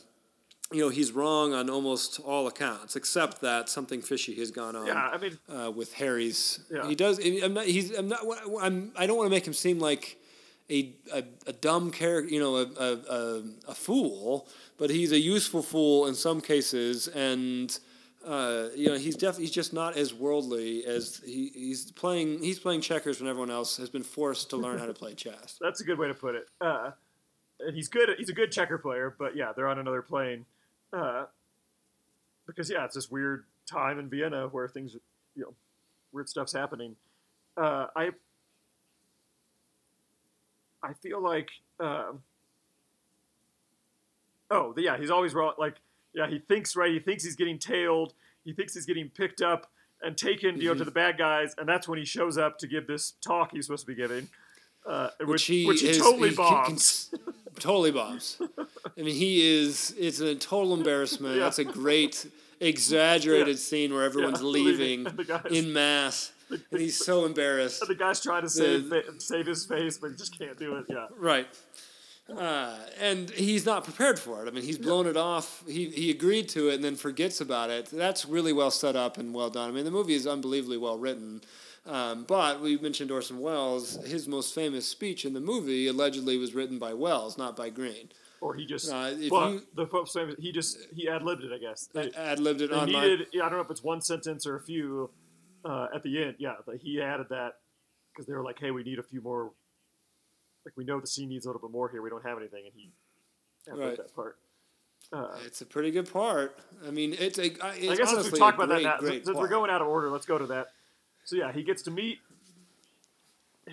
you 0.73 0.79
know 0.79 0.87
he's 0.87 1.11
wrong 1.11 1.53
on 1.53 1.69
almost 1.69 2.21
all 2.21 2.47
accounts, 2.47 2.95
except 2.95 3.41
that 3.41 3.67
something 3.67 4.01
fishy 4.01 4.33
has 4.35 4.51
gone 4.51 4.73
on 4.73 4.87
yeah. 4.87 5.09
I 5.11 5.17
mean, 5.17 5.37
uh, 5.49 5.69
with 5.69 5.93
Harry's. 5.95 6.61
Yeah. 6.71 6.87
He 6.87 6.95
does. 6.95 7.19
I'm 7.19 7.53
not. 7.53 7.65
He's. 7.65 7.91
I'm 7.91 8.07
not. 8.07 8.21
I'm. 8.61 8.93
I 8.95 9.05
don't 9.05 9.17
want 9.17 9.27
to 9.27 9.31
make 9.31 9.45
him 9.45 9.53
seem 9.53 9.79
like 9.79 10.17
a 10.71 10.95
a, 11.13 11.23
a 11.47 11.53
dumb 11.53 11.91
character. 11.91 12.33
You 12.33 12.39
know, 12.39 12.55
a, 12.55 12.65
a 12.65 13.43
a 13.69 13.75
fool. 13.75 14.47
But 14.77 14.89
he's 14.89 15.11
a 15.11 15.19
useful 15.19 15.61
fool 15.61 16.07
in 16.07 16.15
some 16.15 16.41
cases, 16.41 17.07
and. 17.07 17.77
Uh, 18.23 18.69
you 18.75 18.87
know 18.87 18.93
he's 18.93 19.15
def- 19.15 19.37
he's 19.37 19.49
just 19.49 19.73
not 19.73 19.97
as 19.97 20.13
worldly 20.13 20.85
as 20.85 21.19
he, 21.25 21.49
he's 21.55 21.91
playing 21.91 22.37
he's 22.43 22.59
playing 22.59 22.79
checkers 22.79 23.19
when 23.19 23.27
everyone 23.27 23.49
else 23.49 23.77
has 23.77 23.89
been 23.89 24.03
forced 24.03 24.51
to 24.51 24.57
learn 24.57 24.77
how 24.77 24.85
to 24.85 24.93
play 24.93 25.15
chess. 25.15 25.57
that's 25.59 25.81
a 25.81 25.83
good 25.83 25.97
way 25.97 26.07
to 26.07 26.13
put 26.13 26.35
it. 26.35 26.45
Uh, 26.61 26.91
and 27.65 27.75
he's 27.75 27.87
good. 27.87 28.09
He's 28.19 28.29
a 28.29 28.33
good 28.33 28.51
checker 28.51 28.77
player, 28.77 29.15
but 29.17 29.35
yeah, 29.35 29.53
they're 29.55 29.67
on 29.67 29.79
another 29.79 30.03
plane. 30.03 30.45
Uh, 30.93 31.25
because 32.45 32.69
yeah, 32.69 32.85
it's 32.85 32.95
this 32.95 33.09
weird 33.09 33.45
time 33.65 33.99
in 33.99 34.09
Vienna 34.09 34.47
where 34.47 34.67
things, 34.67 34.95
you 35.35 35.43
know, 35.43 35.53
weird 36.11 36.29
stuff's 36.29 36.53
happening. 36.53 36.95
Uh, 37.57 37.87
I 37.95 38.09
I 40.83 40.93
feel 40.93 41.21
like, 41.21 41.49
um, 41.79 42.21
oh 44.49 44.73
yeah, 44.77 44.97
he's 44.97 45.09
always 45.11 45.33
wrong. 45.33 45.53
Like 45.57 45.75
yeah, 46.13 46.27
he 46.27 46.39
thinks 46.39 46.75
right. 46.75 46.91
He 46.91 46.99
thinks 46.99 47.23
he's 47.23 47.35
getting 47.35 47.57
tailed. 47.59 48.13
He 48.43 48.53
thinks 48.53 48.73
he's 48.73 48.85
getting 48.85 49.09
picked 49.09 49.41
up 49.41 49.69
and 50.01 50.17
taken, 50.17 50.57
you 50.59 50.69
know, 50.69 50.73
to 50.73 50.81
Mhm. 50.81 50.85
the 50.85 50.91
bad 50.91 51.17
guys, 51.17 51.53
and 51.57 51.69
that's 51.69 51.87
when 51.87 51.99
he 51.99 52.05
shows 52.05 52.37
up 52.37 52.57
to 52.59 52.67
give 52.67 52.87
this 52.87 53.11
talk 53.21 53.51
he's 53.51 53.67
supposed 53.67 53.85
to 53.85 53.87
be 53.87 53.95
giving, 53.95 54.27
uh, 54.85 55.09
which, 55.19 55.27
which 55.27 55.43
he, 55.45 55.65
which 55.67 55.81
he 55.81 55.89
is, 55.89 55.99
totally 55.99 56.29
he- 56.29 56.35
bombs. 56.35 57.09
can- 57.11 57.33
totally 57.59 57.91
bombs. 57.91 58.41
I 58.97 59.01
mean, 59.01 59.13
he 59.15 59.41
is. 59.61 59.93
It's 59.99 60.19
a 60.19 60.33
total 60.33 60.73
embarrassment. 60.73 61.35
Yeah. 61.35 61.43
That's 61.43 61.59
a 61.59 61.63
great 61.63 62.25
exaggerated 62.59 63.47
Yeah. 63.57 63.61
scene 63.61 63.93
where 63.93 64.03
everyone's 64.03 64.41
Yeah, 64.41 64.47
leaving 64.57 65.03
leaving. 65.03 65.37
In 65.55 65.71
mass, 65.71 66.31
and 66.51 66.63
he's 66.81 66.97
so 67.03 67.25
embarrassed. 67.25 67.83
the 67.87 67.95
guy's 67.95 68.21
trying 68.21 68.43
to 68.43 68.49
save 68.49 68.87
fa- 68.87 69.03
save 69.19 69.45
his 69.47 69.65
face, 69.65 69.97
but 69.97 70.11
he 70.11 70.15
just 70.17 70.37
can't 70.37 70.57
do 70.57 70.75
it. 70.77 70.85
Yeah, 70.89 71.07
Right. 71.17 71.47
Uh, 72.29 72.77
and 73.01 73.29
he's 73.31 73.65
not 73.65 73.83
prepared 73.83 74.17
for 74.17 74.45
it. 74.45 74.47
I 74.47 74.51
mean, 74.51 74.63
he's 74.63 74.77
blown 74.77 75.05
it 75.05 75.17
off. 75.17 75.63
He, 75.67 75.87
he 75.89 76.11
agreed 76.11 76.47
to 76.49 76.69
it 76.69 76.75
and 76.75 76.83
then 76.83 76.95
forgets 76.95 77.41
about 77.41 77.69
it. 77.69 77.87
That's 77.91 78.25
really 78.25 78.53
well 78.53 78.71
set 78.71 78.95
up 78.95 79.17
and 79.17 79.33
well 79.33 79.49
done. 79.49 79.69
I 79.69 79.73
mean, 79.73 79.83
the 79.83 79.91
movie 79.91 80.13
is 80.13 80.25
unbelievably 80.27 80.77
well 80.77 80.97
written. 80.97 81.41
Um, 81.85 82.23
but 82.23 82.61
we 82.61 82.77
mentioned 82.77 83.11
Orson 83.11 83.39
Welles. 83.39 83.95
His 84.05 84.27
most 84.29 84.55
famous 84.55 84.87
speech 84.87 85.25
in 85.25 85.33
the 85.33 85.41
movie 85.41 85.87
allegedly 85.87 86.37
was 86.37 86.53
written 86.53 86.79
by 86.79 86.93
Welles, 86.93 87.37
not 87.37 87.57
by 87.57 87.69
Greene. 87.69 88.09
Or 88.39 88.53
he 88.55 88.65
just 88.65 88.89
Uh, 88.91 89.11
well, 89.29 89.53
you- 89.53 89.63
the 89.75 89.85
folks 89.87 90.13
saying 90.13 90.35
he 90.39 90.51
just 90.53 90.77
he 90.95 91.09
ad 91.09 91.23
libbed 91.23 91.43
it, 91.43 91.51
I 91.51 91.57
guess. 91.57 91.89
Ad 92.15 92.39
libbed 92.39 92.61
it 92.61 92.69
they 92.69 92.75
on 92.75 92.85
needed. 92.87 93.27
I 93.35 93.37
don't 93.49 93.53
know 93.53 93.59
if 93.61 93.69
it's 93.71 93.83
one 93.83 93.99
sentence 93.99 94.47
or 94.47 94.55
a 94.55 94.61
few 94.61 95.09
uh, 95.65 95.87
at 95.93 96.03
the 96.03 96.23
end. 96.23 96.35
Yeah, 96.39 96.55
he 96.79 97.01
added 97.01 97.27
that 97.29 97.55
because 98.11 98.25
they 98.27 98.33
were 98.33 98.43
like, 98.43 98.59
"Hey, 98.59 98.71
we 98.71 98.83
need 98.83 98.99
a 98.99 99.03
few 99.03 99.21
more." 99.21 99.51
Like 100.65 100.75
we 100.77 100.83
know 100.83 100.99
the 100.99 101.07
scene 101.07 101.29
needs 101.29 101.45
a 101.45 101.49
little 101.49 101.61
bit 101.61 101.71
more 101.71 101.89
here. 101.89 102.01
We 102.01 102.09
don't 102.09 102.23
have 102.25 102.37
anything, 102.37 102.65
and 102.65 102.73
he 102.75 102.91
ad 103.69 103.77
libbed 103.77 103.87
Right. 103.89 103.97
that 103.97 104.15
part. 104.15 104.37
Uh, 105.11 105.37
It's 105.45 105.61
a 105.61 105.65
pretty 105.65 105.89
good 105.91 106.11
part. 106.11 106.57
I 106.87 106.91
mean, 106.91 107.13
it's 107.17 107.39
a. 107.39 107.45
I- 107.65 107.75
It's 107.75 107.89
I 107.91 107.95
guess 107.95 108.09
since 108.11 108.31
we 108.31 108.37
talked 108.39 108.57
about 108.57 108.69
great, 108.69 108.83
that 108.83 109.01
now, 109.01 109.07
since 109.09 109.27
we're 109.27 109.47
going 109.47 109.71
out 109.71 109.81
of 109.81 109.87
order, 109.87 110.09
let's 110.09 110.25
go 110.27 110.37
to 110.37 110.45
that. 110.47 110.67
So 111.25 111.35
yeah, 111.35 111.51
he 111.51 111.63
gets 111.63 111.81
to 111.83 111.91
meet 111.91 112.19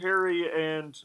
Harry 0.00 0.46
and 0.54 0.98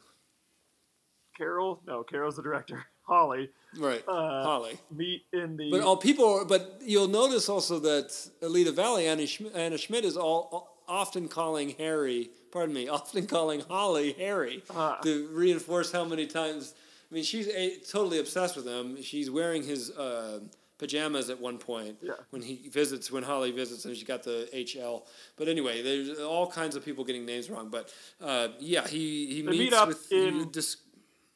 Carol. 1.37 1.81
No, 1.85 2.03
Carol's 2.03 2.35
the 2.35 2.41
director. 2.43 2.85
Holly 3.05 3.49
right, 3.77 4.01
uh, 4.07 4.43
Holly. 4.43 4.77
meet 4.89 5.23
in 5.33 5.57
the. 5.57 5.69
But 5.69 5.81
all 5.81 5.97
people, 5.97 6.45
but 6.47 6.79
you'll 6.81 7.09
notice 7.09 7.49
also 7.49 7.77
that 7.79 8.15
Alida 8.41 8.71
Valli, 8.71 9.07
Anna, 9.07 9.23
Schm- 9.23 9.53
Anna 9.53 9.77
Schmidt 9.77 10.05
is 10.05 10.15
all 10.15 10.72
often 10.87 11.27
calling 11.27 11.69
Harry, 11.77 12.29
pardon 12.51 12.73
me, 12.75 12.87
often 12.99 13.27
calling 13.27 13.61
Holly 13.61 14.13
Harry 14.13 14.63
Ah. 14.69 14.99
to 15.03 15.27
reinforce 15.31 15.91
how 15.91 16.05
many 16.05 16.25
times. 16.27 16.73
I 17.11 17.15
mean, 17.15 17.23
she's 17.23 17.47
a, 17.47 17.77
totally 17.89 18.19
obsessed 18.19 18.55
with 18.55 18.65
him. 18.65 19.01
She's 19.01 19.29
wearing 19.29 19.61
his 19.63 19.91
uh, 19.91 20.39
pajamas 20.79 21.29
at 21.29 21.39
one 21.39 21.59
point 21.59 21.97
Yeah. 22.01 22.13
when 22.31 22.41
he 22.41 22.67
visits, 22.69 23.11
when 23.11 23.21
Holly 23.23 23.51
visits, 23.51 23.85
and 23.85 23.95
she 23.95 24.03
got 24.03 24.23
the 24.23 24.49
HL. 24.53 25.03
But 25.37 25.47
anyway, 25.47 25.81
there's 25.83 26.19
all 26.19 26.49
kinds 26.49 26.75
of 26.75 26.83
people 26.83 27.03
getting 27.03 27.25
names 27.25 27.49
wrong. 27.51 27.69
But 27.69 27.93
uh, 28.19 28.47
yeah, 28.59 28.87
he 28.87 29.27
he 29.27 29.41
They 29.43 29.51
meets 29.51 29.59
meet 29.59 29.73
up 29.73 29.87
with 29.89 30.11
in- 30.11 30.49
dis- 30.51 30.77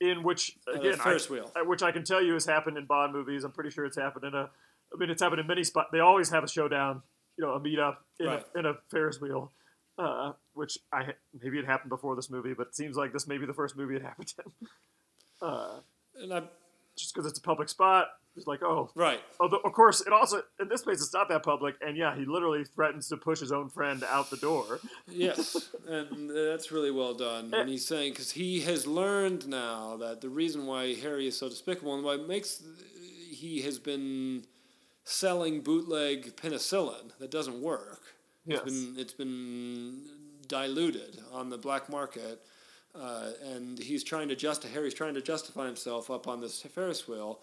in 0.02 0.24
which 0.24 0.58
the 0.66 0.74
again, 0.80 0.96
Ferris 0.98 1.30
wheel. 1.30 1.52
I- 1.56 1.62
which 1.62 1.84
I 1.84 1.92
can 1.92 2.04
tell 2.04 2.24
you 2.24 2.34
has 2.34 2.46
happened 2.46 2.78
in 2.78 2.86
Bond 2.86 3.14
movies. 3.14 3.44
I'm 3.44 3.52
pretty 3.52 3.70
sure 3.70 3.86
it's 3.86 3.98
happened 3.98 4.26
in 4.26 4.34
a. 4.34 4.50
I 4.94 4.98
mean, 4.98 5.10
it's 5.12 5.22
happened 5.22 5.42
in 5.42 5.48
many 5.48 5.64
spots. 5.64 5.90
They 5.92 6.00
always 6.00 6.30
have 6.30 6.44
a 6.44 6.48
showdown, 6.48 7.04
you 7.38 7.46
know, 7.46 7.52
a 7.54 7.60
meetup 7.60 7.98
in, 8.20 8.26
Right. 8.28 8.44
a, 8.56 8.60
in 8.60 8.66
a 8.66 8.74
Ferris 8.92 9.20
wheel. 9.22 9.52
Uh, 10.00 10.34
which 10.54 10.78
I 10.94 11.14
maybe 11.42 11.58
it 11.58 11.66
happened 11.66 11.90
before 11.90 12.16
this 12.16 12.30
movie, 12.30 12.54
but 12.54 12.68
it 12.68 12.76
seems 12.76 12.96
like 12.96 13.12
this 13.14 13.28
may 13.28 13.40
be 13.40 13.48
the 13.48 13.54
first 13.54 13.76
movie 13.76 13.96
it 13.96 14.04
happened 14.04 14.32
in. 14.46 14.52
Uh, 15.40 15.80
and 16.20 16.34
I, 16.34 16.42
just 16.98 17.14
because 17.14 17.30
it's 17.30 17.38
a 17.38 17.42
public 17.44 17.70
spot, 17.70 18.08
it's 18.36 18.48
like, 18.48 18.64
oh, 18.64 18.90
right. 18.96 19.20
Although, 19.40 19.60
of 19.64 19.72
course, 19.74 20.02
it 20.02 20.12
also 20.12 20.42
in 20.60 20.68
this 20.68 20.82
place 20.82 21.00
it's 21.02 21.14
not 21.14 21.30
that 21.30 21.44
public, 21.44 21.76
and 21.82 21.96
yeah, 21.96 22.16
he 22.16 22.26
literally 22.26 22.64
threatens 22.64 23.08
to 23.10 23.18
push 23.18 23.40
his 23.40 23.52
own 23.52 23.70
friend 23.70 24.04
out 24.04 24.30
the 24.32 24.38
door. 24.38 24.80
Yes, 25.08 25.70
and 25.88 26.30
that's 26.30 26.72
really 26.72 26.90
well 26.92 27.14
done. 27.14 27.54
And 27.54 27.70
he's 27.70 27.86
saying 27.86 28.14
because 28.14 28.32
he 28.32 28.62
has 28.62 28.86
learned 28.88 29.48
now 29.48 29.98
that 29.98 30.22
the 30.22 30.30
reason 30.30 30.66
why 30.66 30.94
Harry 30.96 31.28
is 31.28 31.38
so 31.38 31.50
despicable 31.50 31.94
and 31.96 32.04
why 32.04 32.16
it 32.16 32.28
makes 32.28 32.64
he 33.30 33.62
has 33.62 33.78
been 33.80 34.44
selling 35.08 35.62
bootleg 35.62 36.36
penicillin 36.36 37.18
that 37.18 37.32
doesn't 37.32 37.62
work. 37.62 38.02
Yes. 38.46 38.62
It's 38.66 38.72
been 38.72 38.96
it's 38.98 39.14
been 39.14 40.02
diluted 40.48 41.20
on 41.32 41.50
the 41.50 41.58
black 41.58 41.90
market, 41.90 42.46
uh, 42.94 43.32
and 43.44 43.80
he's 43.80 44.04
trying 44.04 44.28
to 44.28 44.36
justify 44.36 44.74
Harry's 44.74 44.94
trying 44.94 45.14
to 45.14 45.22
justify 45.22 45.66
himself 45.66 46.12
up 46.12 46.28
on 46.28 46.42
this 46.42 46.62
Ferris 46.62 47.08
wheel 47.08 47.40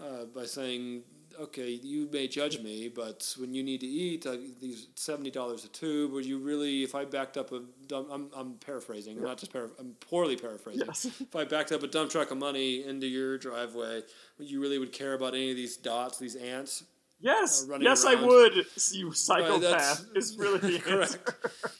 uh, 0.00 0.24
by 0.34 0.44
saying, 0.44 1.02
"Okay, 1.40 1.70
you 1.70 2.08
may 2.12 2.28
judge 2.28 2.60
me, 2.60 2.88
but 2.88 3.34
when 3.38 3.54
you 3.54 3.62
need 3.62 3.80
to 3.80 3.86
eat, 3.86 4.26
uh, 4.26 4.36
these 4.60 4.88
seventy 4.94 5.30
dollars 5.30 5.64
a 5.64 5.68
tube. 5.68 6.12
Would 6.12 6.26
you 6.26 6.38
really? 6.38 6.82
If 6.82 6.94
I 6.94 7.06
backed 7.06 7.38
up 7.38 7.52
a, 7.52 7.62
dump, 7.86 8.08
I'm 8.10 8.30
I'm 8.36 8.54
paraphrasing, 8.54 9.16
I'm 9.18 9.24
not 9.24 9.38
just 9.38 9.52
para, 9.52 9.70
I'm 9.78 9.94
poorly 10.00 10.36
paraphrasing. 10.36 10.86
Yes. 10.86 11.06
If 11.20 11.34
I 11.34 11.44
backed 11.44 11.72
up 11.72 11.82
a 11.82 11.86
dump 11.86 12.10
truck 12.10 12.30
of 12.30 12.38
money 12.38 12.84
into 12.84 13.06
your 13.06 13.36
driveway, 13.38 14.02
would 14.38 14.50
you 14.50 14.60
really 14.60 14.78
would 14.78 14.92
care 14.92 15.14
about 15.14 15.34
any 15.34 15.50
of 15.50 15.56
these 15.56 15.76
dots, 15.78 16.18
these 16.18 16.36
ants? 16.36 16.84
Yes, 17.20 17.66
Uh, 17.70 17.78
yes, 17.80 18.04
around. 18.04 18.18
I 18.18 18.24
would. 18.26 18.66
You 18.92 19.12
psychopath 19.12 19.60
that's- 19.60 20.04
is 20.14 20.36
really 20.38 20.58
the 20.58 20.76
answer. 20.90 21.18
Correct. 21.18 21.76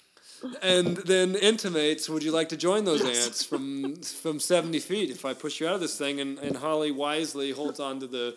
and 0.62 0.96
then 0.98 1.34
intimates, 1.34 2.08
would 2.08 2.22
you 2.22 2.30
like 2.32 2.48
to 2.50 2.56
join 2.56 2.84
those 2.84 3.02
Yes. 3.02 3.26
ants 3.26 3.44
from 3.44 3.96
from 4.02 4.38
seventy 4.40 4.78
feet? 4.80 5.10
If 5.10 5.24
I 5.24 5.34
push 5.34 5.60
you 5.60 5.66
out 5.68 5.74
of 5.74 5.80
this 5.80 5.96
thing, 5.98 6.20
and, 6.20 6.38
and 6.38 6.56
Holly 6.56 6.90
wisely 6.90 7.50
holds 7.52 7.80
on 7.80 8.00
to 8.00 8.06
the 8.06 8.36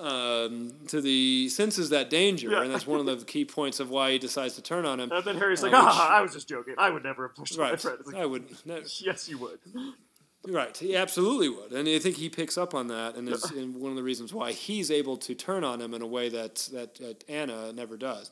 um, 0.00 0.72
to 0.88 1.00
the 1.00 1.48
senses 1.48 1.90
that 1.90 2.08
danger, 2.10 2.50
Yeah. 2.50 2.62
and 2.62 2.72
that's 2.72 2.86
one 2.86 3.00
of 3.00 3.06
the 3.06 3.24
key 3.26 3.44
points 3.44 3.80
of 3.80 3.90
why 3.90 4.12
he 4.12 4.18
decides 4.18 4.54
to 4.54 4.62
turn 4.62 4.86
on 4.86 5.00
him. 5.00 5.10
And 5.10 5.24
then 5.24 5.36
Harry's 5.36 5.62
Uh, 5.62 5.66
like, 5.68 5.72
which- 5.72 5.82
ah, 5.82 6.16
I 6.18 6.20
was 6.22 6.32
just 6.32 6.48
joking. 6.48 6.74
I 6.78 6.88
would 6.90 7.02
never 7.04 7.26
have 7.28 7.36
pushed 7.36 7.58
my 7.58 7.70
Right, 7.70 7.80
friend. 7.80 7.98
Like, 8.06 8.16
I 8.16 8.24
would. 8.26 8.44
yes, 8.64 9.28
you 9.28 9.38
would. 9.38 9.58
Right, 10.48 10.74
he 10.76 10.96
absolutely 10.96 11.50
would, 11.50 11.72
and 11.72 11.86
I 11.86 11.98
think 11.98 12.16
he 12.16 12.30
picks 12.30 12.56
up 12.56 12.74
on 12.74 12.88
that, 12.88 13.16
and 13.16 13.28
is 13.28 13.44
and 13.50 13.74
one 13.74 13.90
of 13.90 13.96
the 13.96 14.02
reasons 14.02 14.32
why 14.32 14.52
he's 14.52 14.90
able 14.90 15.18
to 15.18 15.34
turn 15.34 15.64
on 15.64 15.82
him 15.82 15.92
in 15.92 16.00
a 16.00 16.06
way 16.06 16.30
that 16.30 16.68
that, 16.72 16.94
that 16.94 17.24
Anna 17.28 17.72
never 17.74 17.98
does. 17.98 18.30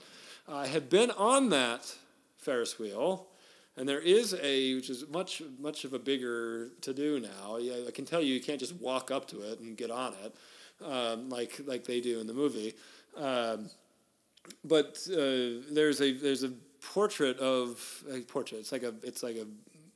I 0.49 0.67
have 0.69 0.89
been 0.89 1.11
on 1.11 1.51
that 1.51 1.95
Ferris 2.39 2.79
wheel, 2.79 3.27
and 3.77 3.87
there 3.87 4.01
is 4.01 4.35
a 4.43 4.75
which 4.75 4.89
is 4.89 5.07
much 5.09 5.43
much 5.61 5.85
of 5.85 5.93
a 5.93 5.99
bigger 5.99 6.71
to 6.81 6.95
do 6.95 7.21
now. 7.21 7.59
Yeah, 7.59 7.87
I 7.87 7.91
can 7.91 8.07
tell 8.07 8.23
you, 8.23 8.33
you 8.33 8.41
can't 8.41 8.59
just 8.59 8.77
walk 8.77 9.11
up 9.11 9.29
to 9.29 9.43
it 9.43 9.61
and 9.61 9.77
get 9.77 9.91
on 9.91 10.15
it 10.25 10.35
um, 10.85 11.29
like 11.29 11.61
like 11.67 11.85
they 11.85 12.01
do 12.01 12.21
in 12.21 12.27
the 12.27 12.35
movie. 12.35 12.75
Um, 13.17 13.71
but 14.65 14.99
uh, 15.13 15.63
there's 15.71 16.01
a 16.01 16.13
there's 16.13 16.45
a 16.45 16.53
portrait 16.81 17.39
of 17.39 18.03
a 18.11 18.21
portrait. 18.21 18.59
It's 18.59 18.73
like 18.73 18.83
a 18.83 18.95
it's 19.03 19.23
like 19.23 19.37
a 19.37 19.47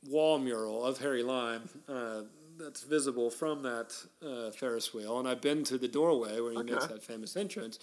wall 0.09 0.39
mural 0.39 0.83
of 0.85 0.99
Harry 0.99 1.23
Lime 1.23 1.69
uh, 1.87 2.21
that's 2.57 2.83
visible 2.83 3.29
from 3.29 3.63
that 3.63 3.95
uh, 4.25 4.51
Ferris 4.51 4.93
wheel, 4.93 5.19
and 5.19 5.27
I've 5.27 5.41
been 5.41 5.63
to 5.65 5.77
the 5.77 5.87
doorway 5.87 6.39
where 6.39 6.51
he 6.53 6.63
makes 6.63 6.85
that 6.87 7.03
famous 7.03 7.35
entrance. 7.35 7.79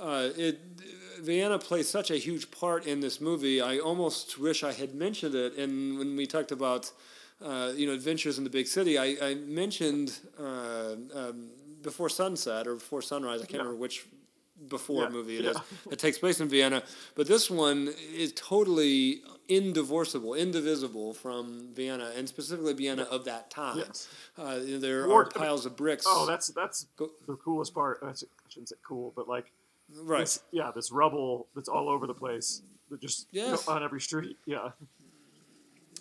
Uh, 0.00 0.28
it 0.36 0.60
Vienna 1.20 1.58
plays 1.58 1.88
such 1.88 2.10
a 2.10 2.16
huge 2.16 2.50
part 2.50 2.86
in 2.86 3.00
this 3.00 3.20
movie. 3.20 3.60
I 3.60 3.78
almost 3.78 4.38
wish 4.38 4.62
I 4.62 4.72
had 4.72 4.94
mentioned 4.94 5.34
it. 5.34 5.56
And 5.56 5.98
when 5.98 6.16
we 6.16 6.26
talked 6.26 6.52
about 6.52 6.92
uh, 7.42 7.72
you 7.74 7.86
know 7.86 7.92
adventures 7.94 8.38
in 8.38 8.44
the 8.44 8.50
big 8.50 8.66
city, 8.66 8.98
I, 8.98 9.16
I 9.22 9.34
mentioned 9.34 10.18
uh, 10.38 10.94
um, 11.14 11.48
before 11.82 12.08
sunset 12.08 12.66
or 12.66 12.74
before 12.74 13.02
sunrise. 13.02 13.40
I 13.40 13.44
can't 13.44 13.54
Yeah. 13.54 13.58
remember 13.60 13.80
which 13.80 14.06
before 14.68 15.02
Yeah, 15.04 15.08
movie 15.10 15.36
it 15.38 15.44
yeah. 15.44 15.50
is. 15.50 15.56
It 15.90 15.98
takes 15.98 16.18
place 16.18 16.40
in 16.40 16.48
Vienna, 16.48 16.82
but 17.14 17.26
this 17.26 17.50
one 17.50 17.92
is 18.14 18.32
totally 18.34 19.22
indivorceable, 19.48 20.34
indivisible 20.34 21.12
from 21.14 21.68
Vienna, 21.74 22.10
and 22.16 22.28
specifically 22.28 22.72
Vienna 22.72 23.02
of 23.04 23.24
that 23.26 23.50
time. 23.50 23.78
Yes. 23.78 24.08
Uh, 24.36 24.58
there 24.64 25.06
Or- 25.06 25.22
are 25.24 25.30
piles 25.30 25.66
of 25.66 25.76
bricks. 25.76 26.04
Oh, 26.08 26.26
that's 26.26 26.48
that's 26.48 26.86
Go- 26.96 27.10
the 27.26 27.36
coolest 27.36 27.74
part. 27.74 28.00
That's, 28.02 28.22
I 28.24 28.26
shouldn't 28.48 28.70
say 28.70 28.76
cool, 28.82 29.12
but 29.14 29.28
like, 29.28 29.52
right. 30.02 30.20
this, 30.20 30.42
yeah, 30.52 30.70
this 30.74 30.90
rubble 30.90 31.46
that's 31.54 31.68
all 31.68 31.88
over 31.88 32.06
the 32.06 32.14
place. 32.14 32.62
That 32.90 33.00
just 33.00 33.26
you 33.32 33.42
know, 33.42 33.58
on 33.68 33.82
every 33.82 34.00
street. 34.00 34.36
Yeah, 34.46 34.70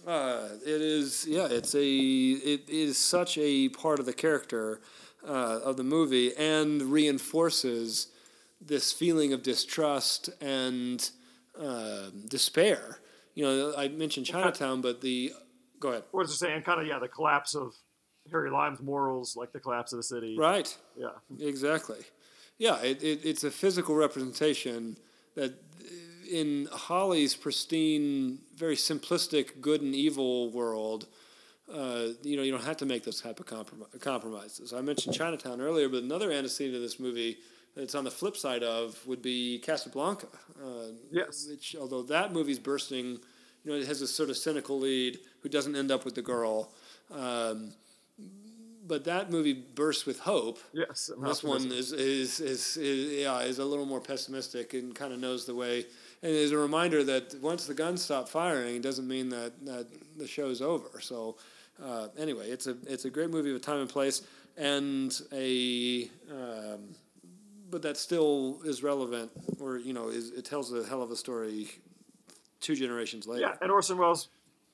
Uh, 0.06 0.50
it 0.64 0.82
is, 0.82 1.26
yeah, 1.28 1.48
it's 1.50 1.74
a, 1.74 1.84
it 1.84 2.70
is 2.70 2.96
such 2.98 3.38
a 3.40 3.70
part 3.70 4.00
of 4.00 4.06
the 4.06 4.14
character 4.14 4.82
uh, 5.28 5.60
of 5.64 5.78
the 5.78 5.84
movie 5.84 6.32
and 6.38 6.84
reinforces 6.84 8.08
this 8.62 8.92
feeling 8.92 9.34
of 9.34 9.44
distrust 9.44 10.30
and 10.42 11.10
uh, 11.60 12.10
despair. 12.28 13.00
You 13.34 13.46
know, 13.46 13.74
I 13.78 13.90
mentioned 13.90 14.26
Chinatown, 14.26 14.82
but 14.82 15.02
the, 15.02 15.34
go 15.80 15.90
ahead. 15.90 16.04
what 16.12 16.22
was 16.22 16.32
it 16.32 16.38
saying? 16.38 16.62
Kind 16.64 16.82
of 16.82 16.88
yeah, 16.88 17.00
the 17.00 17.08
collapse 17.08 17.54
of 17.54 17.74
Harry 18.32 18.50
Lime's 18.50 18.82
morals, 18.82 19.36
like 19.36 19.52
the 19.52 19.60
collapse 19.60 19.94
of 19.94 19.98
the 19.98 20.04
city. 20.04 20.36
Right. 20.38 20.76
Yeah. 20.98 21.10
Exactly. 21.40 22.00
Yeah, 22.58 22.82
it, 22.82 23.04
it, 23.04 23.26
it's 23.26 23.44
a 23.44 23.52
physical 23.52 23.96
representation 23.96 24.98
that 25.36 25.62
in 26.32 26.68
Holly's 26.72 27.36
pristine, 27.36 28.40
very 28.56 28.76
simplistic 28.76 29.62
good 29.62 29.82
and 29.82 29.94
evil 29.94 30.50
world, 30.52 31.08
uh, 31.72 32.08
you 32.24 32.38
know, 32.38 32.44
you 32.44 32.52
don't 32.52 32.64
have 32.64 32.78
to 32.78 32.86
make 32.86 33.04
those 33.04 33.22
type 33.22 33.40
of 33.40 33.46
comprom- 33.46 34.00
compromises. 34.00 34.74
I 34.74 34.82
mentioned 34.82 35.16
Chinatown 35.16 35.62
earlier, 35.62 35.90
but 35.90 36.04
another 36.04 36.32
antecedent 36.32 36.76
of 36.76 36.82
this 36.82 37.00
movie 37.00 37.38
that's 37.76 37.96
on 37.96 38.04
the 38.04 38.12
flip 38.12 38.38
side 38.38 38.64
of 38.64 39.00
would 39.06 39.22
be 39.22 39.60
Casablanca. 39.60 40.28
Uh, 40.64 40.92
Yes. 41.12 41.48
Which, 41.50 41.76
although 41.80 42.04
that 42.04 42.34
movie's 42.34 42.60
bursting, 42.60 43.20
you 43.64 43.72
know, 43.72 43.76
it 43.76 43.88
has 43.88 44.02
a 44.02 44.08
sort 44.08 44.30
of 44.30 44.38
cynical 44.38 44.80
lead 44.80 45.20
who 45.42 45.50
doesn't 45.50 45.76
end 45.76 45.92
up 45.92 46.06
with 46.06 46.16
the 46.16 46.22
girl. 46.22 46.72
Um, 47.12 47.74
but 48.88 49.04
that 49.06 49.32
movie 49.32 49.54
bursts 49.54 50.06
with 50.06 50.20
hope. 50.20 50.60
Yes. 50.72 51.10
This 51.20 51.44
one 51.44 51.72
is, 51.72 51.92
is, 51.92 52.40
is, 52.40 52.78
is, 52.78 53.22
yeah, 53.22 53.40
is 53.42 53.58
a 53.60 53.66
little 53.66 53.86
more 53.86 54.00
pessimistic 54.00 54.74
and 54.76 54.94
kind 54.94 55.12
of 55.12 55.20
knows 55.20 55.46
the 55.46 55.56
way. 55.56 55.86
And 56.22 56.32
is 56.32 56.52
a 56.52 56.58
reminder 56.58 57.04
that 57.04 57.36
once 57.42 57.66
the 57.66 57.74
guns 57.74 58.04
stop 58.04 58.30
firing, 58.30 58.76
it 58.76 58.82
doesn't 58.84 59.08
mean 59.08 59.30
that, 59.30 59.54
that 59.66 59.88
the 60.18 60.28
show's 60.28 60.62
over. 60.62 61.02
So, 61.02 61.38
uh, 61.84 62.08
anyway, 62.18 62.50
it's 62.50 62.68
a 62.68 62.78
it's 62.88 63.06
a 63.06 63.10
great 63.10 63.30
movie 63.30 63.52
with 63.52 63.62
time 63.62 63.80
and 63.80 63.90
place, 63.90 64.22
and 64.58 65.14
a 65.34 66.10
um, 66.32 66.96
but 67.70 67.82
that 67.82 67.98
still 67.98 68.60
is 68.64 68.84
relevant, 68.84 69.32
or 69.60 69.78
you 69.78 69.94
know, 69.94 70.10
is 70.10 70.32
it 70.32 70.46
tells 70.46 70.74
a 70.74 70.84
hell 70.86 71.02
of 71.02 71.12
a 71.12 71.16
story 71.16 71.70
two 72.60 72.76
generations 72.76 73.28
later. 73.28 73.48
Yeah, 73.48 73.56
and 73.62 73.72
Orson 73.72 73.98
Welles 73.98 74.30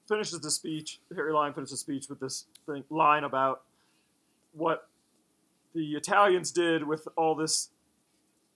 finishes 0.08 0.40
the 0.40 0.52
speech. 0.52 1.00
Harry 1.16 1.34
Lime 1.34 1.54
finishes 1.54 1.72
the 1.72 1.78
speech 1.78 2.10
with 2.10 2.20
this 2.20 2.46
thing, 2.66 2.84
line 2.90 3.24
about 3.24 3.62
what 4.54 4.88
the 5.74 5.94
Italians 5.96 6.52
did 6.52 6.86
with 6.86 7.08
all 7.16 7.36
this 7.36 7.70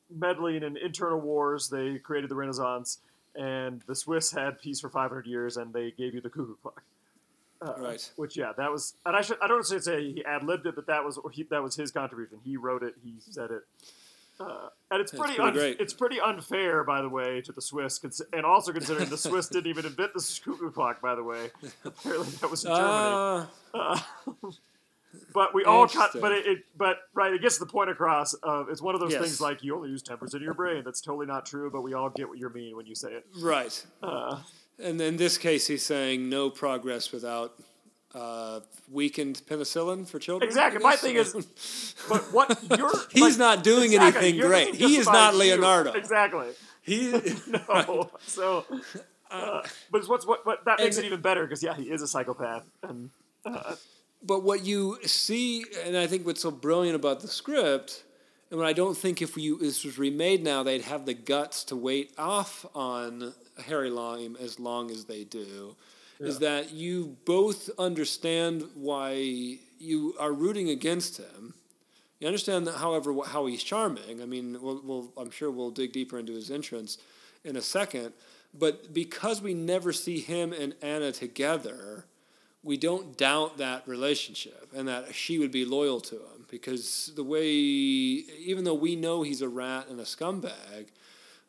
meddling 0.09 0.63
in 0.63 0.77
internal 0.77 1.19
wars. 1.19 1.69
They 1.69 1.97
created 1.99 2.29
the 2.29 2.35
Renaissance, 2.35 2.99
and 3.35 3.81
the 3.87 3.95
Swiss 3.95 4.31
had 4.31 4.59
peace 4.59 4.79
for 4.79 4.89
500 4.89 5.25
years, 5.25 5.57
and 5.57 5.73
they 5.73 5.91
gave 5.91 6.13
you 6.13 6.21
the 6.21 6.29
cuckoo 6.29 6.55
clock. 6.61 6.83
Uh, 7.61 7.73
Right. 7.77 8.11
Which 8.17 8.35
yeah, 8.35 8.51
that 8.57 8.69
was, 8.69 8.95
and 9.05 9.15
I 9.15 9.21
should 9.21 9.37
I 9.41 9.47
don't 9.47 9.65
say 9.65 10.11
he 10.11 10.25
ad 10.25 10.43
libbed 10.43 10.65
it, 10.65 10.75
but 10.75 10.87
that 10.87 11.03
was 11.05 11.17
he, 11.31 11.43
that 11.43 11.63
was 11.63 11.75
his 11.75 11.89
contribution. 11.89 12.39
He 12.43 12.57
wrote 12.57 12.83
it. 12.83 12.95
He 13.03 13.15
said 13.19 13.49
it. 13.49 13.63
Uh, 14.39 14.67
and 14.91 15.01
it's 15.01 15.11
pretty, 15.11 15.35
pretty 15.35 15.59
un- 15.59 15.75
it's 15.79 15.93
pretty 15.93 16.19
unfair, 16.19 16.83
by 16.83 17.01
the 17.01 17.07
way, 17.09 17.41
to 17.41 17.51
the 17.51 17.61
Swiss, 17.61 17.97
cons- 17.99 18.21
and 18.33 18.45
also 18.45 18.73
considering 18.73 19.09
the 19.09 19.17
Swiss 19.17 19.47
didn't 19.47 19.67
even 19.67 19.85
invent 19.85 20.13
the 20.13 20.39
cuckoo 20.43 20.71
clock, 20.71 21.01
by 21.01 21.15
the 21.15 21.23
way. 21.23 21.49
Apparently, 21.85 22.27
that 22.41 22.51
was 22.51 22.65
in 22.65 22.71
Germany. 22.71 23.47
Ah, 23.73 24.07
But 25.33 25.53
we 25.53 25.63
all 25.63 25.87
cut. 25.87 26.11
But 26.19 26.31
it, 26.33 26.45
it. 26.45 26.59
But 26.77 26.97
right, 27.13 27.31
it 27.33 27.41
gets 27.41 27.57
the 27.57 27.65
point 27.65 27.89
across. 27.89 28.33
Of 28.35 28.67
it's 28.69 28.81
one 28.81 28.95
of 28.95 29.01
those 29.01 29.13
Yes. 29.13 29.21
things 29.21 29.41
like 29.41 29.63
you 29.63 29.75
only 29.75 29.89
use 29.89 30.01
ten 30.01 30.17
percent 30.17 30.41
of 30.41 30.45
your 30.45 30.53
brain. 30.53 30.83
That's 30.83 30.99
totally 31.01 31.25
not 31.25 31.45
true. 31.45 31.69
But 31.71 31.81
we 31.81 31.93
all 31.93 32.09
get 32.09 32.27
what 32.27 32.37
you 32.37 32.49
mean 32.49 32.75
when 32.75 32.85
you 32.85 32.95
say 32.95 33.13
it. 33.13 33.25
right. 33.41 33.85
Uh, 34.03 34.41
And 34.77 34.99
in 34.99 35.15
this 35.15 35.37
case, 35.37 35.67
he's 35.67 35.83
saying 35.83 36.27
no 36.29 36.49
progress 36.49 37.13
without 37.13 37.53
uh, 38.15 38.61
weakened 38.91 39.41
penicillin 39.47 40.07
for 40.07 40.17
children. 40.19 40.47
Exactly. 40.47 40.81
My 40.81 40.95
thing 40.95 41.15
is- 41.17 41.93
but 42.09 42.21
what 42.33 42.57
you're 42.77 42.91
He's 43.11 43.37
like, 43.37 43.37
not 43.37 43.63
doing 43.63 43.93
exactly, 43.93 44.29
anything 44.29 44.47
great. 44.47 44.75
He 44.75 44.95
is 44.97 45.05
not 45.05 45.33
about 45.33 45.33
you. 45.33 45.39
Leonardo. 45.39 45.91
Exactly. 45.93 46.47
he. 46.81 47.11
No. 47.47 48.09
So, 48.25 48.65
uh, 49.31 49.61
but 49.91 49.97
it's 49.99 50.07
what's 50.07 50.25
what, 50.25 50.45
what 50.45 50.63
that 50.65 50.79
makes 50.79 50.97
it 50.97 51.05
even 51.05 51.21
better 51.21 51.43
because 51.43 51.61
yeah, 51.61 51.75
he 51.75 51.83
is 51.91 52.01
a 52.01 52.07
psychopath. 52.07 52.63
And 52.83 53.09
But 54.23 54.43
what 54.43 54.63
you 54.65 54.97
see, 55.05 55.65
and 55.85 55.95
I 55.97 56.07
think 56.07 56.25
what's 56.25 56.41
so 56.41 56.51
brilliant 56.51 56.95
about 56.95 57.19
the 57.19 57.27
script, 57.27 58.03
and 58.49 58.59
what 58.59 58.67
I 58.67 58.73
don't 58.73 58.97
think 58.97 59.21
if 59.21 59.35
you 59.37 59.57
this 59.59 59.83
was 59.83 59.97
remade 59.99 60.43
now, 60.43 60.63
they'd 60.63 60.81
have 60.83 61.05
the 61.05 61.13
guts 61.13 61.63
to 61.65 61.75
wait 61.75 62.11
off 62.17 62.65
on 62.73 63.33
Harry 63.67 63.89
Lime 63.89 64.35
as 64.39 64.59
long 64.59 64.89
as 64.91 65.05
they 65.05 65.23
do, 65.23 65.75
is 66.19 66.39
that 66.39 66.71
you 66.71 67.17
both 67.25 67.69
understand 67.77 68.63
why 68.75 69.57
you 69.79 70.15
are 70.19 70.31
rooting 70.31 70.69
against 70.69 71.17
him. 71.17 71.53
You 72.19 72.27
understand 72.27 72.65
that, 72.67 72.75
however, 72.75 73.13
how 73.25 73.45
he's 73.45 73.63
charming. 73.63 74.21
I 74.21 74.25
mean, 74.25 74.57
we'll, 74.61 74.81
we'll, 74.83 75.11
I'm 75.17 75.31
sure 75.31 75.51
we'll 75.51 75.71
dig 75.71 75.91
deeper 75.91 76.17
into 76.17 76.33
his 76.33 76.49
entrance 76.49 76.97
in 77.43 77.57
a 77.57 77.61
second. 77.61 78.13
But 78.57 78.93
because 78.93 79.41
we 79.41 79.53
never 79.53 79.91
see 79.91 80.19
him 80.19 80.53
and 80.53 80.73
Anna 80.81 81.11
together, 81.11 82.05
we 82.63 82.77
don't 82.77 83.17
doubt 83.17 83.57
that 83.57 83.87
relationship 83.87 84.69
and 84.73 84.87
that 84.87 85.13
she 85.13 85.37
would 85.39 85.51
be 85.51 85.65
loyal 85.65 85.99
to 86.01 86.15
him 86.15 86.45
because 86.49 87.11
the 87.15 87.23
way, 87.23 87.45
even 87.45 88.63
though 88.63 88.73
we 88.73 88.95
know 88.95 89.21
he's 89.21 89.41
a 89.41 89.49
rat 89.49 89.87
and 89.89 89.99
a 89.99 90.03
scumbag, 90.03 90.87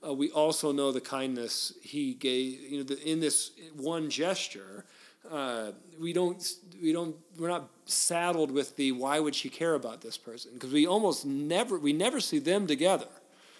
uh, 0.07 0.13
we 0.13 0.31
also 0.31 0.73
know 0.73 0.93
the 0.93 1.01
kindness 1.01 1.73
he 1.83 2.15
gave. 2.15 2.61
You 2.61 2.79
know, 2.79 2.85
the, 2.85 3.03
in 3.11 3.21
this 3.21 3.53
one 3.75 4.11
gesture, 4.11 4.85
uh, 5.31 5.73
we 6.01 6.13
don't, 6.13 6.43
we 6.83 6.93
don't, 6.93 7.17
we're 7.39 7.49
not 7.49 7.69
saddled 7.87 8.51
with 8.51 8.77
the 8.77 8.93
why 8.93 9.21
would 9.21 9.35
she 9.35 9.49
care 9.49 9.75
about 9.75 10.01
this 10.01 10.17
person 10.17 10.53
because 10.55 10.73
we 10.73 10.87
almost 10.87 11.25
never, 11.25 11.79
we 11.79 11.93
never 11.93 12.21
see 12.21 12.39
them 12.39 12.67
together. 12.67 13.09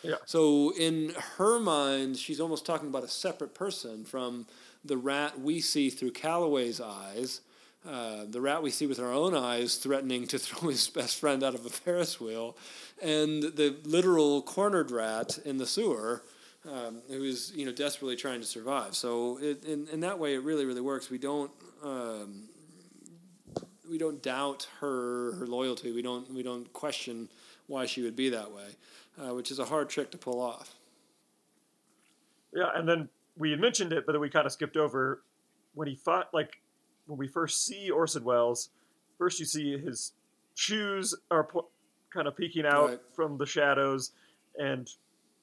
yeah, 0.03 0.17
So 0.25 0.73
in 0.79 1.15
her 1.37 1.59
mind, 1.59 2.17
she's 2.17 2.41
almost 2.41 2.67
talking 2.67 2.89
about 2.89 3.05
a 3.05 3.09
separate 3.09 3.55
person 3.55 4.05
from 4.05 4.47
the 4.85 4.97
rat 4.97 5.41
we 5.41 5.61
see 5.61 5.91
through 5.91 6.13
Calloway's 6.13 6.81
eyes, 6.81 7.41
uh, 7.89 8.25
the 8.29 8.41
rat 8.41 8.63
we 8.63 8.71
see 8.71 8.87
with 8.87 8.99
our 8.99 9.13
own 9.13 9.35
eyes 9.35 9.77
threatening 9.77 10.27
to 10.29 10.39
throw 10.41 10.69
his 10.69 10.89
best 10.89 11.19
friend 11.19 11.43
out 11.43 11.55
of 11.55 11.65
a 11.67 11.71
Ferris 11.71 12.21
wheel, 12.21 12.57
and 13.03 13.43
the 13.43 13.77
literal 13.85 14.43
cornered 14.43 14.91
rat 14.91 15.39
in 15.45 15.59
the 15.59 15.67
sewer. 15.67 16.23
Um, 16.69 17.03
who 17.09 17.23
is 17.23 17.53
you 17.55 17.65
know 17.65 17.73
desperately 17.73 18.17
trying 18.17 18.41
to 18.41 18.47
survive? 18.47 18.97
So 18.97 19.39
it, 19.41 19.65
in 19.65 19.87
in 19.89 20.01
that 20.01 20.19
way, 20.19 20.35
it 20.35 20.43
really 20.43 20.65
really 20.65 20.81
works. 20.81 21.11
We 21.11 21.19
don't 21.19 21.51
um, 21.83 22.49
we 23.89 23.99
don't 23.99 24.21
doubt 24.23 24.69
her 24.81 25.33
her 25.39 25.47
loyalty. 25.47 25.93
We 25.93 26.03
don't 26.03 26.33
we 26.35 26.43
don't 26.43 26.73
question 26.73 27.29
why 27.69 27.87
she 27.87 28.03
would 28.03 28.17
be 28.17 28.31
that 28.31 28.51
way, 28.51 28.77
uh, 29.21 29.35
which 29.35 29.51
is 29.51 29.59
a 29.59 29.65
hard 29.67 29.89
trick 29.89 30.11
to 30.13 30.19
pull 30.19 30.41
off. 30.41 30.75
yeah. 32.53 32.71
And 32.75 32.89
then 32.89 33.09
we 33.37 33.51
had 33.51 33.61
mentioned 33.61 33.93
it, 33.93 34.05
but 34.07 34.13
then 34.13 34.21
we 34.21 34.31
kind 34.31 34.47
of 34.47 34.53
skipped 34.53 34.77
over 34.77 35.23
when 35.75 35.87
he 35.89 35.95
fought. 35.95 36.31
Like 36.33 36.57
when 37.07 37.19
we 37.19 37.29
first 37.29 37.65
see 37.65 37.91
Orson 37.91 38.25
Welles, 38.25 38.71
first 39.19 39.39
you 39.39 39.47
see 39.47 39.79
his 39.79 40.13
shoes 40.55 41.15
are 41.31 41.45
po- 41.45 41.69
kind 42.13 42.27
of 42.27 42.37
peeking 42.37 42.67
out 42.67 42.89
Right. 42.89 43.01
from 43.15 43.37
the 43.39 43.47
shadows, 43.47 44.13
and 44.59 44.89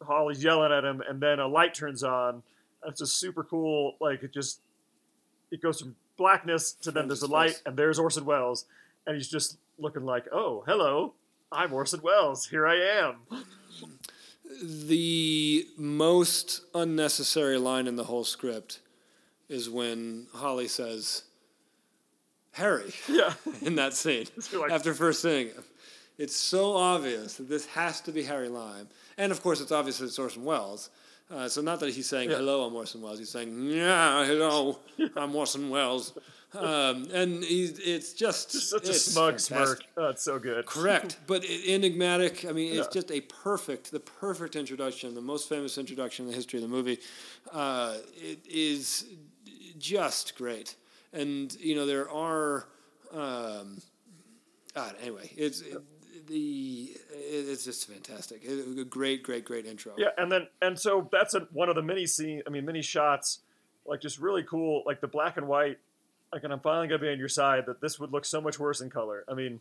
Holly's 0.06 0.43
yelling 0.43 0.72
at 0.72 0.84
him, 0.84 1.01
and 1.08 1.22
then 1.22 1.39
a 1.39 1.47
light 1.47 1.74
turns 1.74 2.04
on. 2.04 2.43
It's 2.86 2.99
just 2.99 3.18
super 3.18 3.43
cool. 3.43 3.95
Like 3.99 4.24
it 4.24 4.34
just 4.34 4.60
it 5.51 5.62
goes 5.62 5.80
from 5.82 5.95
blackness 6.18 6.74
to 6.74 6.91
then 6.91 7.08
there's 7.08 7.22
a 7.22 7.28
light, 7.28 7.62
and 7.66 7.78
there's 7.78 7.99
Orson 7.99 8.26
Welles, 8.26 8.66
and 9.06 9.16
he's 9.16 9.30
just 9.30 9.58
looking 9.80 10.06
like, 10.06 10.26
oh, 10.32 10.64
hello, 10.68 11.14
I'm 11.51 11.74
Orson 11.74 12.01
Welles. 12.01 12.47
Here 12.47 12.68
I 12.68 12.76
am. 12.76 13.16
The 14.62 15.68
most 15.78 16.62
unnecessary 16.76 17.58
line 17.58 17.88
in 17.88 17.95
the 17.95 18.04
whole 18.04 18.24
script 18.24 18.80
is 19.49 19.70
when 19.70 20.28
Holly 20.34 20.68
says, 20.68 21.24
"Harry." 22.51 22.93
Yeah. 23.08 23.34
in 23.62 23.76
that 23.76 23.93
scene 23.93 24.28
like- 24.54 24.72
after 24.72 24.93
first 24.93 25.22
seeing 25.22 25.47
him. 25.47 25.64
It's 26.18 26.36
so 26.36 26.76
obvious 26.76 27.36
that 27.38 27.49
this 27.49 27.66
has 27.68 27.99
to 28.01 28.12
be 28.12 28.24
Harry 28.24 28.47
Lime, 28.47 28.88
and 29.18 29.32
of 29.32 29.41
course, 29.41 29.61
it's 29.61 29.72
obviously 29.72 30.07
it's 30.07 30.20
Orson 30.20 30.43
Welles. 30.43 30.89
Uh, 31.32 31.47
so 31.47 31.61
not 31.61 31.80
that 31.80 31.89
he's 31.93 32.07
saying 32.07 32.30
Yeah. 32.30 32.38
"Hello, 32.38 32.66
I'm 32.66 32.76
Orson 32.76 33.01
Welles." 33.01 33.18
He's 33.20 33.30
saying 33.30 33.68
"Yeah, 33.70 34.26
hello, 34.26 34.80
I'm 35.16 35.34
Orson 35.36 35.70
Welles," 35.70 36.14
um, 36.53 37.07
and 37.14 37.43
he's, 37.43 37.80
it's 37.80 38.14
just 38.14 38.51
Such 38.51 38.88
a 38.89 38.93
smug 38.93 39.39
fantastic. 39.39 39.57
smirk. 39.57 39.84
Oh, 39.97 40.09
it's 40.09 40.22
so 40.24 40.38
good. 40.38 40.66
Correct, 40.66 41.18
but 41.28 41.43
enigmatic. 41.45 42.45
I 42.45 42.51
mean, 42.51 42.76
it's 42.78 42.88
Yeah. 42.88 42.93
just 43.01 43.09
a 43.11 43.22
perfect, 43.22 43.91
the 43.91 44.01
perfect 44.01 44.55
introduction, 44.55 45.16
the 45.16 45.22
most 45.22 45.47
famous 45.49 45.78
introduction 45.78 46.26
in 46.26 46.32
the 46.32 46.36
history 46.36 46.57
of 46.59 46.64
the 46.64 46.76
movie. 46.76 46.99
Uh, 47.51 47.95
it 48.16 48.39
is 48.45 49.05
just 49.80 50.36
great, 50.36 50.76
and 51.14 51.55
you 51.59 51.74
know 51.76 51.86
there 51.86 52.09
are. 52.11 52.66
Um, 53.11 53.82
God, 54.76 54.95
anyway, 55.01 55.32
it's 55.38 55.61
it, 55.61 55.78
the 56.28 56.92
it, 57.12 57.50
it's 57.50 57.66
just 57.66 57.88
fantastic. 57.92 58.42
It, 58.44 58.80
a 58.80 58.84
great, 58.86 59.24
great, 59.24 59.46
great 59.46 59.66
intro. 59.66 59.94
Yeah, 59.98 60.08
and 60.18 60.32
then 60.32 60.48
and 60.62 60.80
so 60.80 61.10
that's 61.12 61.34
a, 61.34 61.42
one 61.52 61.70
of 61.70 61.76
the 61.76 61.82
mini 61.82 62.06
scene. 62.08 62.42
I 62.48 62.50
mean, 62.50 62.66
mini 62.66 62.82
shots, 62.82 63.40
like 63.86 64.02
just 64.02 64.20
really 64.20 64.44
cool, 64.44 64.84
like 64.86 65.02
the 65.02 65.08
black 65.08 65.38
and 65.38 65.48
white. 65.48 65.78
Like, 66.32 66.44
and 66.44 66.52
I'm 66.52 66.60
finally 66.62 66.88
gonna 66.88 67.00
be 67.00 67.10
on 67.10 67.20
your 67.20 67.30
side 67.30 67.66
that 67.68 67.80
this 67.82 68.00
would 68.00 68.12
look 68.12 68.26
so 68.26 68.42
much 68.42 68.60
worse 68.60 68.82
in 68.82 68.90
color. 68.90 69.24
I 69.30 69.34
mean, 69.36 69.60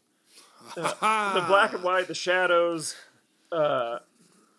uh, 0.77 1.35
the 1.35 1.47
black 1.47 1.75
and 1.75 1.83
white, 1.85 2.09
the 2.09 2.15
shadows, 2.15 2.97
uh, 3.51 3.99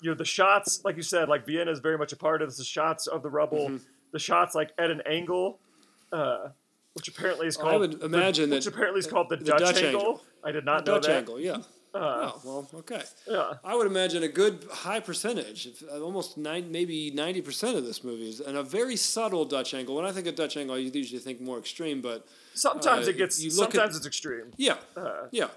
you 0.01 0.12
know, 0.12 0.16
the 0.16 0.26
shots, 0.26 0.82
like 0.86 0.95
you 0.95 1.01
said, 1.01 1.28
like 1.30 1.45
Vienna 1.45 1.72
is 1.72 1.80
very 1.80 1.97
much 1.97 2.14
a 2.14 2.18
part 2.18 2.41
of 2.41 2.49
this. 2.49 2.58
The 2.58 2.64
shots 2.64 3.08
of 3.08 3.24
the 3.24 3.30
rubble, 3.30 3.68
Mm-hmm. 3.70 3.78
the 4.12 4.20
shots 4.20 4.54
like 4.54 4.72
at 4.78 4.91
an 4.91 5.01
angle, 5.08 5.60
uh, 6.12 6.49
which 6.93 7.08
apparently 7.08 7.47
is 7.47 7.58
called. 7.58 7.74
I 7.74 7.78
would 7.78 7.99
the- 7.99 8.06
imagine 8.06 8.49
which 8.51 8.68
apparently 8.68 8.99
is 8.99 9.08
called 9.08 9.30
the, 9.30 9.38
the 9.38 9.45
Dutch, 9.45 9.60
Dutch 9.60 9.78
angle. 9.84 10.01
angle. 10.01 10.22
I 10.43 10.51
did 10.51 10.66
not 10.66 10.86
know 10.86 10.95
Dutch 10.95 11.08
that. 11.08 11.16
angle, 11.18 11.39
yeah. 11.39 11.58
Uh, 11.93 12.31
oh 12.33 12.41
well, 12.43 12.69
okay. 12.79 13.03
yeah. 13.29 13.53
I 13.63 13.75
would 13.75 13.85
imagine 13.87 14.23
a 14.23 14.27
good 14.27 14.65
high 14.71 14.99
percentage, 14.99 15.67
uh, 15.91 16.01
almost 16.01 16.37
nine, 16.37 16.71
maybe 16.71 17.11
ninety 17.11 17.41
percent 17.41 17.77
of 17.77 17.85
this 17.85 18.03
movie 18.03 18.29
is, 18.29 18.39
and 18.39 18.57
a 18.57 18.63
very 18.63 18.95
subtle 18.95 19.45
Dutch 19.45 19.73
angle. 19.75 19.95
When 19.95 20.05
I 20.05 20.11
think 20.11 20.25
of 20.27 20.35
Dutch 20.35 20.57
angle, 20.57 20.77
you 20.79 20.89
usually 20.91 21.19
think 21.19 21.39
more 21.39 21.59
extreme, 21.59 22.01
but 22.01 22.25
Sometimes 22.55 23.07
Uh, 23.07 23.11
it 23.11 23.17
gets. 23.17 23.41
you 23.41 23.49
look 23.51 23.69
at- 23.69 23.73
sometimes 23.73 23.97
it's 23.97 24.05
extreme. 24.07 24.51
yeah, 24.57 24.77
Uh, 24.95 25.27
yeah. 25.31 25.49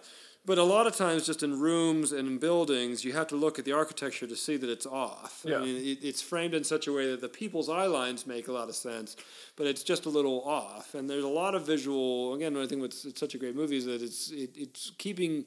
But 0.45 0.59
a 0.59 0.63
lot 0.63 0.87
of 0.87 0.95
times, 0.95 1.27
just 1.27 1.43
in 1.43 1.59
rooms 1.59 2.13
and 2.13 2.29
in 2.29 2.39
buildings, 2.39 3.05
you 3.05 3.13
have 3.15 3.27
to 3.29 3.37
look 3.37 3.59
at 3.59 3.65
the 3.65 3.73
architecture 3.73 4.29
to 4.29 4.37
see 4.37 4.57
that 4.57 4.71
it's 4.71 4.87
off. 4.87 5.43
Yeah. 5.45 5.57
I 5.59 5.65
mean, 5.65 5.77
it, 5.85 5.99
it's 6.05 6.23
framed 6.23 6.55
in 6.55 6.63
such 6.63 6.87
a 6.87 6.93
way 6.93 7.11
that 7.11 7.21
the 7.21 7.29
people's 7.29 7.69
eye 7.69 7.87
lines 7.89 8.29
make 8.29 8.47
a 8.47 8.53
lot 8.53 8.69
of 8.69 8.77
sense, 8.77 9.17
but 9.57 9.67
it's 9.67 9.83
just 9.83 10.07
a 10.07 10.09
little 10.09 10.43
off. 10.45 10.95
And 10.95 11.11
there's 11.11 11.25
a 11.25 11.29
lot 11.43 11.57
of 11.57 11.67
visual. 11.67 12.35
Again, 12.35 12.57
I 12.57 12.67
think 12.69 12.81
what's 12.81 13.05
it's 13.05 13.19
such 13.19 13.35
a 13.35 13.39
great 13.39 13.57
movie 13.57 13.77
is 13.79 13.87
that 13.87 14.01
it's 14.03 14.31
it, 14.31 14.51
it's 14.55 14.93
keeping 14.99 15.47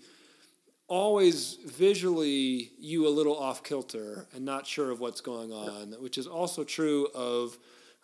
always 0.90 1.58
visually 1.66 2.72
you 2.80 3.08
a 3.08 3.10
little 3.10 3.38
off 3.38 3.64
kilter 3.64 4.28
and 4.34 4.44
not 4.44 4.68
sure 4.68 4.92
of 4.92 5.00
what's 5.00 5.22
going 5.22 5.54
on, 5.54 5.96
which 6.02 6.18
is 6.18 6.28
also 6.28 6.64
true 6.64 7.08
of 7.16 7.58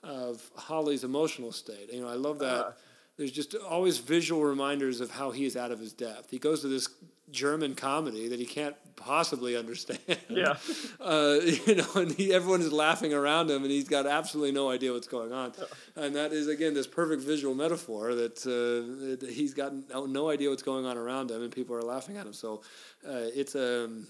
of 0.04 0.50
Holly's 0.56 1.04
emotional 1.04 1.52
state. 1.52 1.92
You 1.92 2.02
know, 2.02 2.08
I 2.08 2.14
love 2.14 2.40
that. 2.40 2.66
Uh. 2.66 2.72
There's 3.18 3.32
just 3.32 3.56
always 3.56 3.98
visual 3.98 4.44
reminders 4.44 5.00
of 5.00 5.10
how 5.10 5.32
he 5.32 5.46
is 5.46 5.56
out 5.56 5.72
of 5.72 5.80
his 5.80 5.94
depth. 5.94 6.30
He 6.32 6.38
goes 6.38 6.62
to 6.62 6.68
this 6.68 6.90
German 7.32 7.76
comedy 7.76 8.28
that 8.30 8.40
he 8.40 8.46
can't 8.46 8.76
possibly 8.96 9.56
understand. 9.56 10.00
Yeah. 10.30 10.56
Uh, 11.00 11.40
you 11.68 11.76
know, 11.76 11.88
and 11.96 12.12
he, 12.14 12.34
everyone 12.34 12.62
is 12.62 12.72
laughing 12.72 13.14
around 13.14 13.50
him, 13.50 13.62
and 13.62 13.72
he's 13.72 13.88
got 13.88 14.08
absolutely 14.08 14.52
no 14.52 14.72
idea 14.72 14.92
what's 14.92 15.08
going 15.08 15.32
on. 15.32 15.54
And 15.96 16.16
that 16.16 16.34
is 16.34 16.48
again 16.48 16.74
this 16.74 16.88
perfect 16.88 17.22
visual 17.22 17.54
metaphor 17.54 18.16
that, 18.16 18.40
uh, 18.46 19.20
that 19.20 19.32
he's 19.32 19.54
got 19.54 19.72
no, 19.90 20.06
no 20.08 20.30
idea 20.30 20.50
what's 20.50 20.64
going 20.64 20.86
on 20.86 20.98
around 20.98 21.30
him, 21.30 21.44
and 21.44 21.52
people 21.52 21.76
are 21.76 21.84
laughing 21.84 22.18
at 22.18 22.26
him. 22.26 22.34
So 22.34 22.62
uh, 23.08 23.30
it's 23.36 23.54
a 23.54 23.86
um, 23.86 24.08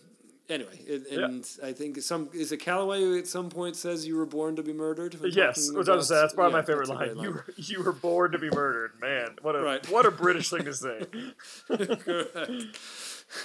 anyway, 0.49 0.79
it, 0.85 1.07
and 1.11 1.47
I 1.63 1.73
think 1.73 1.99
some 2.01 2.29
is 2.33 2.51
it 2.51 2.57
Calloway 2.57 3.01
who 3.01 3.17
at 3.17 3.27
some 3.27 3.49
point 3.49 3.75
says 3.75 4.05
you 4.07 4.15
were 4.15 4.25
born 4.25 4.55
to 4.55 4.63
be 4.63 4.73
murdered. 4.73 5.17
Yes, 5.23 5.71
which 5.71 5.89
I 5.89 5.95
was 5.95 6.07
that's 6.07 6.33
probably 6.33 6.53
yeah, 6.53 6.61
my 6.61 6.65
favorite 6.65 6.89
a 6.89 6.93
line. 6.93 7.17
You 7.17 7.31
were, 7.31 7.45
you 7.57 7.83
were 7.83 7.91
born 7.91 8.31
to 8.31 8.39
be 8.39 8.49
murdered, 8.49 8.93
man. 9.01 9.35
What 9.41 9.55
a 9.55 9.61
Right. 9.61 9.89
what 9.89 10.05
a 10.05 10.11
British 10.11 10.49
thing 10.49 10.65
to 10.65 10.73
say. 10.73 11.01
Correct. 11.67 12.79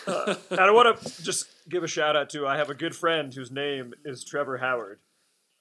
And 0.06 0.60
I 0.60 0.70
want 0.70 1.00
to 1.00 1.22
just 1.22 1.46
give 1.68 1.82
a 1.82 1.88
shout 1.88 2.16
out 2.16 2.30
to 2.30 2.46
I 2.46 2.56
have 2.56 2.70
a 2.70 2.74
good 2.74 2.94
friend 2.96 3.32
whose 3.32 3.50
name 3.50 3.94
is 4.04 4.24
Trevor 4.24 4.58
Howard. 4.58 4.98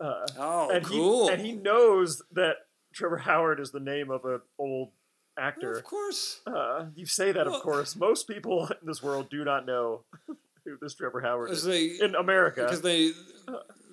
Oh, 0.01 0.69
and 0.73 0.85
cool. 0.85 1.27
He, 1.27 1.33
and 1.33 1.41
he 1.45 1.51
knows 1.53 2.21
that 2.31 2.55
Trevor 2.93 3.17
Howard 3.17 3.59
is 3.59 3.71
the 3.71 3.79
name 3.79 4.09
of 4.09 4.23
an 4.25 4.39
old 4.57 4.89
actor. 5.37 5.73
of 5.73 5.83
course. 5.83 6.39
Uh, 6.47 6.85
you 6.95 7.05
say 7.05 7.31
that, 7.31 7.45
Well- 7.45 7.55
of 7.55 7.61
course. 7.61 7.95
Most 7.95 8.27
people 8.27 8.67
in 8.67 8.87
this 8.87 9.03
world 9.03 9.29
do 9.29 9.43
not 9.43 9.65
know 9.65 10.03
who 10.65 10.77
this 10.81 10.95
Trevor 10.95 11.21
Howard 11.21 11.51
is. 11.51 11.63
they- 11.63 11.97
in 12.01 12.15
America, 12.15 12.63
because 12.63 12.81
they 12.81 13.11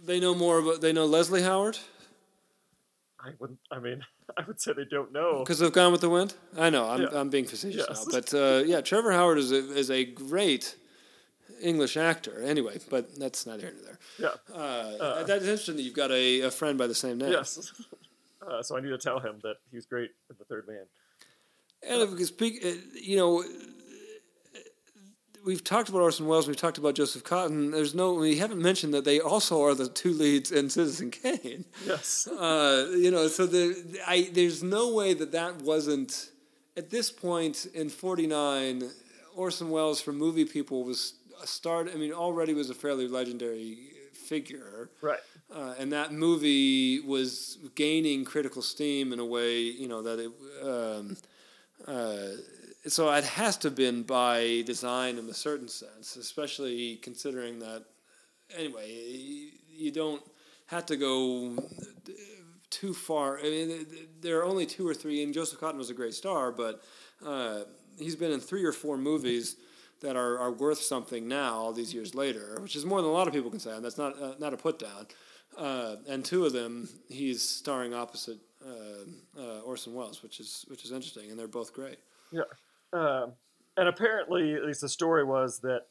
they 0.04 0.20
know 0.20 0.34
more 0.34 0.58
about 0.60 0.80
they 0.80 0.92
know 0.92 1.06
Leslie 1.06 1.42
Howard 1.42 1.78
I 3.26 3.30
wouldn't. 3.38 3.58
I 3.70 3.78
mean, 3.80 4.02
I 4.36 4.42
would 4.46 4.60
say 4.60 4.72
they 4.72 4.84
don't 4.84 5.12
know. 5.12 5.40
because 5.40 5.58
they've 5.58 5.72
Gone 5.72 5.92
with 5.92 6.00
the 6.00 6.10
Wind. 6.10 6.34
I 6.56 6.70
know 6.70 6.88
I'm 6.88 7.02
Yeah. 7.02 7.08
I'm 7.14 7.28
being 7.30 7.44
facetious 7.46 7.84
Yes. 7.88 8.06
now, 8.06 8.12
but 8.12 8.34
uh, 8.34 8.62
yeah, 8.64 8.80
Trevor 8.80 9.12
Howard 9.12 9.38
is 9.38 9.50
a, 9.52 9.56
is 9.76 9.90
a 9.90 10.04
great 10.04 10.76
English 11.60 11.96
actor. 11.96 12.40
Anyway, 12.42 12.78
but 12.90 13.18
that's 13.18 13.46
not 13.46 13.60
here 13.60 13.72
nor 13.74 13.84
there. 13.84 13.98
Yeah. 14.18 14.54
Uh, 14.54 15.24
that's 15.24 15.42
interesting 15.44 15.76
that 15.76 15.82
you've 15.82 15.94
got 15.94 16.10
a, 16.12 16.42
a 16.42 16.50
friend 16.50 16.78
by 16.78 16.86
the 16.86 16.94
same 16.94 17.18
name. 17.18 17.32
Yes. 17.32 17.72
Uh, 18.48 18.62
so 18.62 18.76
I 18.76 18.80
need 18.80 18.90
to 18.90 18.98
tell 18.98 19.18
him 19.18 19.40
that 19.42 19.56
he's 19.72 19.86
great 19.86 20.10
in 20.30 20.36
the 20.38 20.44
Third 20.44 20.68
Man. 20.68 20.84
And 21.82 22.00
if 22.02 22.12
we 22.12 22.18
could 22.18 22.26
speak, 22.28 22.64
uh, 22.64 22.68
you 22.94 23.16
know, 23.16 23.42
we've 25.46 25.64
talked 25.64 25.88
about 25.88 26.02
Orson 26.02 26.26
Welles, 26.26 26.48
we've 26.48 26.56
talked 26.56 26.76
about 26.76 26.96
Joseph 26.96 27.22
Cotten. 27.22 27.70
There's 27.70 27.94
no, 27.94 28.12
we 28.14 28.36
haven't 28.36 28.60
mentioned 28.60 28.92
that 28.92 29.04
they 29.04 29.20
also 29.20 29.62
are 29.62 29.74
the 29.74 29.88
two 29.88 30.12
leads 30.12 30.50
in 30.50 30.68
Citizen 30.68 31.10
Kane. 31.10 31.64
Yes. 31.86 32.26
Uh, 32.26 32.92
you 32.96 33.10
know, 33.10 33.28
so 33.28 33.46
the, 33.46 34.00
I, 34.06 34.28
there's 34.32 34.62
no 34.62 34.92
way 34.92 35.14
that 35.14 35.32
that 35.32 35.62
wasn't, 35.62 36.30
at 36.76 36.90
this 36.90 37.10
point 37.10 37.66
in 37.72 37.88
49, 37.88 38.90
Orson 39.36 39.70
Welles 39.70 40.00
for 40.00 40.12
movie 40.12 40.44
people 40.44 40.84
was 40.84 41.14
a 41.40 41.46
start, 41.46 41.88
I 41.94 41.96
mean, 41.96 42.12
already 42.12 42.52
was 42.52 42.68
a 42.68 42.74
fairly 42.74 43.06
legendary 43.06 43.78
figure. 44.12 44.90
Right. 45.00 45.20
Uh, 45.54 45.74
and 45.78 45.92
that 45.92 46.12
movie 46.12 47.00
was 47.00 47.58
gaining 47.76 48.24
critical 48.24 48.62
steam 48.62 49.12
in 49.12 49.20
a 49.20 49.24
way, 49.24 49.60
you 49.60 49.86
know, 49.86 50.02
that 50.02 50.18
it. 50.18 50.32
Um, 50.66 51.16
uh, 51.86 52.28
so 52.86 53.12
it 53.12 53.24
has 53.24 53.56
to 53.58 53.68
have 53.68 53.76
been 53.76 54.02
by 54.02 54.62
design 54.66 55.18
in 55.18 55.28
a 55.28 55.34
certain 55.34 55.68
sense, 55.68 56.16
especially 56.16 56.96
considering 56.96 57.58
that. 57.60 57.84
Anyway, 58.56 58.88
you 59.68 59.90
don't 59.90 60.22
have 60.66 60.86
to 60.86 60.96
go 60.96 61.56
too 62.70 62.94
far. 62.94 63.38
I 63.38 63.42
mean, 63.42 63.86
there 64.20 64.38
are 64.38 64.44
only 64.44 64.66
two 64.66 64.86
or 64.86 64.94
three, 64.94 65.22
and 65.22 65.34
Joseph 65.34 65.60
Cotten 65.60 65.78
was 65.78 65.90
a 65.90 65.94
great 65.94 66.14
star, 66.14 66.52
but 66.52 66.82
uh, 67.24 67.60
he's 67.98 68.16
been 68.16 68.32
in 68.32 68.40
three 68.40 68.64
or 68.64 68.72
four 68.72 68.96
movies 68.96 69.56
that 70.00 70.16
are, 70.16 70.38
are 70.38 70.52
worth 70.52 70.80
something 70.80 71.26
now, 71.26 71.54
all 71.54 71.72
these 71.72 71.94
years 71.94 72.14
later, 72.14 72.58
which 72.60 72.76
is 72.76 72.84
more 72.84 73.00
than 73.00 73.10
a 73.10 73.12
lot 73.12 73.26
of 73.26 73.32
people 73.32 73.50
can 73.50 73.60
say, 73.60 73.74
and 73.74 73.84
that's 73.84 73.98
not 73.98 74.20
uh, 74.20 74.34
not 74.38 74.52
a 74.52 74.56
put 74.56 74.78
down. 74.78 75.06
Uh, 75.56 75.96
and 76.06 76.24
two 76.24 76.44
of 76.44 76.52
them, 76.52 76.88
he's 77.08 77.40
starring 77.40 77.94
opposite 77.94 78.38
uh, 78.64 79.40
uh, 79.40 79.60
Orson 79.60 79.94
Welles, 79.94 80.22
which 80.22 80.38
is 80.38 80.64
which 80.68 80.84
is 80.84 80.92
interesting, 80.92 81.30
and 81.30 81.38
they're 81.38 81.48
both 81.48 81.72
great. 81.72 81.98
Yeah. 82.30 82.42
Um, 82.96 83.32
and 83.76 83.88
apparently, 83.88 84.54
at 84.54 84.64
least 84.64 84.80
the 84.80 84.88
story 84.88 85.24
was 85.24 85.60
that 85.60 85.82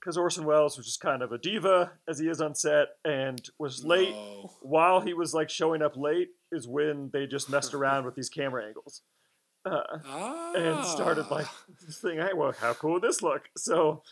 because 0.00 0.16
Orson 0.16 0.44
Welles 0.44 0.76
was 0.76 0.86
just 0.86 1.00
kind 1.00 1.22
of 1.22 1.32
a 1.32 1.38
diva 1.38 1.92
as 2.08 2.18
he 2.18 2.28
is 2.28 2.40
on 2.40 2.54
set 2.54 2.88
and 3.04 3.40
was 3.58 3.84
late 3.84 4.10
No. 4.10 4.50
while 4.60 5.00
he 5.00 5.14
was 5.14 5.32
like 5.32 5.48
showing 5.48 5.80
up 5.80 5.96
late 5.96 6.30
is 6.50 6.66
when 6.66 7.08
they 7.12 7.26
just 7.26 7.48
messed 7.48 7.72
around 7.78 8.04
with 8.04 8.14
these 8.16 8.28
camera 8.28 8.66
angles 8.66 9.02
uh, 9.64 9.80
Ah. 10.04 10.52
and 10.54 10.84
started 10.84 11.30
like 11.30 11.46
this 11.86 11.98
thing. 11.98 12.18
Hey, 12.18 12.32
well, 12.34 12.52
how 12.52 12.74
cool 12.74 12.94
would 12.94 13.02
this 13.02 13.22
look? 13.22 13.48
So, 13.56 14.02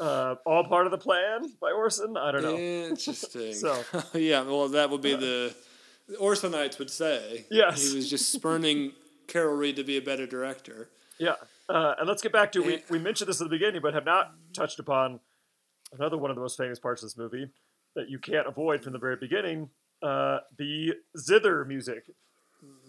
uh, 0.00 0.36
all 0.46 0.64
part 0.64 0.86
of 0.86 0.90
the 0.92 0.98
plan 0.98 1.52
by 1.60 1.70
Orson. 1.70 2.16
I 2.16 2.32
don't 2.32 2.42
know. 2.42 2.56
Interesting. 2.56 3.52
So- 3.64 3.84
yeah, 4.14 4.42
well, 4.42 4.68
that 4.70 4.88
would 4.90 5.02
be 5.02 5.14
the, 5.14 5.54
the 6.08 6.16
Orsonites 6.16 6.78
would 6.78 6.90
say. 6.90 7.44
Yes. 7.50 7.90
he 7.90 7.96
was 7.96 8.08
just 8.10 8.32
spurning 8.32 8.92
Carol 9.28 9.54
Reed 9.56 9.76
to 9.76 9.84
be 9.84 9.96
a 9.98 10.02
better 10.02 10.26
director. 10.26 10.88
Yeah. 11.18 11.34
Uh, 11.68 11.94
and 11.98 12.08
let's 12.08 12.22
get 12.22 12.32
back 12.32 12.52
to 12.52 12.62
we, 12.62 12.74
Eh. 12.74 12.80
we 12.90 12.98
mentioned 12.98 13.28
this 13.28 13.40
at 13.40 13.44
the 13.44 13.50
beginning, 13.56 13.80
but 13.80 13.94
have 13.94 14.04
not 14.04 14.34
touched 14.52 14.78
upon 14.78 15.20
another 15.92 16.18
one 16.18 16.30
of 16.30 16.36
the 16.36 16.42
most 16.42 16.58
famous 16.58 16.78
parts 16.78 17.02
of 17.02 17.06
this 17.08 17.16
movie 17.16 17.48
that 17.94 18.08
you 18.08 18.18
can't 18.18 18.46
avoid 18.46 18.82
from 18.82 18.92
the 18.92 18.98
very 18.98 19.16
beginning 19.16 19.70
uh, 20.02 20.40
the 20.58 20.94
zither 21.16 21.64
music. 21.64 22.10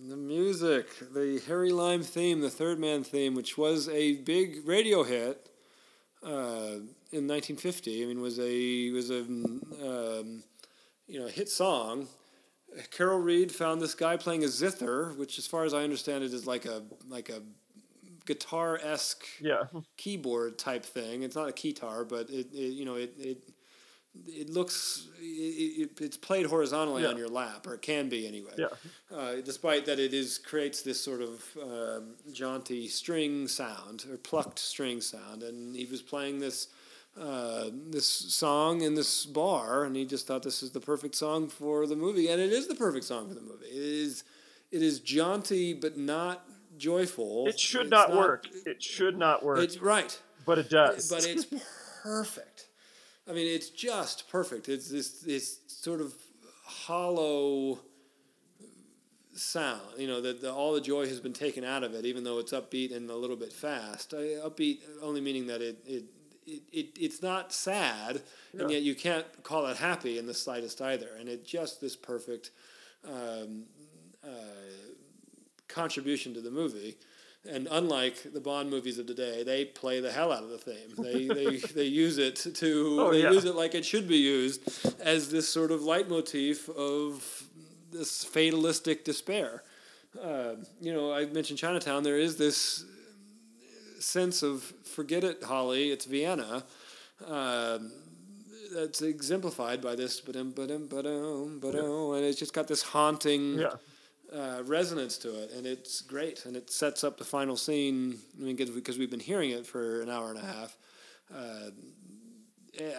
The 0.10 0.18
music, 0.18 0.88
the 1.14 1.42
Harry 1.48 1.72
Lime 1.72 2.04
theme, 2.04 2.42
the 2.42 2.50
Third 2.50 2.80
Man 2.80 3.04
theme, 3.04 3.36
which 3.36 3.58
was 3.58 3.90
a 3.90 4.16
big 4.18 4.66
radio 4.66 5.04
hit 5.04 5.50
uh, 6.24 6.80
in 7.12 7.28
1950. 7.28 8.04
I 8.04 8.06
mean, 8.08 8.22
was 8.22 8.40
a 8.40 8.92
was 8.92 9.10
a 9.10 9.20
um, 9.22 10.44
you 11.08 11.20
know 11.20 11.28
hit 11.28 11.50
song. 11.50 12.08
Carol 12.92 13.20
Reed 13.20 13.52
found 13.52 13.82
this 13.82 13.96
guy 13.96 14.18
playing 14.18 14.44
a 14.44 14.48
zither, 14.48 15.14
which, 15.18 15.38
as 15.38 15.48
far 15.48 15.64
as 15.64 15.74
I 15.74 15.84
understand 15.84 16.24
it, 16.24 16.34
is 16.34 16.46
like 16.48 16.66
a 16.66 16.84
like 17.10 17.30
a 17.30 17.42
guitar 18.26 18.80
esque 18.84 19.26
Yeah. 19.42 19.64
keyboard 19.98 20.58
type 20.58 20.86
thing. 20.86 21.24
It's 21.24 21.36
not 21.36 21.50
a 21.50 21.54
keytar, 21.54 22.08
but 22.08 22.30
it, 22.30 22.48
it 22.54 22.74
you 22.74 22.86
know 22.86 22.96
it 22.96 23.14
it 23.18 23.50
it 24.28 24.50
looks 24.50 25.08
it, 25.20 25.90
it, 25.92 26.02
it's 26.02 26.18
played 26.18 26.46
horizontally 26.46 27.04
Yeah. 27.04 27.10
on 27.10 27.18
your 27.18 27.28
lap, 27.28 27.68
or 27.68 27.74
it 27.76 27.82
can 27.82 28.08
be 28.10 28.26
anyway. 28.28 28.54
Yeah. 28.58 28.68
Uh, 29.16 29.36
despite 29.44 29.86
that, 29.88 30.00
it 30.00 30.14
is 30.14 30.38
creates 30.38 30.82
this 30.82 31.02
sort 31.04 31.22
of 31.22 31.44
um, 31.62 32.16
jaunty 32.32 32.88
string 32.88 33.48
sound 33.48 34.06
or 34.10 34.18
plucked 34.18 34.60
string 34.60 35.02
sound, 35.02 35.44
and 35.44 35.76
he 35.76 35.86
was 35.86 36.02
playing 36.02 36.40
this. 36.40 36.68
Uh, 37.18 37.70
this 37.92 38.06
song 38.06 38.82
in 38.82 38.94
this 38.94 39.26
bar, 39.26 39.86
and 39.86 39.96
he 39.96 40.04
just 40.04 40.28
thought 40.28 40.44
this 40.44 40.62
is 40.62 40.72
the 40.72 40.82
perfect 40.82 41.16
song 41.16 41.48
for 41.48 41.88
the 41.88 41.96
movie, 41.96 42.28
and 42.28 42.42
it 42.42 42.52
is 42.52 42.68
the 42.68 42.76
perfect 42.76 43.06
song 43.06 43.30
for 43.30 43.34
the 43.34 43.40
movie. 43.40 43.68
It 43.68 43.74
is, 43.78 44.26
it 44.70 44.82
is 44.82 45.00
jaunty 45.00 45.72
but 45.74 45.98
not 45.98 46.46
joyful. 46.78 47.48
It 47.48 47.60
should 47.60 47.84
It's 47.84 47.92
not, 47.92 48.12
work. 48.16 48.48
It 48.66 48.82
should 48.82 49.18
not 49.18 49.44
work, 49.44 49.60
It's 49.60 49.80
right, 49.80 50.20
but 50.46 50.58
it 50.58 50.70
does. 50.70 51.10
but 51.10 51.26
it's 51.26 51.46
perfect. 52.04 52.68
I 53.28 53.34
mean, 53.34 53.48
it's 53.48 53.70
just 53.70 54.30
perfect. 54.30 54.70
It's 54.70 54.90
this 54.90 55.22
this 55.22 55.60
sort 55.68 56.02
of 56.02 56.14
hollow 56.64 57.80
sound. 59.34 59.82
You 59.98 60.08
know 60.08 60.22
that 60.22 60.42
the, 60.42 60.54
all 60.54 60.74
the 60.74 60.82
joy 60.82 61.08
has 61.08 61.20
been 61.20 61.34
taken 61.34 61.64
out 61.64 61.84
of 61.84 61.94
it, 61.94 62.06
even 62.06 62.24
though 62.24 62.40
it's 62.40 62.52
upbeat 62.54 62.96
and 62.96 63.10
a 63.10 63.16
little 63.16 63.36
bit 63.36 63.52
fast. 63.52 64.14
I, 64.14 64.38
upbeat 64.48 64.80
only 65.02 65.22
meaning 65.22 65.48
that 65.48 65.62
it 65.62 65.78
it. 65.86 66.04
It, 66.48 66.62
it, 66.72 66.90
it's 67.00 67.24
not 67.24 67.52
sad, 67.52 68.22
and 68.56 68.70
yet 68.70 68.84
you 68.84 68.94
can't 68.94 69.26
call 69.42 69.66
it 69.66 69.78
happy 69.78 70.20
in 70.20 70.28
the 70.28 70.34
slightest 70.36 70.80
either. 70.80 71.10
And 71.20 71.28
it 71.28 71.44
just 71.44 71.82
this 71.82 71.96
perfect 71.96 72.52
um, 73.04 73.64
uh, 74.24 74.28
contribution 75.76 76.34
to 76.34 76.42
the 76.42 76.52
movie. 76.52 76.96
And 77.48 77.68
unlike 77.70 78.34
the 78.34 78.40
Bond 78.40 78.72
movies 78.72 78.98
of 78.98 79.06
today, 79.06 79.44
they 79.44 79.66
play 79.66 80.00
the 80.00 80.12
hell 80.12 80.32
out 80.32 80.42
of 80.44 80.50
the 80.50 80.58
theme. 80.58 80.96
They 80.98 81.28
they, 81.40 81.58
they 81.58 81.84
use 81.86 82.18
it 82.18 82.38
to 82.62 82.98
Oh, 83.00 83.12
they 83.12 83.22
yeah. 83.22 83.32
use 83.32 83.46
it 83.46 83.56
like 83.56 83.76
it 83.76 83.86
should 83.86 84.08
be 84.08 84.18
used 84.18 84.62
as 85.00 85.30
this 85.30 85.48
sort 85.48 85.72
of 85.72 85.82
leitmotif 85.82 86.70
of 86.70 87.24
this 87.92 88.24
fatalistic 88.24 89.06
despair. 89.06 89.64
Uh, 90.20 90.54
you 90.82 90.94
know, 90.94 91.14
I 91.14 91.26
mentioned 91.26 91.60
Chinatown. 91.60 92.02
There 92.04 92.18
is 92.18 92.38
this 92.38 92.86
sense 94.00 94.42
of 94.42 94.64
forget 94.96 95.24
it, 95.24 95.44
Holly. 95.44 95.92
It's 95.92 96.06
Vienna. 96.06 96.64
Um, 97.28 97.92
that's 98.74 99.02
exemplified 99.02 99.82
by 99.82 99.96
this, 99.96 100.20
ba-dum, 100.20 100.52
ba-dum, 100.52 100.88
ba-dum, 100.88 101.60
ba-dum, 101.62 102.14
and 102.16 102.26
it's 102.26 102.40
just 102.40 102.54
got 102.54 102.68
this 102.68 102.82
haunting 102.82 103.60
yeah. 103.60 103.76
Uh, 104.36 104.64
resonance 104.66 105.18
to 105.20 105.30
it, 105.44 105.52
and 105.56 105.66
it's 105.66 106.02
great, 106.02 106.46
and 106.46 106.56
it 106.56 106.70
sets 106.70 107.04
up 107.04 107.18
the 107.18 107.24
final 107.24 107.56
scene. 107.56 108.20
I 108.38 108.44
mean, 108.44 108.56
because 108.56 108.98
we've 108.98 109.10
been 109.10 109.20
hearing 109.20 109.52
it 109.52 109.66
for 109.66 110.02
an 110.02 110.10
hour 110.10 110.30
and 110.30 110.40
a 110.40 110.46
half. 110.46 110.78
Uh, 111.34 111.70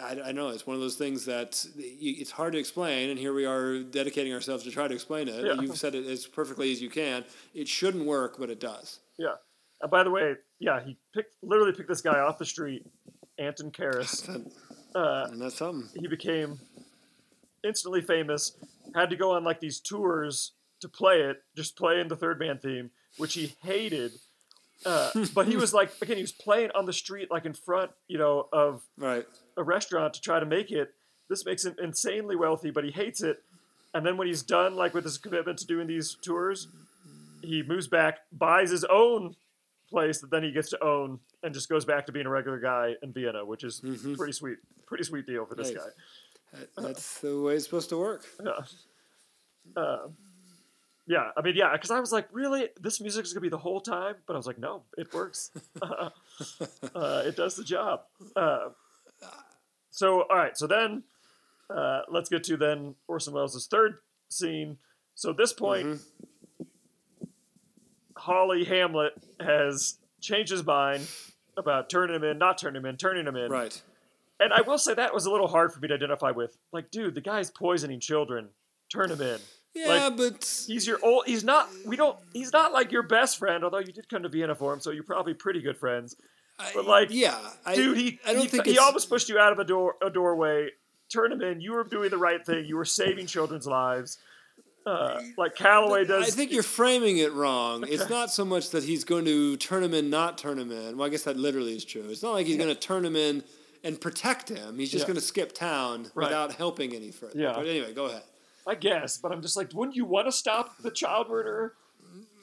I, 0.01 0.29
I 0.29 0.31
know 0.31 0.49
it's 0.49 0.65
one 0.65 0.75
of 0.75 0.81
those 0.81 0.95
things 0.95 1.25
that 1.25 1.63
it's 1.77 2.31
hard 2.31 2.53
to 2.53 2.59
explain, 2.59 3.11
and 3.11 3.19
here 3.19 3.33
we 3.33 3.45
are 3.45 3.79
dedicating 3.83 4.33
ourselves 4.33 4.63
to 4.63 4.71
try 4.71 4.87
to 4.87 4.93
explain 4.93 5.27
it. 5.27 5.45
Yeah. 5.45 5.61
You've 5.61 5.77
said 5.77 5.93
it 5.93 6.07
as 6.07 6.25
perfectly 6.25 6.71
as 6.71 6.81
you 6.81 6.89
can. 6.89 7.23
It 7.53 7.67
shouldn't 7.67 8.05
work, 8.05 8.37
but 8.39 8.49
it 8.49 8.59
does. 8.59 8.99
Yeah. 9.19 9.35
Uh, 9.81 9.87
by 9.87 10.03
the 10.03 10.09
way, 10.09 10.33
yeah, 10.59 10.79
he 10.83 10.97
picked 11.13 11.35
literally 11.43 11.73
picked 11.73 11.89
this 11.89 12.01
guy 12.01 12.19
off 12.19 12.39
the 12.39 12.45
street, 12.45 12.85
Anton 13.37 13.71
Karas. 13.71 14.43
Uh, 14.95 15.27
and 15.31 15.39
that's 15.39 15.57
something. 15.57 15.87
he 16.01 16.07
became 16.07 16.57
instantly 17.63 18.01
famous. 18.01 18.53
Had 18.95 19.11
to 19.11 19.15
go 19.15 19.33
on 19.33 19.43
like 19.43 19.59
these 19.59 19.79
tours 19.79 20.53
to 20.81 20.87
play 20.89 21.21
it, 21.21 21.37
just 21.55 21.75
playing 21.77 22.07
the 22.07 22.15
third 22.15 22.39
man 22.39 22.57
theme, 22.59 22.91
which 23.17 23.33
he 23.33 23.55
hated. 23.63 24.11
Uh, 24.85 25.09
but 25.33 25.47
he 25.47 25.55
was 25.57 25.73
like, 25.73 25.91
again, 26.01 26.17
he 26.17 26.23
was 26.23 26.31
playing 26.31 26.71
on 26.75 26.85
the 26.85 26.93
street, 26.93 27.29
like 27.31 27.45
in 27.45 27.53
front, 27.53 27.91
you 28.07 28.17
know, 28.17 28.47
of 28.53 28.83
Right. 28.97 29.25
a 29.57 29.63
restaurant 29.63 30.13
to 30.15 30.21
try 30.21 30.39
to 30.39 30.45
make 30.45 30.71
it. 30.71 30.93
This 31.29 31.45
makes 31.45 31.65
him 31.65 31.75
insanely 31.81 32.35
wealthy, 32.35 32.69
but 32.71 32.83
he 32.83 32.91
hates 32.91 33.21
it. 33.21 33.43
And 33.93 34.05
then 34.05 34.17
when 34.17 34.27
he's 34.27 34.43
done, 34.43 34.75
like 34.75 34.93
with 34.93 35.03
his 35.03 35.17
commitment 35.17 35.57
to 35.59 35.65
doing 35.65 35.87
these 35.87 36.15
tours, 36.21 36.67
he 37.41 37.63
moves 37.63 37.87
back, 37.87 38.19
buys 38.31 38.69
his 38.69 38.83
own 38.85 39.35
place 39.89 40.19
that 40.21 40.29
then 40.29 40.43
he 40.43 40.51
gets 40.51 40.69
to 40.69 40.83
own, 40.83 41.19
and 41.43 41.53
just 41.53 41.69
goes 41.69 41.85
back 41.85 42.05
to 42.05 42.11
being 42.11 42.25
a 42.25 42.29
regular 42.29 42.59
guy 42.59 42.95
in 43.01 43.11
Vienna, 43.13 43.43
which 43.45 43.63
is 43.63 43.79
pretty 44.15 44.33
sweet, 44.33 44.57
pretty 44.85 45.03
sweet 45.03 45.25
deal 45.25 45.45
for 45.45 45.55
this 45.55 45.69
Hey. 45.69 45.75
guy. 45.75 45.87
That- 46.53 46.69
That's 46.77 47.19
the 47.21 47.41
way 47.41 47.55
it's 47.55 47.65
supposed 47.65 47.89
to 47.89 47.97
work. 47.97 48.25
Yeah. 48.43 48.61
Uh, 49.75 50.07
yeah, 51.07 51.31
I 51.37 51.41
mean, 51.41 51.55
yeah, 51.55 51.71
because 51.71 51.89
I 51.89 51.99
was 51.99 52.11
like, 52.11 52.27
really, 52.31 52.67
this 52.79 52.99
music 52.99 53.23
is 53.25 53.33
gonna 53.33 53.41
be 53.41 53.49
the 53.49 53.57
whole 53.57 53.79
time, 53.79 54.15
but 54.25 54.33
I 54.33 54.37
was 54.37 54.45
like, 54.45 54.59
no, 54.59 54.83
it 54.97 55.13
works. 55.13 55.51
uh, 55.81 56.09
it 57.25 57.35
does 57.35 57.55
the 57.55 57.63
job. 57.63 58.01
Uh, 58.35 58.69
so, 59.89 60.21
all 60.29 60.37
right, 60.37 60.55
so 60.55 60.67
then 60.67 61.01
uh, 61.75 62.01
let's 62.07 62.29
get 62.29 62.43
to 62.43 62.55
then 62.55 62.93
Orson 63.07 63.33
Welles' 63.33 63.65
third 63.65 63.97
scene. 64.29 64.77
So 65.15 65.31
at 65.31 65.37
this 65.37 65.53
point, 65.53 66.01
Holly 68.15 68.63
Hamlet 68.63 69.13
has 69.39 69.97
changed 70.21 70.51
his 70.51 70.63
mind 70.63 71.07
about 71.57 71.89
turning 71.89 72.15
him 72.15 72.23
in, 72.23 72.37
not 72.37 72.59
turning 72.59 72.79
him 72.81 72.85
in, 72.85 72.97
turning 72.97 73.25
him 73.25 73.35
in. 73.35 73.49
Right. 73.49 73.81
And 74.39 74.53
I 74.53 74.61
will 74.61 74.77
say 74.77 74.93
that 74.93 75.15
was 75.15 75.25
a 75.25 75.31
little 75.31 75.47
hard 75.47 75.73
for 75.73 75.79
me 75.79 75.87
to 75.87 75.95
identify 75.95 76.29
with. 76.29 76.57
Like, 76.71 76.91
dude, 76.91 77.15
the 77.15 77.21
guy's 77.21 77.49
poisoning 77.49 77.99
children. 77.99 78.49
Turn 78.91 79.09
him 79.09 79.21
in. 79.21 79.39
Yeah, 79.77 80.07
Like, 80.07 80.17
but 80.17 80.63
He's 80.67 80.87
your 80.87 80.99
old. 81.03 81.25
He's 81.25 81.43
not. 81.43 81.69
We 81.85 81.95
don't. 81.95 82.17
He's 82.33 82.51
not 82.53 82.73
like 82.73 82.91
your 82.91 83.03
best 83.03 83.37
friend. 83.37 83.63
Although 83.63 83.79
you 83.79 83.91
did 83.93 84.09
come 84.09 84.23
to 84.23 84.29
Vienna 84.29 84.55
for 84.55 84.73
him, 84.73 84.79
so 84.79 84.91
you're 84.91 85.03
probably 85.03 85.33
pretty 85.33 85.61
good 85.61 85.77
friends. 85.77 86.15
But 86.73 86.85
like, 86.85 87.09
yeah, 87.11 87.37
dude, 87.75 87.97
he. 87.97 88.19
I 88.25 88.33
don't 88.33 88.41
he, 88.41 88.47
think 88.47 88.65
he 88.65 88.71
it's, 88.71 88.79
almost 88.79 89.09
pushed 89.09 89.29
you 89.29 89.37
out 89.37 89.51
of 89.51 89.59
a 89.59 89.63
door. 89.63 89.95
A 90.01 90.09
doorway. 90.09 90.69
Turn 91.09 91.31
him 91.31 91.41
in. 91.41 91.61
You 91.61 91.73
were 91.73 91.83
doing 91.83 92.09
the 92.09 92.17
right 92.17 92.45
thing. 92.45 92.65
You 92.65 92.75
were 92.75 92.85
saving 92.85 93.27
children's 93.27 93.67
lives. 93.67 94.17
Uh, 94.85 95.21
like 95.37 95.55
Calloway 95.55 96.05
does. 96.05 96.27
I 96.27 96.31
think 96.31 96.51
you're 96.51 96.63
framing 96.63 97.17
it 97.17 97.33
wrong. 97.33 97.85
It's 97.87 98.09
not 98.09 98.31
so 98.31 98.43
much 98.45 98.69
that 98.71 98.83
he's 98.83 99.03
going 99.03 99.25
to 99.25 99.57
turn 99.57 99.83
him 99.83 99.93
in, 99.93 100.09
not 100.09 100.37
turn 100.37 100.57
him 100.57 100.71
in. 100.71 100.97
Well, 100.97 101.05
I 101.07 101.09
guess 101.09 101.23
that 101.23 101.35
literally 101.37 101.75
is 101.75 101.83
true. 101.85 102.05
It's 102.09 102.23
not 102.23 102.31
like 102.33 102.45
he's 102.45 102.55
going 102.57 102.69
to 102.69 102.79
turn 102.79 103.05
him 103.05 103.15
in 103.17 103.43
and 103.83 103.99
protect 103.99 104.47
him. 104.49 104.79
He's 104.79 104.89
just 104.91 105.03
Yeah. 105.03 105.07
going 105.07 105.15
to 105.15 105.21
skip 105.25 105.53
town 105.53 106.09
Right. 106.15 106.27
without 106.27 106.53
helping 106.53 106.93
any 106.95 107.11
further. 107.11 107.37
Yeah. 107.37 107.53
But 107.53 107.67
anyway, 107.67 107.93
go 107.93 108.05
ahead. 108.05 108.23
I 108.67 108.75
guess, 108.75 109.17
but 109.17 109.31
I'm 109.31 109.41
just 109.41 109.55
like, 109.55 109.73
wouldn't 109.73 109.95
you 109.95 110.05
want 110.05 110.27
to 110.27 110.31
stop 110.31 110.77
the 110.79 110.91
child 110.91 111.29
murderer? 111.29 111.73